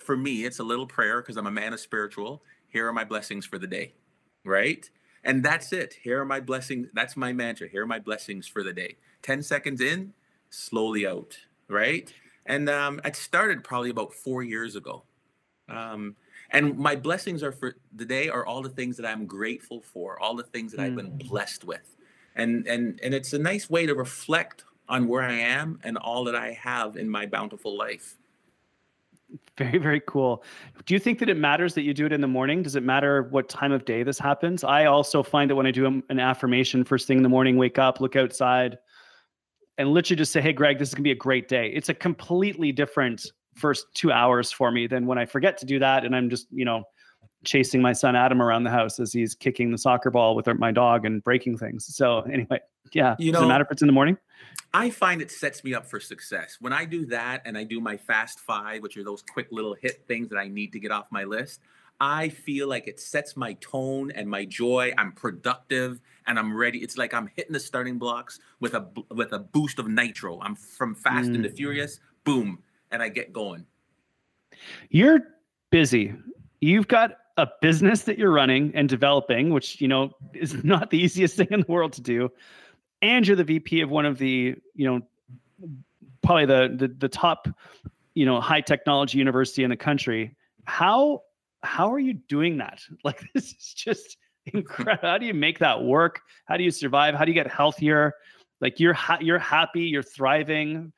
for 0.00 0.16
me, 0.16 0.44
it's 0.44 0.58
a 0.58 0.64
little 0.64 0.86
prayer 0.86 1.22
because 1.22 1.36
I'm 1.36 1.46
a 1.46 1.50
man 1.50 1.72
of 1.72 1.80
spiritual. 1.80 2.42
Here 2.68 2.86
are 2.86 2.92
my 2.92 3.04
blessings 3.04 3.46
for 3.46 3.58
the 3.58 3.66
day, 3.66 3.94
right? 4.44 4.88
And 5.24 5.44
that's 5.44 5.72
it. 5.72 5.94
Here 6.02 6.20
are 6.20 6.24
my 6.24 6.40
blessings. 6.40 6.88
That's 6.92 7.16
my 7.16 7.32
mantra. 7.32 7.68
Here 7.68 7.82
are 7.82 7.86
my 7.86 8.00
blessings 8.00 8.46
for 8.46 8.62
the 8.62 8.72
day. 8.72 8.96
10 9.22 9.42
seconds 9.42 9.80
in, 9.80 10.12
slowly 10.50 11.06
out, 11.06 11.36
right? 11.68 12.12
And 12.46 12.68
um, 12.68 13.00
I 13.04 13.12
started 13.12 13.62
probably 13.62 13.90
about 13.90 14.12
four 14.12 14.42
years 14.42 14.74
ago. 14.74 15.04
Um, 15.68 16.16
and 16.50 16.76
my 16.76 16.96
blessings 16.96 17.42
are 17.42 17.52
for 17.52 17.76
the 17.94 18.04
day 18.04 18.28
are 18.28 18.44
all 18.44 18.62
the 18.62 18.68
things 18.68 18.96
that 18.98 19.06
I'm 19.06 19.26
grateful 19.26 19.80
for, 19.80 20.20
all 20.20 20.34
the 20.34 20.42
things 20.42 20.72
that 20.72 20.80
mm. 20.80 20.84
I've 20.84 20.96
been 20.96 21.12
mm. 21.12 21.28
blessed 21.28 21.64
with. 21.64 21.96
And 22.34 22.66
and 22.66 22.98
and 23.02 23.14
it's 23.14 23.32
a 23.32 23.38
nice 23.38 23.70
way 23.70 23.86
to 23.86 23.94
reflect 23.94 24.64
on 24.88 25.06
where 25.06 25.22
I 25.22 25.32
am 25.32 25.78
and 25.84 25.96
all 25.96 26.24
that 26.24 26.34
I 26.34 26.52
have 26.52 26.96
in 26.96 27.08
my 27.08 27.26
bountiful 27.26 27.76
life. 27.76 28.16
Very, 29.58 29.78
very 29.78 30.00
cool. 30.06 30.42
Do 30.86 30.94
you 30.94 31.00
think 31.00 31.18
that 31.18 31.28
it 31.28 31.36
matters 31.36 31.74
that 31.74 31.82
you 31.82 31.94
do 31.94 32.06
it 32.06 32.12
in 32.12 32.20
the 32.20 32.26
morning? 32.26 32.62
Does 32.62 32.76
it 32.76 32.82
matter 32.82 33.24
what 33.24 33.48
time 33.48 33.72
of 33.72 33.84
day 33.84 34.02
this 34.02 34.18
happens? 34.18 34.64
I 34.64 34.86
also 34.86 35.22
find 35.22 35.50
that 35.50 35.56
when 35.56 35.66
I 35.66 35.70
do 35.70 35.86
an 35.86 36.18
affirmation 36.18 36.84
first 36.84 37.06
thing 37.06 37.18
in 37.18 37.22
the 37.22 37.28
morning, 37.28 37.56
wake 37.56 37.78
up, 37.78 38.00
look 38.00 38.16
outside, 38.16 38.78
and 39.78 39.90
literally 39.90 40.16
just 40.16 40.32
say, 40.32 40.40
Hey, 40.40 40.52
Greg, 40.52 40.78
this 40.78 40.88
is 40.88 40.94
going 40.94 41.02
to 41.02 41.08
be 41.08 41.12
a 41.12 41.16
great 41.16 41.48
day. 41.48 41.70
It's 41.74 41.88
a 41.88 41.94
completely 41.94 42.72
different 42.72 43.26
first 43.54 43.86
two 43.94 44.10
hours 44.10 44.50
for 44.50 44.70
me 44.70 44.86
than 44.86 45.06
when 45.06 45.18
I 45.18 45.26
forget 45.26 45.58
to 45.58 45.66
do 45.66 45.78
that. 45.78 46.04
And 46.04 46.16
I'm 46.16 46.30
just, 46.30 46.46
you 46.50 46.64
know, 46.64 46.84
chasing 47.44 47.82
my 47.82 47.92
son 47.92 48.16
Adam 48.16 48.40
around 48.40 48.64
the 48.64 48.70
house 48.70 49.00
as 49.00 49.12
he's 49.12 49.34
kicking 49.34 49.70
the 49.70 49.78
soccer 49.78 50.10
ball 50.10 50.34
with 50.34 50.46
my 50.58 50.70
dog 50.70 51.04
and 51.04 51.22
breaking 51.24 51.58
things. 51.58 51.94
So, 51.94 52.20
anyway, 52.32 52.60
yeah. 52.92 53.16
You 53.18 53.32
know, 53.32 53.40
Does 53.40 53.46
it 53.46 53.48
matter 53.48 53.64
if 53.64 53.70
it's 53.70 53.82
in 53.82 53.86
the 53.86 53.92
morning? 53.92 54.16
I 54.74 54.90
find 54.90 55.20
it 55.22 55.30
sets 55.30 55.64
me 55.64 55.74
up 55.74 55.86
for 55.86 56.00
success. 56.00 56.58
When 56.60 56.72
I 56.72 56.84
do 56.84 57.06
that 57.06 57.42
and 57.44 57.56
I 57.56 57.64
do 57.64 57.80
my 57.80 57.96
fast 57.96 58.40
five, 58.40 58.82
which 58.82 58.96
are 58.96 59.04
those 59.04 59.22
quick 59.22 59.48
little 59.50 59.74
hit 59.74 60.04
things 60.06 60.28
that 60.30 60.36
I 60.36 60.48
need 60.48 60.72
to 60.72 60.80
get 60.80 60.90
off 60.90 61.06
my 61.10 61.24
list, 61.24 61.60
I 62.00 62.30
feel 62.30 62.68
like 62.68 62.88
it 62.88 62.98
sets 62.98 63.36
my 63.36 63.52
tone 63.54 64.10
and 64.10 64.28
my 64.28 64.44
joy. 64.44 64.92
I'm 64.98 65.12
productive 65.12 66.00
and 66.26 66.38
I'm 66.38 66.56
ready. 66.56 66.78
It's 66.78 66.98
like 66.98 67.14
I'm 67.14 67.28
hitting 67.36 67.52
the 67.52 67.60
starting 67.60 67.98
blocks 67.98 68.40
with 68.60 68.74
a 68.74 68.88
with 69.10 69.32
a 69.32 69.38
boost 69.38 69.78
of 69.78 69.88
nitro. 69.88 70.40
I'm 70.40 70.56
from 70.56 70.94
fast 70.94 71.30
mm. 71.30 71.36
into 71.36 71.50
furious, 71.50 72.00
boom, 72.24 72.58
and 72.90 73.02
I 73.02 73.08
get 73.08 73.32
going. 73.32 73.66
You're 74.90 75.20
busy. 75.70 76.14
You've 76.60 76.88
got 76.88 77.18
a 77.36 77.48
business 77.60 78.02
that 78.02 78.18
you're 78.18 78.32
running 78.32 78.72
and 78.74 78.88
developing, 78.88 79.50
which 79.50 79.80
you 79.80 79.88
know 79.88 80.10
is 80.34 80.62
not 80.64 80.90
the 80.90 80.98
easiest 80.98 81.36
thing 81.38 81.48
in 81.50 81.60
the 81.60 81.66
world 81.68 81.92
to 81.94 82.00
do 82.00 82.30
and 83.02 83.26
you're 83.26 83.36
the 83.36 83.44
VP 83.44 83.80
of 83.82 83.90
one 83.90 84.06
of 84.06 84.16
the, 84.16 84.54
you 84.74 84.86
know, 84.86 85.02
probably 86.22 86.46
the 86.46 86.74
the, 86.76 86.88
the 86.88 87.08
top, 87.08 87.48
you 88.14 88.24
know, 88.24 88.40
high 88.40 88.60
technology 88.60 89.18
university 89.18 89.64
in 89.64 89.70
the 89.70 89.76
country. 89.76 90.34
How 90.64 91.22
how 91.62 91.92
are 91.92 91.98
you 91.98 92.14
doing 92.14 92.58
that? 92.58 92.80
Like 93.04 93.20
this 93.34 93.52
is 93.52 93.74
just 93.76 94.16
incredible. 94.46 95.08
How 95.08 95.18
do 95.18 95.26
you 95.26 95.34
make 95.34 95.58
that 95.58 95.82
work? 95.82 96.20
How 96.46 96.56
do 96.56 96.64
you 96.64 96.70
survive? 96.70 97.14
How 97.14 97.24
do 97.24 97.32
you 97.32 97.34
get 97.34 97.50
healthier? 97.50 98.14
Like 98.60 98.78
you're 98.78 98.94
ha- 98.94 99.18
you're 99.20 99.40
happy, 99.40 99.82
you're 99.82 100.02
thriving. 100.04 100.92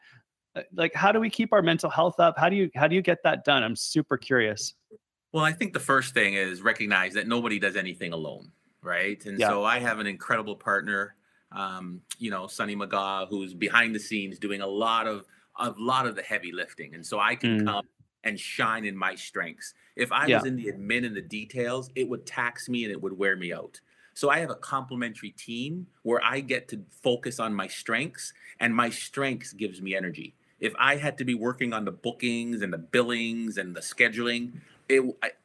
Uh, 0.55 0.62
like 0.75 0.94
how 0.94 1.11
do 1.11 1.18
we 1.18 1.31
keep 1.31 1.53
our 1.53 1.62
mental 1.62 1.90
health 1.90 2.20
up? 2.20 2.38
How 2.38 2.51
do 2.51 2.57
you 2.57 2.70
how 2.77 2.87
do 2.87 2.94
you 2.94 3.03
get 3.03 3.23
that 3.25 3.44
done? 3.44 3.62
I'm 3.62 3.77
super 3.77 4.18
curious. 4.18 4.75
Well, 5.35 5.44
I 5.44 5.53
think 5.53 5.75
the 5.75 5.81
first 5.81 6.14
thing 6.14 6.35
is 6.35 6.62
recognize 6.62 7.12
that 7.14 7.29
nobody 7.29 7.59
does 7.59 7.77
anything 7.77 8.14
alone, 8.14 8.53
right? 8.83 9.23
And 9.27 9.38
yeah. 9.38 9.49
so 9.49 9.64
I 9.64 9.81
have 9.81 9.99
an 9.99 10.07
incredible 10.07 10.57
partner 10.57 11.14
um, 11.55 12.01
you 12.18 12.31
know, 12.31 12.47
Sonny 12.47 12.77
McGaw, 12.77 13.29
who's 13.29 13.55
behind 13.55 13.94
the 13.94 14.01
scenes 14.01 14.38
doing 14.38 14.61
a 14.61 14.66
lot 14.66 15.07
of 15.07 15.25
a 15.59 15.73
lot 15.79 16.07
of 16.07 16.16
the 16.16 16.23
heavy 16.23 16.51
lifting, 16.53 16.94
and 16.94 17.07
so 17.07 17.20
I 17.20 17.37
can 17.37 17.61
mm. 17.61 17.66
come 17.66 17.87
and 18.25 18.38
shine 18.38 18.85
in 18.85 18.97
my 18.97 19.14
strengths. 19.14 19.75
If 19.94 20.11
I 20.11 20.27
yeah. 20.27 20.38
was 20.38 20.47
in 20.47 20.57
the 20.57 20.73
admin 20.73 21.07
and 21.07 21.14
the 21.14 21.23
details, 21.23 21.90
it 21.94 22.09
would 22.09 22.27
tax 22.27 22.68
me 22.68 22.85
and 22.85 22.90
it 22.90 23.01
would 23.01 23.16
wear 23.16 23.37
me 23.37 23.53
out. 23.53 23.81
So 24.14 24.31
I 24.31 24.38
have 24.38 24.51
a 24.51 24.57
complementary 24.57 25.31
team 25.31 25.87
where 26.03 26.20
I 26.25 26.40
get 26.40 26.68
to 26.68 26.81
focus 27.03 27.38
on 27.38 27.55
my 27.55 27.68
strengths, 27.68 28.33
and 28.59 28.75
my 28.75 28.90
strengths 28.90 29.53
gives 29.53 29.81
me 29.81 29.94
energy. 29.94 30.35
If 30.59 30.73
I 30.79 30.97
had 30.97 31.18
to 31.18 31.25
be 31.25 31.35
working 31.35 31.73
on 31.73 31.85
the 31.85 31.92
bookings 31.92 32.62
and 32.62 32.73
the 32.73 32.79
billings 32.79 33.59
and 33.59 33.77
the 33.77 33.81
scheduling, 33.81 34.61
it 34.88 35.03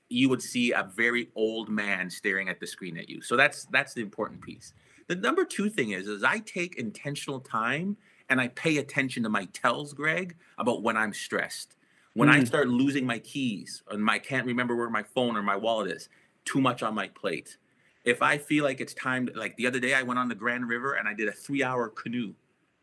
you 0.10 0.28
would 0.28 0.42
see 0.42 0.72
a 0.72 0.90
very 0.96 1.30
old 1.36 1.70
man 1.70 2.10
staring 2.10 2.50
at 2.50 2.60
the 2.60 2.68
screen 2.68 2.98
at 2.98 3.10
you. 3.10 3.22
So 3.22 3.36
that's 3.36 3.66
that's 3.66 3.94
the 3.94 4.02
important 4.02 4.42
piece. 4.42 4.74
The 5.08 5.16
number 5.16 5.46
two 5.46 5.70
thing 5.70 5.92
is, 5.92 6.08
is 6.08 6.24
I 6.24 6.40
take 6.40 6.78
intentional 6.78 7.40
time 7.40 7.98
and 8.30 8.40
I 8.40 8.50
pay 8.50 8.78
attention 8.78 9.24
to 9.24 9.30
my 9.30 9.46
tells, 9.46 9.94
Greg, 9.94 10.36
about 10.58 10.84
when 10.84 10.96
I'm 10.98 11.14
stressed. 11.14 11.76
When 12.14 12.30
mm. 12.30 12.34
I 12.34 12.44
start 12.44 12.68
losing 12.68 13.06
my 13.06 13.20
keys 13.20 13.84
and 13.90 14.10
I 14.10 14.20
can't 14.20 14.46
remember 14.46 14.76
where 14.76 14.90
my 14.90 15.04
phone 15.04 15.36
or 15.36 15.42
my 15.42 15.56
wallet 15.56 15.92
is, 15.92 16.10
too 16.46 16.62
much 16.62 16.84
on 16.84 16.94
my 16.94 17.08
plate. 17.08 17.58
If 18.04 18.22
I 18.22 18.38
feel 18.38 18.64
like 18.64 18.82
it's 18.82 18.94
time, 18.94 19.28
to, 19.28 19.34
like 19.34 19.56
the 19.58 19.68
other 19.68 19.80
day, 19.80 19.94
I 19.94 20.04
went 20.04 20.20
on 20.20 20.30
the 20.30 20.36
Grand 20.36 20.68
River 20.68 20.94
and 20.94 21.08
I 21.08 21.14
did 21.14 21.28
a 21.28 21.32
three-hour 21.32 21.90
canoe 21.90 22.34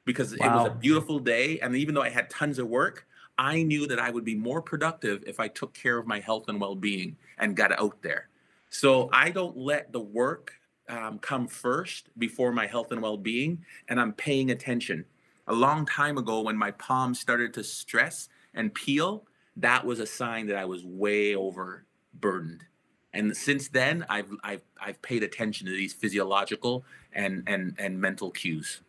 because 0.05 0.37
wow. 0.39 0.47
it 0.47 0.57
was 0.57 0.67
a 0.69 0.75
beautiful 0.75 1.19
day, 1.19 1.59
and 1.61 1.75
even 1.75 1.95
though 1.95 2.03
I 2.03 2.11
had 2.11 2.31
tons 2.31 2.59
of 2.59 2.69
work, 2.69 3.07
I 3.39 3.63
knew 3.63 3.87
that 3.87 3.99
I 3.99 4.11
would 4.11 4.25
be 4.25 4.35
more 4.35 4.63
productive 4.63 5.25
if 5.27 5.41
I 5.41 5.49
took 5.49 5.75
care 5.75 5.99
of 5.99 6.07
my 6.07 6.21
health 6.21 6.49
and 6.49 6.61
well-being 6.61 7.17
and 7.39 7.57
got 7.57 7.79
out 7.79 8.03
there. 8.03 8.29
So 8.71 9.09
I 9.13 9.31
don't 9.31 9.57
let 9.57 9.93
the 9.93 10.01
work 10.01 10.55
um, 10.89 11.19
come 11.19 11.47
first 11.49 12.11
before 12.19 12.53
my 12.53 12.67
health 12.67 12.93
and 12.93 13.03
well 13.03 13.17
being, 13.17 13.65
and 13.89 14.01
I'm 14.01 14.13
paying 14.13 14.51
attention. 14.51 15.05
A 15.49 15.55
long 15.55 15.87
time 15.87 16.19
ago, 16.19 16.41
when 16.43 16.57
my 16.57 16.73
palms 16.73 17.21
started 17.21 17.55
to 17.55 17.65
stress 17.65 18.29
and 18.55 18.75
peel, 18.75 19.25
that 19.57 19.85
was 19.85 20.01
a 20.01 20.07
sign 20.07 20.47
that 20.49 20.57
I 20.57 20.65
was 20.65 20.85
way 20.85 21.35
overburdened. 21.35 22.65
And 23.13 23.37
since 23.37 23.69
then, 23.69 24.05
I've 24.09 24.31
I've 24.45 24.63
I've 24.81 25.01
paid 25.01 25.23
attention 25.23 25.67
to 25.67 25.73
these 25.73 25.95
physiological 25.95 26.85
and 27.13 27.45
and 27.47 27.75
and 27.79 28.01
mental 28.01 28.31
cues. 28.31 28.83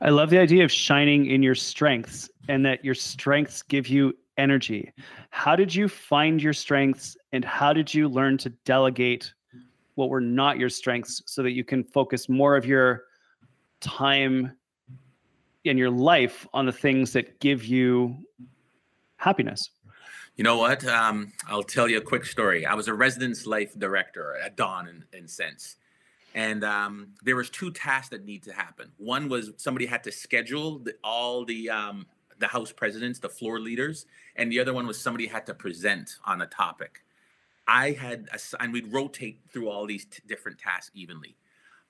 I 0.00 0.10
love 0.10 0.30
the 0.30 0.38
idea 0.38 0.64
of 0.64 0.72
shining 0.72 1.26
in 1.26 1.42
your 1.42 1.54
strengths 1.54 2.28
and 2.48 2.64
that 2.66 2.84
your 2.84 2.94
strengths 2.94 3.62
give 3.62 3.88
you 3.88 4.14
energy. 4.36 4.92
How 5.30 5.56
did 5.56 5.74
you 5.74 5.88
find 5.88 6.42
your 6.42 6.52
strengths 6.52 7.16
and 7.32 7.44
how 7.44 7.72
did 7.72 7.92
you 7.92 8.08
learn 8.08 8.38
to 8.38 8.50
delegate 8.50 9.32
what 9.94 10.08
were 10.08 10.20
not 10.20 10.58
your 10.58 10.68
strengths 10.68 11.22
so 11.26 11.42
that 11.42 11.52
you 11.52 11.64
can 11.64 11.84
focus 11.84 12.28
more 12.28 12.56
of 12.56 12.66
your 12.66 13.04
time 13.80 14.52
in 15.64 15.78
your 15.78 15.90
life 15.90 16.46
on 16.52 16.66
the 16.66 16.72
things 16.72 17.12
that 17.12 17.40
give 17.40 17.64
you 17.64 18.16
happiness? 19.16 19.70
You 20.36 20.42
know 20.42 20.58
what? 20.58 20.84
Um, 20.84 21.32
i'll 21.46 21.62
tell 21.62 21.88
you 21.88 21.98
a 21.98 22.02
quick 22.02 22.24
story. 22.24 22.66
I 22.66 22.74
was 22.74 22.88
a 22.88 22.94
residence 22.94 23.46
life 23.46 23.78
director 23.78 24.36
at 24.36 24.56
dawn 24.56 24.88
in, 24.88 25.04
in 25.16 25.28
sense 25.28 25.76
and 26.34 26.64
um, 26.64 27.08
there 27.22 27.36
was 27.36 27.50
two 27.50 27.70
tasks 27.70 28.08
that 28.08 28.24
need 28.24 28.42
to 28.42 28.52
happen 28.52 28.90
one 28.98 29.28
was 29.28 29.52
somebody 29.56 29.86
had 29.86 30.02
to 30.02 30.12
schedule 30.12 30.78
the, 30.78 30.94
all 31.02 31.44
the 31.44 31.70
um, 31.70 32.06
the 32.38 32.46
house 32.46 32.72
presidents 32.72 33.18
the 33.18 33.28
floor 33.28 33.60
leaders 33.60 34.06
and 34.36 34.50
the 34.50 34.58
other 34.58 34.72
one 34.72 34.86
was 34.86 35.00
somebody 35.00 35.26
had 35.26 35.46
to 35.46 35.54
present 35.54 36.16
on 36.24 36.42
a 36.42 36.46
topic 36.46 37.04
I 37.66 37.92
had, 37.92 38.28
a, 38.32 38.62
and 38.62 38.72
we'd 38.72 38.92
rotate 38.92 39.40
through 39.50 39.68
all 39.68 39.86
these 39.86 40.04
t- 40.04 40.22
different 40.26 40.58
tasks 40.58 40.90
evenly. 40.94 41.36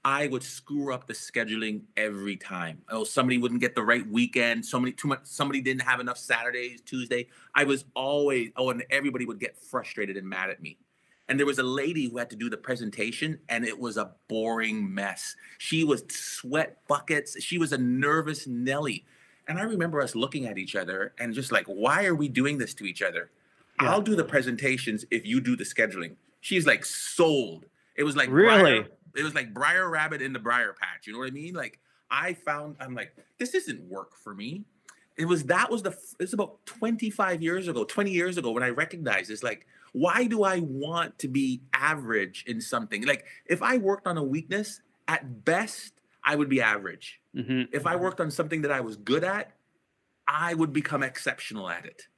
I 0.05 0.27
would 0.27 0.43
screw 0.43 0.93
up 0.93 1.07
the 1.07 1.15
scheduling 1.15 1.83
every 1.97 2.37
time. 2.37 2.83
Oh, 2.91 3.05
somebody 3.05 3.39
wouldn't 3.39 3.63
get 3.63 3.75
the 3.75 3.83
right 3.83 4.07
weekend. 4.07 4.65
Somebody 4.65 4.93
too 4.93 5.09
much. 5.09 5.21
Somebody 5.25 5.63
didn't 5.63 5.83
have 5.83 5.99
enough 5.99 6.19
Saturdays, 6.19 6.83
Tuesday. 6.83 7.29
I 7.55 7.65
was 7.65 7.87
always 7.95 8.51
oh, 8.57 8.69
and 8.69 8.85
everybody 8.91 9.25
would 9.25 9.41
get 9.41 9.57
frustrated 9.57 10.19
and 10.19 10.29
mad 10.29 10.51
at 10.51 10.61
me. 10.61 10.77
And 11.29 11.39
there 11.39 11.47
was 11.47 11.59
a 11.59 11.65
lady 11.65 12.09
who 12.09 12.19
had 12.19 12.29
to 12.31 12.37
do 12.37 12.51
the 12.51 12.57
presentation, 12.57 13.39
and 13.49 13.65
it 13.65 13.79
was 13.79 13.97
a 13.97 14.13
boring 14.29 14.93
mess. 14.93 15.37
She 15.59 15.83
was 15.83 16.05
sweat 16.09 16.79
buckets. 16.87 17.43
She 17.43 17.57
was 17.57 17.73
a 17.73 17.79
nervous 17.79 18.47
Nelly. 18.47 19.07
And 19.49 19.59
I 19.59 19.63
remember 19.63 20.03
us 20.03 20.15
looking 20.15 20.47
at 20.47 20.59
each 20.59 20.77
other 20.77 21.15
and 21.19 21.33
just 21.33 21.51
like, 21.51 21.67
why 21.67 22.05
are 22.05 22.15
we 22.15 22.29
doing 22.29 22.59
this 22.59 22.75
to 22.75 22.85
each 22.85 23.03
other? 23.03 23.31
yeah. 23.81 23.91
I'll 23.91 24.01
do 24.01 24.15
the 24.15 24.25
presentations 24.25 25.05
if 25.11 25.27
you 25.27 25.41
do 25.41 25.57
the 25.57 25.65
scheduling. 25.65 26.17
She's 26.41 26.67
like 26.67 26.85
sold. 26.85 27.67
It 27.97 28.05
was 28.05 28.17
like 28.17 28.29
really. 28.31 28.81
Briar, 28.81 28.87
it 29.17 29.23
was 29.23 29.35
like 29.35 29.55
Br'er 29.55 29.91
Rabbit 29.91 30.23
in 30.23 30.33
the 30.33 30.39
Briar 30.39 30.75
Patch. 30.75 31.07
You 31.07 31.13
know 31.13 31.21
what 31.21 31.29
I 31.29 31.33
mean? 31.33 31.55
Like 31.55 31.79
I 32.11 32.35
found, 32.35 32.77
I'm 32.81 32.95
like, 32.95 33.15
this 33.39 33.55
isn't 33.55 33.81
work 33.83 34.17
for 34.17 34.35
me. 34.35 34.65
It 35.17 35.27
was 35.27 35.45
that 35.45 35.71
was 35.71 35.83
the. 35.83 35.97
It's 36.19 36.33
about 36.33 36.65
25 36.67 37.43
years 37.43 37.69
ago, 37.69 37.85
20 37.85 38.11
years 38.11 38.37
ago 38.37 38.51
when 38.51 38.63
I 38.63 38.71
recognized 38.71 39.31
it's 39.31 39.43
like, 39.43 39.67
why 39.95 40.27
do 40.27 40.43
I 40.43 40.59
want 40.59 41.21
to 41.21 41.29
be 41.29 41.63
average 41.73 42.45
in 42.49 42.61
something? 42.61 43.07
Like 43.07 43.25
if 43.47 43.63
I 43.63 43.77
worked 43.77 44.09
on 44.09 44.19
a 44.19 44.25
weakness, 44.25 44.81
at 45.07 45.45
best 45.45 45.93
I 46.25 46.35
would 46.35 46.49
be 46.49 46.61
average. 46.61 47.21
Mm-hmm. 47.37 47.73
If 47.73 47.87
I 47.87 47.95
worked 47.95 48.21
on 48.21 48.33
something 48.33 48.63
that 48.63 48.73
I 48.73 48.81
was 48.81 48.97
good 48.97 49.23
at, 49.23 49.53
I 50.27 50.55
would 50.55 50.73
become 50.73 51.05
exceptional 51.05 51.71
at 51.71 51.85
it. 51.85 52.09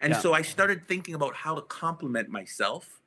And 0.00 0.12
yeah. 0.14 0.18
so 0.18 0.32
I 0.32 0.42
started 0.42 0.88
thinking 0.88 1.14
about 1.14 1.36
how 1.36 1.54
to 1.54 1.62
complement 1.62 2.30
myself 2.30 3.00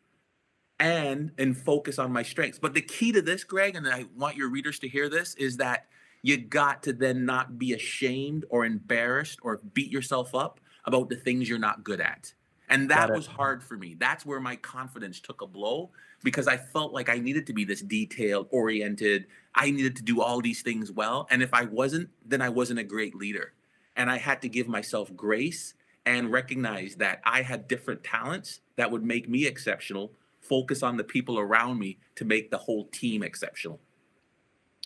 and 0.80 1.32
and 1.38 1.58
focus 1.58 2.00
on 2.00 2.14
my 2.14 2.24
strengths. 2.24 2.60
But 2.60 2.74
the 2.74 2.82
key 2.82 3.12
to 3.12 3.22
this, 3.22 3.44
Greg, 3.44 3.76
and 3.76 3.86
I 3.86 4.06
want 4.16 4.38
your 4.38 4.50
readers 4.50 4.80
to 4.80 4.88
hear 4.88 5.10
this, 5.10 5.36
is 5.36 5.58
that 5.58 5.88
you 6.22 6.38
got 6.38 6.82
to 6.84 6.94
then 6.94 7.26
not 7.26 7.60
be 7.60 7.74
ashamed 7.74 8.46
or 8.50 8.64
embarrassed 8.64 9.40
or 9.44 9.60
beat 9.74 9.92
yourself 9.92 10.34
up 10.34 10.62
about 10.86 11.10
the 11.10 11.18
things 11.18 11.50
you're 11.50 11.60
not 11.60 11.84
good 11.84 12.00
at. 12.00 12.34
And 12.70 12.90
that 12.90 13.12
was 13.12 13.28
hard 13.28 13.64
for 13.64 13.78
me. 13.78 13.96
That's 14.00 14.26
where 14.26 14.40
my 14.40 14.56
confidence 14.56 15.20
took 15.20 15.42
a 15.42 15.48
blow 15.48 15.90
because 16.24 16.48
I 16.48 16.58
felt 16.58 16.94
like 16.94 17.10
I 17.10 17.20
needed 17.20 17.46
to 17.48 17.54
be 17.54 17.66
this 17.66 17.82
detailed, 17.82 18.48
oriented. 18.50 19.28
I 19.54 19.70
needed 19.70 19.96
to 19.98 20.04
do 20.04 20.22
all 20.22 20.42
these 20.42 20.62
things 20.62 20.92
well. 20.92 21.28
And 21.30 21.44
if 21.44 21.54
I 21.54 21.66
wasn't, 21.66 22.10
then 22.26 22.42
I 22.42 22.50
wasn't 22.50 22.80
a 22.80 22.84
great 22.84 23.16
leader. 23.16 23.54
And 23.96 24.10
I 24.10 24.18
had 24.18 24.42
to 24.42 24.50
give 24.50 24.68
myself 24.68 25.16
grace 25.16 25.76
and 26.06 26.32
recognize 26.32 26.96
that 26.96 27.22
I 27.26 27.42
had 27.42 27.68
different 27.68 28.04
talents 28.04 28.62
that 28.76 28.90
would 28.90 29.04
make 29.04 29.30
me 29.30 29.46
exceptional, 29.46 30.12
focus 30.42 30.84
on 30.84 30.98
the 30.98 31.04
people 31.04 31.40
around 31.40 31.80
me 31.80 32.00
to 32.16 32.26
make 32.26 32.50
the 32.50 32.58
whole 32.58 32.86
team 32.88 33.24
exceptional. 33.24 33.80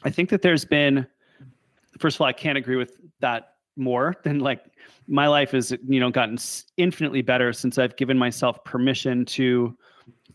I 0.03 0.09
think 0.09 0.29
that 0.29 0.41
there's 0.41 0.65
been, 0.65 1.07
first 1.99 2.17
of 2.17 2.21
all, 2.21 2.27
I 2.27 2.33
can't 2.33 2.57
agree 2.57 2.75
with 2.75 2.99
that 3.19 3.53
more 3.77 4.15
than 4.23 4.39
like 4.39 4.65
my 5.07 5.27
life 5.27 5.51
has, 5.51 5.71
you 5.87 5.99
know, 5.99 6.09
gotten 6.09 6.37
infinitely 6.77 7.21
better 7.21 7.53
since 7.53 7.77
I've 7.77 7.95
given 7.95 8.17
myself 8.17 8.63
permission 8.63 9.25
to 9.25 9.77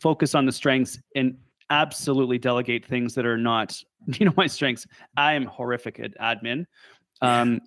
focus 0.01 0.35
on 0.35 0.47
the 0.47 0.53
strengths 0.53 0.99
and 1.15 1.37
absolutely 1.71 2.39
delegate 2.39 2.85
things 2.85 3.15
that 3.15 3.27
are 3.27 3.39
not, 3.39 3.79
you 4.07 4.27
know, 4.27 4.33
my 4.37 4.47
strengths. 4.47 4.87
I 5.17 5.35
am 5.35 5.45
horrific 5.45 6.01
at 6.01 6.17
admin, 6.19 6.67
um, 7.21 7.61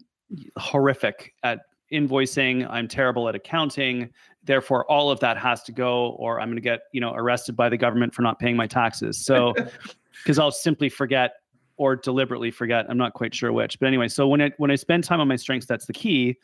horrific 0.57 1.33
at 1.43 1.59
invoicing. 1.91 2.67
I'm 2.69 2.87
terrible 2.87 3.29
at 3.29 3.35
accounting. 3.35 4.09
Therefore, 4.43 4.89
all 4.89 5.09
of 5.09 5.19
that 5.21 5.37
has 5.37 5.63
to 5.63 5.71
go, 5.71 6.09
or 6.19 6.39
I'm 6.39 6.49
going 6.49 6.57
to 6.57 6.61
get, 6.61 6.81
you 6.91 7.01
know, 7.01 7.13
arrested 7.13 7.55
by 7.55 7.69
the 7.69 7.77
government 7.77 8.13
for 8.13 8.21
not 8.21 8.39
paying 8.39 8.55
my 8.55 8.67
taxes. 8.67 9.23
So, 9.23 9.53
because 10.23 10.39
I'll 10.39 10.51
simply 10.51 10.89
forget 10.89 11.33
or 11.77 11.95
deliberately 11.95 12.51
forget. 12.51 12.85
I'm 12.89 12.97
not 12.97 13.13
quite 13.13 13.33
sure 13.33 13.51
which. 13.51 13.79
But 13.79 13.87
anyway, 13.87 14.07
so 14.07 14.27
when 14.27 14.41
I 14.41 14.51
when 14.57 14.71
I 14.71 14.75
spend 14.75 15.03
time 15.03 15.19
on 15.19 15.27
my 15.27 15.35
strengths, 15.35 15.67
that's 15.67 15.85
the 15.85 15.93
key. 15.93 16.37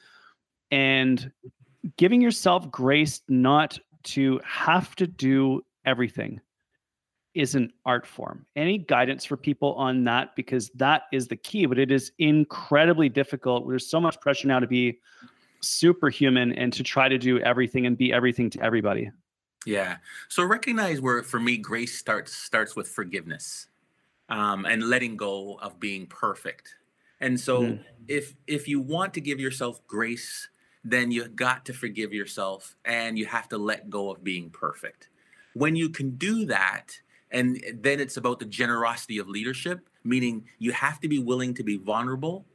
And 0.71 1.31
giving 1.97 2.21
yourself 2.21 2.69
grace 2.69 3.21
not 3.27 3.77
to 4.03 4.39
have 4.45 4.95
to 4.95 5.07
do 5.07 5.61
everything 5.85 6.41
is 7.33 7.55
an 7.55 7.71
art 7.85 8.05
form. 8.05 8.45
Any 8.55 8.77
guidance 8.77 9.23
for 9.23 9.37
people 9.37 9.73
on 9.75 10.03
that 10.03 10.35
because 10.35 10.69
that 10.75 11.03
is 11.13 11.27
the 11.27 11.35
key, 11.35 11.65
but 11.65 11.79
it 11.79 11.91
is 11.91 12.11
incredibly 12.19 13.09
difficult. 13.09 13.67
There's 13.67 13.89
so 13.89 14.01
much 14.01 14.19
pressure 14.19 14.47
now 14.47 14.59
to 14.59 14.67
be 14.67 14.99
superhuman 15.61 16.51
and 16.53 16.73
to 16.73 16.83
try 16.83 17.07
to 17.07 17.17
do 17.17 17.39
everything 17.39 17.85
and 17.85 17.97
be 17.97 18.11
everything 18.11 18.49
to 18.49 18.61
everybody. 18.61 19.11
Yeah. 19.65 19.97
So 20.27 20.43
recognize 20.43 20.99
where 20.99 21.23
for 21.23 21.39
me 21.39 21.57
grace 21.57 21.97
starts 21.97 22.33
starts 22.33 22.75
with 22.75 22.87
forgiveness 22.87 23.67
um, 24.31 24.65
and 24.65 24.89
letting 24.89 25.17
go 25.17 25.59
of 25.61 25.79
being 25.79 26.07
perfect. 26.07 26.75
And 27.19 27.39
so 27.39 27.61
mm. 27.61 27.79
if 28.07 28.33
if 28.47 28.67
you 28.67 28.79
want 28.79 29.13
to 29.13 29.21
give 29.21 29.39
yourself 29.39 29.85
grace, 29.85 30.49
then 30.83 31.11
you 31.11 31.27
got 31.27 31.65
to 31.65 31.73
forgive 31.73 32.13
yourself 32.13 32.75
and 32.83 33.19
you 33.19 33.27
have 33.27 33.47
to 33.49 33.57
let 33.59 33.89
go 33.89 34.09
of 34.09 34.23
being 34.23 34.49
perfect. 34.49 35.09
When 35.53 35.75
you 35.75 35.89
can 35.89 36.11
do 36.11 36.45
that, 36.45 36.97
and 37.29 37.63
then 37.81 37.99
it's 37.99 38.17
about 38.17 38.39
the 38.39 38.45
generosity 38.45 39.17
of 39.17 39.27
leadership, 39.27 39.87
meaning 40.03 40.45
you 40.57 40.71
have 40.71 40.99
to 41.01 41.07
be 41.07 41.19
willing 41.19 41.53
to 41.55 41.63
be 41.63 41.77
vulnerable 41.77 42.45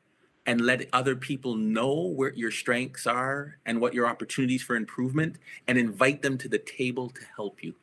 and 0.47 0.61
let 0.61 0.89
other 0.93 1.15
people 1.15 1.57
know 1.57 2.07
where 2.07 2.33
your 2.33 2.51
strengths 2.51 3.07
are 3.07 3.59
and 3.67 3.81
what 3.81 3.93
your 3.93 4.07
opportunities 4.07 4.63
for 4.63 4.77
improvement 4.77 5.37
and 5.67 5.77
invite 5.77 6.23
them 6.23 6.39
to 6.39 6.49
the 6.49 6.59
table 6.59 7.11
to 7.11 7.21
help 7.37 7.63
you 7.63 7.75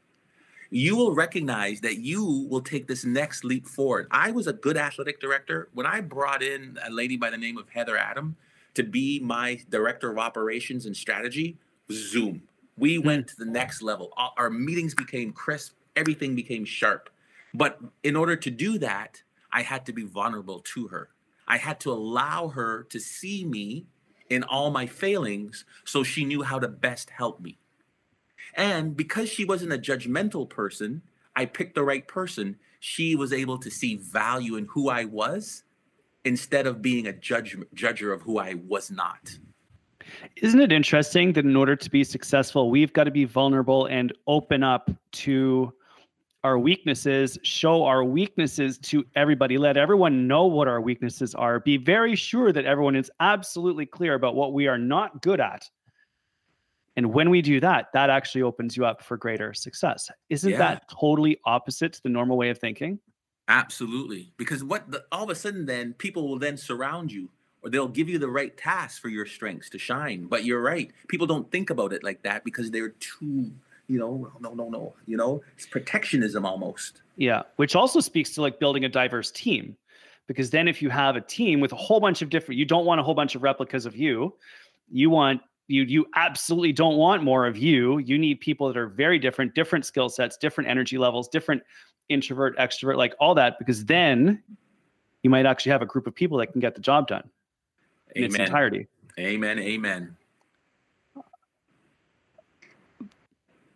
you 0.73 0.95
will 0.95 1.13
recognize 1.13 1.81
that 1.81 1.99
you 1.99 2.47
will 2.49 2.59
take 2.59 2.87
this 2.87 3.05
next 3.05 3.43
leap 3.43 3.67
forward. 3.67 4.07
I 4.09 4.31
was 4.31 4.47
a 4.47 4.53
good 4.53 4.75
athletic 4.75 5.19
director. 5.19 5.69
When 5.73 5.85
I 5.85 6.01
brought 6.01 6.41
in 6.41 6.79
a 6.83 6.89
lady 6.89 7.15
by 7.15 7.29
the 7.29 7.37
name 7.37 7.59
of 7.59 7.69
Heather 7.69 7.95
Adam 7.95 8.35
to 8.73 8.81
be 8.81 9.19
my 9.19 9.61
director 9.69 10.09
of 10.09 10.17
operations 10.17 10.87
and 10.87 10.97
strategy, 10.97 11.59
Zoom. 11.91 12.41
We 12.75 12.95
hmm. 12.95 13.05
went 13.05 13.27
to 13.27 13.35
the 13.37 13.45
next 13.45 13.83
level. 13.83 14.13
Our 14.35 14.49
meetings 14.49 14.95
became 14.95 15.31
crisp, 15.31 15.75
everything 15.95 16.33
became 16.33 16.65
sharp. 16.65 17.11
But 17.53 17.79
in 18.01 18.15
order 18.15 18.35
to 18.35 18.49
do 18.49 18.79
that, 18.79 19.21
I 19.51 19.61
had 19.61 19.85
to 19.85 19.93
be 19.93 20.05
vulnerable 20.05 20.61
to 20.73 20.87
her. 20.87 21.09
I 21.47 21.57
had 21.57 21.79
to 21.81 21.91
allow 21.91 22.47
her 22.47 22.87
to 22.89 22.99
see 22.99 23.45
me 23.45 23.85
in 24.31 24.41
all 24.41 24.71
my 24.71 24.87
failings 24.87 25.65
so 25.85 26.01
she 26.01 26.25
knew 26.25 26.41
how 26.41 26.57
to 26.57 26.67
best 26.67 27.11
help 27.11 27.39
me. 27.41 27.59
And 28.55 28.95
because 28.95 29.29
she 29.29 29.45
wasn't 29.45 29.73
a 29.73 29.77
judgmental 29.77 30.49
person, 30.49 31.01
I 31.35 31.45
picked 31.45 31.75
the 31.75 31.83
right 31.83 32.07
person. 32.07 32.57
She 32.79 33.15
was 33.15 33.33
able 33.33 33.57
to 33.59 33.71
see 33.71 33.95
value 33.95 34.55
in 34.55 34.65
who 34.65 34.89
I 34.89 35.05
was 35.05 35.63
instead 36.25 36.67
of 36.67 36.81
being 36.81 37.07
a 37.07 37.13
judge 37.13 37.57
judger 37.75 38.13
of 38.13 38.21
who 38.21 38.39
I 38.39 38.55
was 38.55 38.91
not. 38.91 39.37
Isn't 40.37 40.61
it 40.61 40.71
interesting 40.71 41.33
that 41.33 41.45
in 41.45 41.55
order 41.55 41.75
to 41.75 41.89
be 41.89 42.03
successful, 42.03 42.69
we've 42.69 42.93
got 42.93 43.05
to 43.05 43.11
be 43.11 43.25
vulnerable 43.25 43.85
and 43.85 44.13
open 44.27 44.63
up 44.63 44.91
to 45.13 45.73
our 46.43 46.59
weaknesses, 46.59 47.37
show 47.43 47.85
our 47.85 48.03
weaknesses 48.03 48.77
to 48.77 49.05
everybody, 49.15 49.57
let 49.57 49.77
everyone 49.77 50.27
know 50.27 50.45
what 50.45 50.67
our 50.67 50.81
weaknesses 50.81 51.33
are, 51.33 51.61
be 51.61 51.77
very 51.77 52.15
sure 52.15 52.51
that 52.51 52.65
everyone 52.65 52.97
is 52.97 53.09
absolutely 53.21 53.85
clear 53.85 54.13
about 54.13 54.35
what 54.35 54.51
we 54.51 54.67
are 54.67 54.77
not 54.77 55.21
good 55.21 55.39
at 55.39 55.69
and 56.95 57.13
when 57.13 57.29
we 57.29 57.41
do 57.41 57.59
that, 57.59 57.87
that 57.93 58.09
actually 58.09 58.43
opens 58.43 58.77
you 58.77 58.85
up 58.85 59.03
for 59.03 59.17
greater 59.17 59.53
success. 59.53 60.11
Isn't 60.29 60.51
yeah. 60.51 60.57
that 60.57 60.89
totally 60.89 61.39
opposite 61.45 61.93
to 61.93 62.03
the 62.03 62.09
normal 62.09 62.37
way 62.37 62.49
of 62.49 62.59
thinking? 62.59 62.99
Absolutely. 63.47 64.31
Because 64.37 64.63
what 64.63 64.89
the, 64.89 65.03
all 65.11 65.23
of 65.23 65.29
a 65.29 65.35
sudden 65.35 65.65
then 65.65 65.93
people 65.93 66.27
will 66.27 66.39
then 66.39 66.55
surround 66.55 67.11
you 67.11 67.29
or 67.63 67.69
they'll 67.69 67.87
give 67.87 68.09
you 68.09 68.19
the 68.19 68.29
right 68.29 68.55
tasks 68.55 68.99
for 68.99 69.09
your 69.09 69.25
strengths 69.25 69.69
to 69.71 69.79
shine. 69.79 70.25
But 70.25 70.45
you're 70.45 70.61
right. 70.61 70.91
People 71.07 71.27
don't 71.27 71.49
think 71.51 71.69
about 71.69 71.93
it 71.93 72.03
like 72.03 72.21
that 72.23 72.43
because 72.43 72.71
they're 72.71 72.89
too, 72.89 73.51
you 73.87 73.99
know, 73.99 74.31
no, 74.39 74.53
no, 74.53 74.69
no, 74.69 74.93
you 75.07 75.17
know, 75.17 75.41
it's 75.55 75.65
protectionism 75.65 76.45
almost. 76.45 77.01
Yeah. 77.17 77.43
Which 77.55 77.75
also 77.75 77.99
speaks 77.99 78.31
to 78.35 78.41
like 78.41 78.59
building 78.59 78.85
a 78.85 78.89
diverse 78.89 79.31
team. 79.31 79.77
Because 80.27 80.51
then 80.51 80.69
if 80.69 80.81
you 80.81 80.89
have 80.89 81.17
a 81.17 81.21
team 81.21 81.59
with 81.59 81.73
a 81.73 81.75
whole 81.75 81.99
bunch 81.99 82.21
of 82.21 82.29
different, 82.29 82.57
you 82.57 82.65
don't 82.65 82.85
want 82.85 83.01
a 83.01 83.03
whole 83.03 83.15
bunch 83.15 83.35
of 83.35 83.43
replicas 83.43 83.85
of 83.85 83.95
you. 83.95 84.33
You 84.89 85.09
want 85.09 85.41
you 85.73 85.83
you 85.83 86.05
absolutely 86.15 86.71
don't 86.71 86.97
want 86.97 87.23
more 87.23 87.47
of 87.47 87.57
you. 87.57 87.97
You 87.97 88.19
need 88.19 88.39
people 88.39 88.67
that 88.67 88.77
are 88.77 88.87
very 88.87 89.17
different 89.17 89.55
different 89.55 89.85
skill 89.85 90.07
sets 90.07 90.37
different 90.37 90.69
energy 90.69 90.99
levels 90.99 91.27
different 91.27 91.63
introvert 92.09 92.55
extrovert 92.59 92.95
like 92.95 93.15
all 93.19 93.33
that 93.33 93.57
because 93.57 93.83
then 93.85 94.41
you 95.23 95.29
might 95.31 95.47
actually 95.47 95.71
have 95.71 95.81
a 95.81 95.85
group 95.85 96.05
of 96.05 96.13
people 96.13 96.37
that 96.37 96.47
can 96.47 96.61
get 96.61 96.75
the 96.75 96.81
job 96.81 97.07
done 97.07 97.27
in 98.15 98.25
amen. 98.25 98.41
its 98.41 98.49
entirety. 98.49 98.87
Amen 99.17 99.57
amen. 99.57 100.15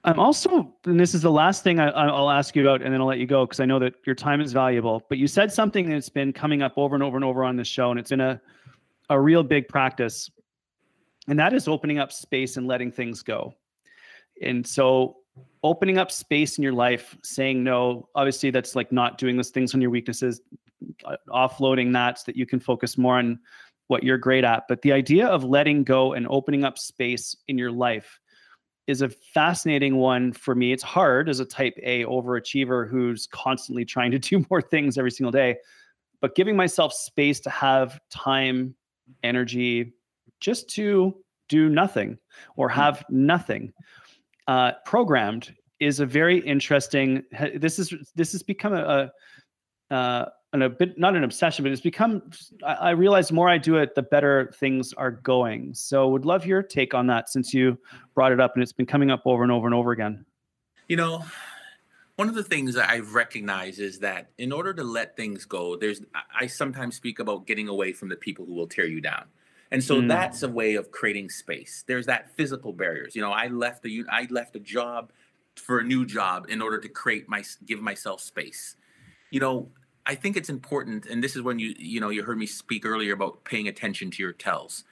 I'm 0.04 0.20
also 0.20 0.72
and 0.86 1.00
this 1.00 1.16
is 1.16 1.24
the 1.24 1.32
last 1.32 1.64
thing 1.64 1.80
I, 1.80 1.90
i'll 1.90 2.30
ask 2.30 2.56
you 2.56 2.62
about 2.62 2.84
and 2.84 2.94
then 2.94 3.02
i'll 3.02 3.08
let 3.08 3.18
you 3.18 3.26
go 3.26 3.46
because 3.46 3.60
i 3.60 3.66
know 3.66 3.80
that 3.80 3.96
your 4.06 4.16
time 4.16 4.40
is 4.40 4.54
valuable 4.54 5.04
but 5.10 5.18
you 5.18 5.28
said 5.28 5.52
something 5.52 5.90
that's 5.90 6.10
been 6.10 6.32
coming 6.32 6.62
up 6.62 6.78
over 6.78 6.96
and 6.96 7.04
over 7.04 7.18
and 7.18 7.26
over 7.26 7.44
on 7.44 7.58
this 7.58 7.68
show 7.68 7.90
and 7.90 8.00
it's 8.00 8.12
in 8.12 8.22
a 8.22 8.40
a 9.10 9.20
real 9.20 9.44
big 9.44 9.68
practice 9.68 10.30
and 11.28 11.40
that 11.40 11.54
is 11.54 11.68
opening 11.68 12.00
up 12.00 12.12
space 12.12 12.58
and 12.58 12.68
letting 12.68 12.92
things 12.92 13.22
go. 13.22 13.54
And 14.42 14.66
so 14.66 15.18
opening 15.64 15.98
up 15.98 16.12
space 16.12 16.58
in 16.58 16.64
your 16.64 16.74
life, 16.74 17.18
saying 17.24 17.64
no, 17.64 18.08
obviously 18.16 18.52
that's 18.52 18.76
like 18.76 18.92
not 18.92 19.18
doing 19.18 19.36
those 19.36 19.50
things 19.50 19.74
on 19.74 19.82
your 19.82 19.90
weaknesses, 19.90 20.42
uh, 21.06 21.18
offloading 21.30 21.94
that 21.94 22.20
so 22.20 22.24
that 22.28 22.36
you 22.36 22.46
can 22.46 22.60
focus 22.60 22.98
more 22.98 23.18
on 23.18 23.40
what 23.88 24.04
you're 24.04 24.18
great 24.18 24.44
at. 24.44 24.64
But 24.68 24.82
the 24.82 24.92
idea 24.92 25.28
of 25.28 25.44
letting 25.44 25.84
go 25.84 26.14
and 26.14 26.28
opening 26.30 26.64
up 26.64 26.78
space 26.78 27.36
in 27.48 27.58
your 27.58 27.72
life 27.72 28.20
is 28.86 29.02
a 29.02 29.10
fascinating 29.10 29.98
one 29.98 30.32
for 30.32 30.56
me. 30.56 30.72
It's 30.72 30.84
hard 30.84 31.30
as 31.30 31.40
a 31.40 31.46
type 31.46 31.78
A 31.84 32.06
overachiever 32.06 32.90
who's 32.90 33.28
constantly 33.28 33.86
trying 33.86 34.12
to 34.12 34.20
do 34.20 34.46
more 34.50 34.62
things 34.62 34.98
every 34.98 35.12
single 35.12 35.32
day, 35.32 35.58
but 36.22 36.36
giving 36.36 36.56
myself 36.56 36.94
space 36.94 37.40
to 37.42 37.50
have 37.50 38.00
time, 38.10 38.76
energy, 39.24 39.94
just 40.40 40.70
to 40.70 41.16
do 41.50 41.70
nothing 41.70 42.18
or 42.56 42.70
hmm. 42.70 42.76
have 42.76 43.06
nothing 43.10 43.74
uh, 44.48 44.74
programmed 44.86 45.54
is 45.80 46.00
a 46.00 46.06
very 46.06 46.40
interesting 46.40 47.24
this 47.56 47.78
is 47.78 47.94
this 48.16 48.32
has 48.32 48.42
become 48.42 48.74
a, 48.74 49.12
a 49.92 49.94
uh, 49.94 50.30
an, 50.54 50.64
a 50.64 50.70
bit 50.70 50.98
not 50.98 51.16
an 51.16 51.24
obsession 51.24 51.64
but 51.64 51.72
it's 51.72 51.82
become 51.82 52.22
I, 52.66 52.74
I 52.74 52.90
realize 52.92 53.28
the 53.28 53.36
more 53.36 53.50
i 53.50 53.58
do 53.58 53.78
it 53.78 53.94
the 53.94 54.02
better 54.02 54.52
things 54.60 54.94
are 54.94 55.12
going 55.12 55.74
so 55.74 56.08
would 56.08 56.26
love 56.26 56.46
your 56.46 56.64
take 56.64 56.94
on 56.94 57.06
that 57.08 57.30
since 57.30 57.54
you 57.54 57.78
brought 58.16 58.32
it 58.32 58.40
up 58.40 58.54
and 58.56 58.64
it's 58.64 58.74
been 58.74 58.86
coming 58.86 59.12
up 59.12 59.22
over 59.26 59.44
and 59.44 59.52
over 59.52 59.68
and 59.68 59.76
over 59.76 59.92
again 59.92 60.26
you 60.88 60.96
know 60.96 61.24
one 62.18 62.28
of 62.28 62.34
the 62.34 62.44
things 62.44 62.74
that 62.74 62.90
I've 62.90 63.14
recognized 63.14 63.80
is 63.80 64.00
that 64.00 64.32
in 64.40 64.52
order 64.52 64.74
to 64.74 64.84
let 64.84 65.16
things 65.16 65.46
go, 65.46 65.76
there's 65.76 66.02
I 66.38 66.48
sometimes 66.48 66.96
speak 66.96 67.20
about 67.20 67.46
getting 67.46 67.68
away 67.68 67.94
from 67.94 68.10
the 68.10 68.16
people 68.16 68.44
who 68.44 68.56
will 68.56 68.68
tear 68.68 68.88
you 68.88 69.00
down. 69.00 69.26
And 69.72 69.84
so 69.84 70.02
mm. 70.02 70.08
that's 70.08 70.44
a 70.44 70.50
way 70.50 70.76
of 70.76 70.92
creating 70.92 71.30
space. 71.30 71.84
There's 71.88 72.06
that 72.06 72.32
physical 72.36 72.74
barriers. 72.74 73.16
You 73.16 73.22
know, 73.22 73.32
I 73.32 73.48
left 73.48 73.84
the 73.84 74.06
I 74.10 74.28
left 74.30 74.56
a 74.56 74.60
job 74.60 75.12
for 75.56 75.80
a 75.80 75.84
new 75.84 76.06
job 76.06 76.48
in 76.50 76.62
order 76.62 76.80
to 76.80 76.88
create 76.88 77.28
my 77.28 77.44
give 77.66 77.82
myself 77.82 78.22
space. 78.22 78.76
You 79.30 79.40
know, 79.40 79.70
I 80.06 80.16
think 80.16 80.38
it's 80.38 80.50
important, 80.50 81.06
and 81.06 81.22
this 81.22 81.36
is 81.36 81.42
when 81.42 81.60
you 81.60 81.74
you 81.78 82.00
know 82.00 82.10
you 82.10 82.24
heard 82.24 82.38
me 82.38 82.46
speak 82.46 82.86
earlier 82.86 83.14
about 83.14 83.44
paying 83.44 83.68
attention 83.68 84.10
to 84.12 84.24
your 84.24 84.34
tells. 84.34 84.86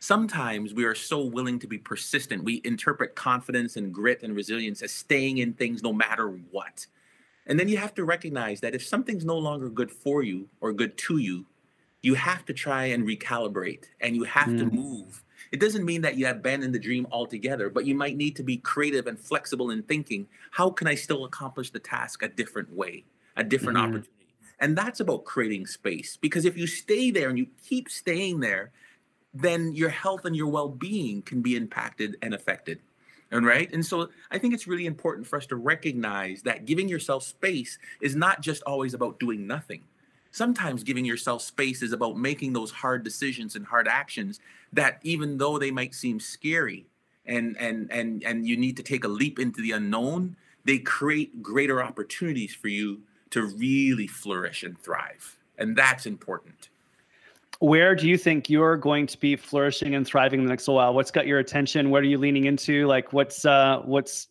Sometimes 0.00 0.74
we 0.74 0.84
are 0.84 0.94
so 0.94 1.24
willing 1.24 1.58
to 1.58 1.66
be 1.66 1.78
persistent. 1.78 2.44
We 2.44 2.60
interpret 2.64 3.14
confidence 3.14 3.76
and 3.76 3.92
grit 3.92 4.22
and 4.22 4.36
resilience 4.36 4.82
as 4.82 4.92
staying 4.92 5.38
in 5.38 5.54
things 5.54 5.82
no 5.82 5.94
matter 5.94 6.28
what. 6.28 6.86
And 7.46 7.58
then 7.58 7.68
you 7.68 7.78
have 7.78 7.94
to 7.94 8.04
recognize 8.04 8.60
that 8.60 8.74
if 8.74 8.84
something's 8.84 9.24
no 9.24 9.38
longer 9.38 9.70
good 9.70 9.90
for 9.90 10.22
you 10.22 10.48
or 10.60 10.72
good 10.72 10.96
to 10.98 11.18
you, 11.18 11.46
you 12.04 12.12
have 12.12 12.44
to 12.44 12.52
try 12.52 12.84
and 12.84 13.06
recalibrate 13.06 13.84
and 13.98 14.14
you 14.14 14.24
have 14.24 14.48
mm. 14.48 14.58
to 14.58 14.66
move. 14.66 15.24
It 15.50 15.58
doesn't 15.58 15.86
mean 15.86 16.02
that 16.02 16.16
you 16.16 16.28
abandon 16.28 16.70
the 16.70 16.78
dream 16.78 17.06
altogether, 17.10 17.70
but 17.70 17.86
you 17.86 17.94
might 17.94 18.18
need 18.18 18.36
to 18.36 18.42
be 18.42 18.58
creative 18.58 19.06
and 19.06 19.18
flexible 19.18 19.70
in 19.70 19.82
thinking 19.84 20.28
how 20.50 20.68
can 20.68 20.86
I 20.86 20.96
still 20.96 21.24
accomplish 21.24 21.70
the 21.70 21.78
task 21.78 22.22
a 22.22 22.28
different 22.28 22.70
way, 22.70 23.04
a 23.38 23.42
different 23.42 23.78
mm. 23.78 23.82
opportunity? 23.82 24.10
And 24.60 24.76
that's 24.76 25.00
about 25.00 25.24
creating 25.24 25.66
space 25.66 26.18
because 26.18 26.44
if 26.44 26.58
you 26.58 26.66
stay 26.66 27.10
there 27.10 27.30
and 27.30 27.38
you 27.38 27.46
keep 27.66 27.88
staying 27.88 28.40
there, 28.40 28.70
then 29.32 29.74
your 29.74 29.88
health 29.88 30.26
and 30.26 30.36
your 30.36 30.48
well 30.48 30.68
being 30.68 31.22
can 31.22 31.40
be 31.40 31.56
impacted 31.56 32.18
and 32.20 32.34
affected. 32.34 32.80
And 33.30 33.46
right. 33.46 33.72
And 33.72 33.84
so 33.84 34.10
I 34.30 34.38
think 34.38 34.52
it's 34.52 34.66
really 34.66 34.84
important 34.84 35.26
for 35.26 35.38
us 35.38 35.46
to 35.46 35.56
recognize 35.56 36.42
that 36.42 36.66
giving 36.66 36.86
yourself 36.86 37.22
space 37.22 37.78
is 38.02 38.14
not 38.14 38.42
just 38.42 38.62
always 38.64 38.92
about 38.92 39.18
doing 39.18 39.46
nothing. 39.46 39.84
Sometimes 40.34 40.82
giving 40.82 41.04
yourself 41.04 41.42
space 41.42 41.80
is 41.80 41.92
about 41.92 42.18
making 42.18 42.54
those 42.54 42.72
hard 42.72 43.04
decisions 43.04 43.54
and 43.54 43.64
hard 43.64 43.86
actions 43.86 44.40
that 44.72 44.98
even 45.04 45.38
though 45.38 45.60
they 45.60 45.70
might 45.70 45.94
seem 45.94 46.18
scary 46.18 46.86
and 47.24 47.56
and 47.60 47.88
and 47.92 48.24
and 48.24 48.44
you 48.44 48.56
need 48.56 48.76
to 48.76 48.82
take 48.82 49.04
a 49.04 49.08
leap 49.08 49.38
into 49.38 49.62
the 49.62 49.70
unknown, 49.70 50.34
they 50.64 50.78
create 50.78 51.40
greater 51.40 51.80
opportunities 51.80 52.52
for 52.52 52.66
you 52.66 53.02
to 53.30 53.46
really 53.46 54.08
flourish 54.08 54.64
and 54.64 54.76
thrive. 54.76 55.38
And 55.56 55.76
that's 55.76 56.04
important 56.04 56.68
where 57.60 57.94
do 57.94 58.08
you 58.08 58.18
think 58.18 58.50
you're 58.50 58.76
going 58.76 59.06
to 59.06 59.18
be 59.18 59.36
flourishing 59.36 59.94
and 59.94 60.04
thriving 60.04 60.40
in 60.40 60.46
the 60.46 60.50
next 60.50 60.66
little 60.66 60.74
while? 60.74 60.92
What's 60.92 61.12
got 61.12 61.28
your 61.28 61.38
attention? 61.38 61.90
What 61.90 62.02
are 62.02 62.06
you 62.06 62.18
leaning 62.18 62.46
into? 62.46 62.88
Like 62.88 63.12
what's 63.12 63.44
uh 63.44 63.82
what's 63.84 64.26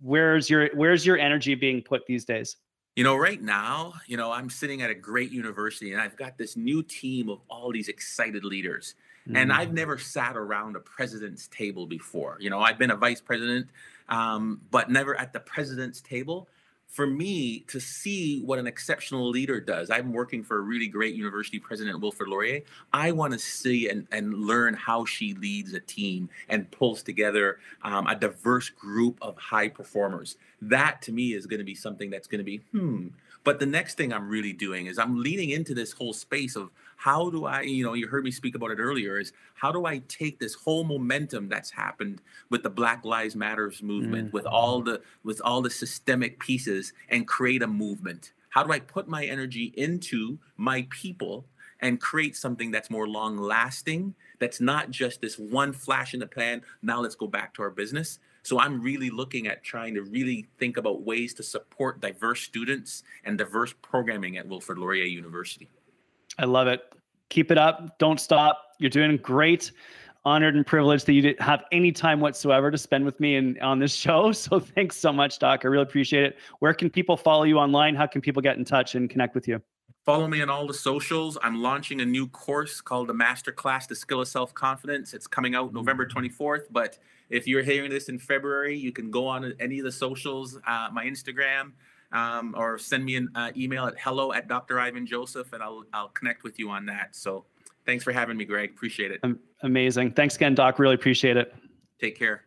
where's 0.00 0.48
your 0.48 0.70
where's 0.74 1.04
your 1.04 1.18
energy 1.18 1.54
being 1.54 1.82
put 1.82 2.06
these 2.06 2.24
days? 2.24 2.56
You 2.98 3.04
know, 3.04 3.14
right 3.14 3.40
now, 3.40 3.92
you 4.08 4.16
know, 4.16 4.32
I'm 4.32 4.50
sitting 4.50 4.82
at 4.82 4.90
a 4.90 4.94
great 4.94 5.30
university 5.30 5.92
and 5.92 6.02
I've 6.02 6.16
got 6.16 6.36
this 6.36 6.56
new 6.56 6.82
team 6.82 7.28
of 7.28 7.38
all 7.48 7.70
these 7.70 7.86
excited 7.86 8.44
leaders. 8.44 8.96
Mm. 9.28 9.36
And 9.36 9.52
I've 9.52 9.72
never 9.72 9.98
sat 9.98 10.36
around 10.36 10.74
a 10.74 10.80
president's 10.80 11.46
table 11.46 11.86
before. 11.86 12.38
You 12.40 12.50
know, 12.50 12.58
I've 12.58 12.76
been 12.76 12.90
a 12.90 12.96
vice 12.96 13.20
president, 13.20 13.68
um, 14.08 14.62
but 14.72 14.90
never 14.90 15.14
at 15.14 15.32
the 15.32 15.38
president's 15.38 16.00
table 16.00 16.48
for 16.88 17.06
me 17.06 17.60
to 17.68 17.78
see 17.78 18.40
what 18.40 18.58
an 18.58 18.66
exceptional 18.66 19.28
leader 19.28 19.60
does, 19.60 19.90
I'm 19.90 20.12
working 20.12 20.42
for 20.42 20.56
a 20.56 20.60
really 20.60 20.88
great 20.88 21.14
university 21.14 21.58
president, 21.58 22.00
Wilfrid 22.00 22.28
Laurier. 22.28 22.62
I 22.92 23.12
want 23.12 23.34
to 23.34 23.38
see 23.38 23.88
and, 23.88 24.06
and 24.10 24.34
learn 24.34 24.74
how 24.74 25.04
she 25.04 25.34
leads 25.34 25.74
a 25.74 25.80
team 25.80 26.30
and 26.48 26.68
pulls 26.70 27.02
together 27.02 27.60
um, 27.82 28.06
a 28.06 28.16
diverse 28.16 28.70
group 28.70 29.18
of 29.20 29.36
high 29.36 29.68
performers. 29.68 30.36
That 30.62 31.02
to 31.02 31.12
me 31.12 31.34
is 31.34 31.46
going 31.46 31.60
to 31.60 31.64
be 31.64 31.74
something 31.74 32.10
that's 32.10 32.26
going 32.26 32.40
to 32.40 32.44
be, 32.44 32.62
hmm, 32.72 33.08
but 33.44 33.60
the 33.60 33.66
next 33.66 33.96
thing 33.96 34.12
I'm 34.12 34.28
really 34.28 34.52
doing 34.52 34.86
is 34.86 34.98
I'm 34.98 35.22
leaning 35.22 35.50
into 35.50 35.74
this 35.74 35.92
whole 35.92 36.12
space 36.12 36.56
of 36.56 36.70
how 36.98 37.30
do 37.30 37.44
I, 37.46 37.62
you 37.62 37.84
know, 37.84 37.94
you 37.94 38.08
heard 38.08 38.24
me 38.24 38.32
speak 38.32 38.56
about 38.56 38.72
it 38.72 38.80
earlier, 38.80 39.20
is 39.20 39.32
how 39.54 39.70
do 39.70 39.86
I 39.86 40.02
take 40.08 40.40
this 40.40 40.54
whole 40.54 40.82
momentum 40.82 41.48
that's 41.48 41.70
happened 41.70 42.20
with 42.50 42.64
the 42.64 42.70
Black 42.70 43.04
Lives 43.04 43.36
Matters 43.36 43.84
movement, 43.84 44.30
mm. 44.30 44.32
with 44.32 44.46
all 44.46 44.82
the 44.82 45.00
with 45.22 45.40
all 45.44 45.62
the 45.62 45.70
systemic 45.70 46.40
pieces 46.40 46.92
and 47.08 47.26
create 47.26 47.62
a 47.62 47.68
movement? 47.68 48.32
How 48.50 48.64
do 48.64 48.72
I 48.72 48.80
put 48.80 49.06
my 49.06 49.24
energy 49.24 49.72
into 49.76 50.38
my 50.56 50.88
people 50.90 51.46
and 51.80 52.00
create 52.00 52.34
something 52.34 52.72
that's 52.72 52.90
more 52.90 53.06
long 53.06 53.38
lasting, 53.38 54.16
that's 54.40 54.60
not 54.60 54.90
just 54.90 55.20
this 55.20 55.38
one 55.38 55.72
flash 55.72 56.14
in 56.14 56.18
the 56.18 56.26
pan, 56.26 56.62
now 56.82 57.00
let's 57.00 57.14
go 57.14 57.28
back 57.28 57.54
to 57.54 57.62
our 57.62 57.70
business, 57.70 58.18
so 58.42 58.58
I'm 58.58 58.82
really 58.82 59.10
looking 59.10 59.46
at 59.46 59.62
trying 59.62 59.94
to 59.94 60.02
really 60.02 60.48
think 60.58 60.76
about 60.76 61.02
ways 61.02 61.32
to 61.34 61.44
support 61.44 62.00
diverse 62.00 62.40
students 62.40 63.04
and 63.24 63.38
diverse 63.38 63.72
programming 63.82 64.36
at 64.36 64.48
Wilfrid 64.48 64.78
Laurier 64.78 65.04
University. 65.04 65.68
I 66.38 66.44
love 66.44 66.68
it. 66.68 66.82
Keep 67.28 67.50
it 67.50 67.58
up. 67.58 67.98
Don't 67.98 68.20
stop. 68.20 68.72
You're 68.78 68.90
doing 68.90 69.16
great. 69.18 69.72
Honored 70.24 70.56
and 70.56 70.66
privileged 70.66 71.06
that 71.06 71.12
you 71.12 71.22
didn't 71.22 71.40
have 71.40 71.64
any 71.72 71.92
time 71.92 72.20
whatsoever 72.20 72.70
to 72.70 72.78
spend 72.78 73.04
with 73.04 73.18
me 73.18 73.36
and 73.36 73.58
on 73.60 73.78
this 73.78 73.94
show. 73.94 74.32
So 74.32 74.60
thanks 74.60 74.96
so 74.96 75.12
much, 75.12 75.38
Doc. 75.38 75.60
I 75.64 75.68
really 75.68 75.82
appreciate 75.82 76.24
it. 76.24 76.38
Where 76.60 76.74
can 76.74 76.90
people 76.90 77.16
follow 77.16 77.44
you 77.44 77.58
online? 77.58 77.94
How 77.94 78.06
can 78.06 78.20
people 78.20 78.42
get 78.42 78.56
in 78.56 78.64
touch 78.64 78.94
and 78.94 79.08
connect 79.08 79.34
with 79.34 79.48
you? 79.48 79.60
Follow 80.04 80.26
me 80.26 80.40
on 80.40 80.48
all 80.48 80.66
the 80.66 80.74
socials. 80.74 81.36
I'm 81.42 81.60
launching 81.60 82.00
a 82.00 82.06
new 82.06 82.28
course 82.28 82.80
called 82.80 83.08
the 83.08 83.14
Master 83.14 83.52
Class, 83.52 83.86
The 83.86 83.94
Skill 83.94 84.22
of 84.22 84.28
Self 84.28 84.54
Confidence. 84.54 85.12
It's 85.12 85.26
coming 85.26 85.54
out 85.54 85.74
November 85.74 86.06
24th, 86.06 86.62
but 86.70 86.98
if 87.28 87.46
you're 87.46 87.62
hearing 87.62 87.90
this 87.90 88.08
in 88.08 88.18
February, 88.18 88.76
you 88.76 88.90
can 88.90 89.10
go 89.10 89.26
on 89.26 89.52
any 89.60 89.78
of 89.80 89.84
the 89.84 89.92
socials, 89.92 90.56
uh, 90.66 90.88
my 90.92 91.04
Instagram, 91.04 91.72
um, 92.12 92.54
or 92.56 92.78
send 92.78 93.04
me 93.04 93.16
an 93.16 93.28
uh, 93.34 93.50
email 93.56 93.86
at 93.86 93.94
hello 93.98 94.32
at 94.32 94.48
Dr. 94.48 94.80
Ivan 94.80 95.06
Joseph, 95.06 95.52
and 95.52 95.62
I'll, 95.62 95.84
I'll 95.92 96.08
connect 96.08 96.42
with 96.42 96.58
you 96.58 96.70
on 96.70 96.86
that. 96.86 97.14
So 97.14 97.44
thanks 97.86 98.04
for 98.04 98.12
having 98.12 98.36
me, 98.36 98.44
Greg. 98.44 98.70
Appreciate 98.70 99.10
it. 99.10 99.20
Amazing. 99.62 100.12
Thanks 100.12 100.36
again, 100.36 100.54
Doc. 100.54 100.78
Really 100.78 100.94
appreciate 100.94 101.36
it. 101.36 101.54
Take 102.00 102.18
care. 102.18 102.44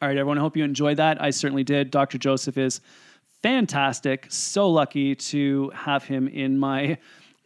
All 0.00 0.08
right, 0.08 0.16
everyone. 0.16 0.38
I 0.38 0.42
hope 0.42 0.56
you 0.56 0.64
enjoyed 0.64 0.98
that. 0.98 1.20
I 1.20 1.30
certainly 1.30 1.64
did. 1.64 1.90
Dr. 1.90 2.18
Joseph 2.18 2.56
is 2.56 2.80
fantastic. 3.42 4.26
So 4.28 4.68
lucky 4.68 5.14
to 5.14 5.70
have 5.74 6.04
him 6.04 6.28
in 6.28 6.58
my 6.58 6.98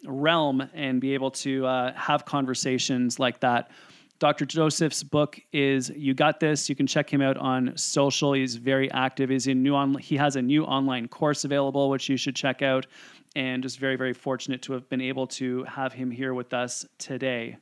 realm 0.04 0.68
and 0.74 1.00
be 1.00 1.14
able 1.14 1.30
to 1.30 1.64
uh, 1.66 1.92
have 1.94 2.24
conversations 2.24 3.18
like 3.18 3.40
that 3.40 3.70
Dr. 4.23 4.47
Joseph's 4.47 5.03
book 5.03 5.41
is 5.53 5.91
You 5.97 6.14
Got 6.14 6.39
This. 6.39 6.68
You 6.68 6.77
can 6.77 6.87
check 6.87 7.12
him 7.12 7.20
out 7.20 7.37
on 7.39 7.77
social. 7.77 8.35
He's 8.35 8.55
very 8.55 8.89
active. 8.93 9.31
He's 9.31 9.49
in 9.49 9.64
new 9.64 9.75
on, 9.75 9.99
he 9.99 10.16
has 10.16 10.37
a 10.37 10.43
new 10.43 10.62
online 10.62 11.09
course 11.09 11.45
available, 11.45 11.91
which 11.91 12.09
you 12.09 12.16
should 12.16 12.37
check 12.37 12.62
out. 12.62 12.87
And 13.35 13.64
just 13.64 13.81
very, 13.81 13.97
very 13.97 14.12
fortunate 14.12 14.62
to 14.62 14.75
have 14.75 14.89
been 14.89 15.01
able 15.01 15.27
to 15.27 15.64
have 15.64 15.93
him 15.93 16.09
here 16.09 16.35
with 16.35 16.55
us 16.55 16.87
today. 16.99 17.57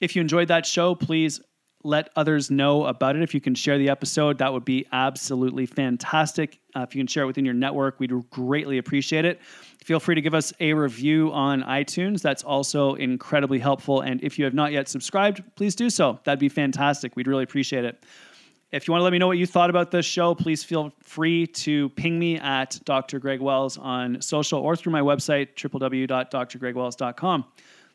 If 0.00 0.16
you 0.16 0.22
enjoyed 0.22 0.48
that 0.48 0.64
show, 0.64 0.94
please 0.94 1.38
let 1.84 2.10
others 2.16 2.50
know 2.50 2.86
about 2.86 3.16
it. 3.16 3.22
If 3.22 3.34
you 3.34 3.40
can 3.40 3.54
share 3.54 3.78
the 3.78 3.88
episode, 3.88 4.38
that 4.38 4.52
would 4.52 4.64
be 4.64 4.86
absolutely 4.92 5.66
fantastic. 5.66 6.58
Uh, 6.74 6.80
if 6.80 6.94
you 6.94 6.98
can 7.00 7.06
share 7.06 7.22
it 7.22 7.26
within 7.26 7.44
your 7.44 7.54
network, 7.54 8.00
we'd 8.00 8.12
greatly 8.30 8.78
appreciate 8.78 9.24
it. 9.24 9.40
Feel 9.84 10.00
free 10.00 10.14
to 10.14 10.20
give 10.20 10.34
us 10.34 10.52
a 10.60 10.74
review 10.74 11.32
on 11.32 11.62
iTunes. 11.62 12.20
That's 12.20 12.42
also 12.42 12.94
incredibly 12.94 13.58
helpful. 13.58 14.00
And 14.00 14.22
if 14.22 14.38
you 14.38 14.44
have 14.44 14.54
not 14.54 14.72
yet 14.72 14.88
subscribed, 14.88 15.42
please 15.54 15.74
do 15.74 15.88
so. 15.88 16.18
That'd 16.24 16.40
be 16.40 16.48
fantastic. 16.48 17.14
We'd 17.16 17.28
really 17.28 17.44
appreciate 17.44 17.84
it. 17.84 18.04
If 18.70 18.86
you 18.86 18.92
want 18.92 19.00
to 19.00 19.04
let 19.04 19.12
me 19.12 19.18
know 19.18 19.28
what 19.28 19.38
you 19.38 19.46
thought 19.46 19.70
about 19.70 19.90
this 19.90 20.04
show, 20.04 20.34
please 20.34 20.62
feel 20.62 20.92
free 21.02 21.46
to 21.46 21.88
ping 21.90 22.18
me 22.18 22.38
at 22.38 22.78
Dr. 22.84 23.18
Greg 23.18 23.40
Wells 23.40 23.78
on 23.78 24.20
social 24.20 24.60
or 24.60 24.76
through 24.76 24.92
my 24.92 25.00
website, 25.00 25.54
www.drgregwells.com. 25.54 27.44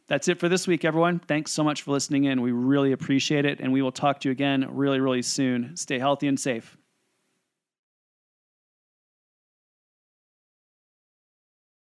That's 0.08 0.28
it 0.28 0.40
for 0.40 0.50
this 0.50 0.68
week, 0.68 0.84
everyone. 0.84 1.20
Thanks 1.20 1.52
so 1.52 1.64
much 1.64 1.82
for 1.82 1.92
listening 1.92 2.26
in. 2.26 2.42
We 2.42 2.52
really 2.52 2.92
appreciate 2.92 3.46
it, 3.46 3.60
and 3.62 3.72
we 3.72 3.82
will 3.82 3.92
talk 3.92 4.20
to 4.22 4.30
you 4.30 4.32
again 4.32 4.68
really, 4.70 5.00
really 5.00 5.22
soon. 5.22 5.78
Stay 5.78 5.98
healthy 5.98 6.28
and 6.28 6.40
safe. 6.40 6.78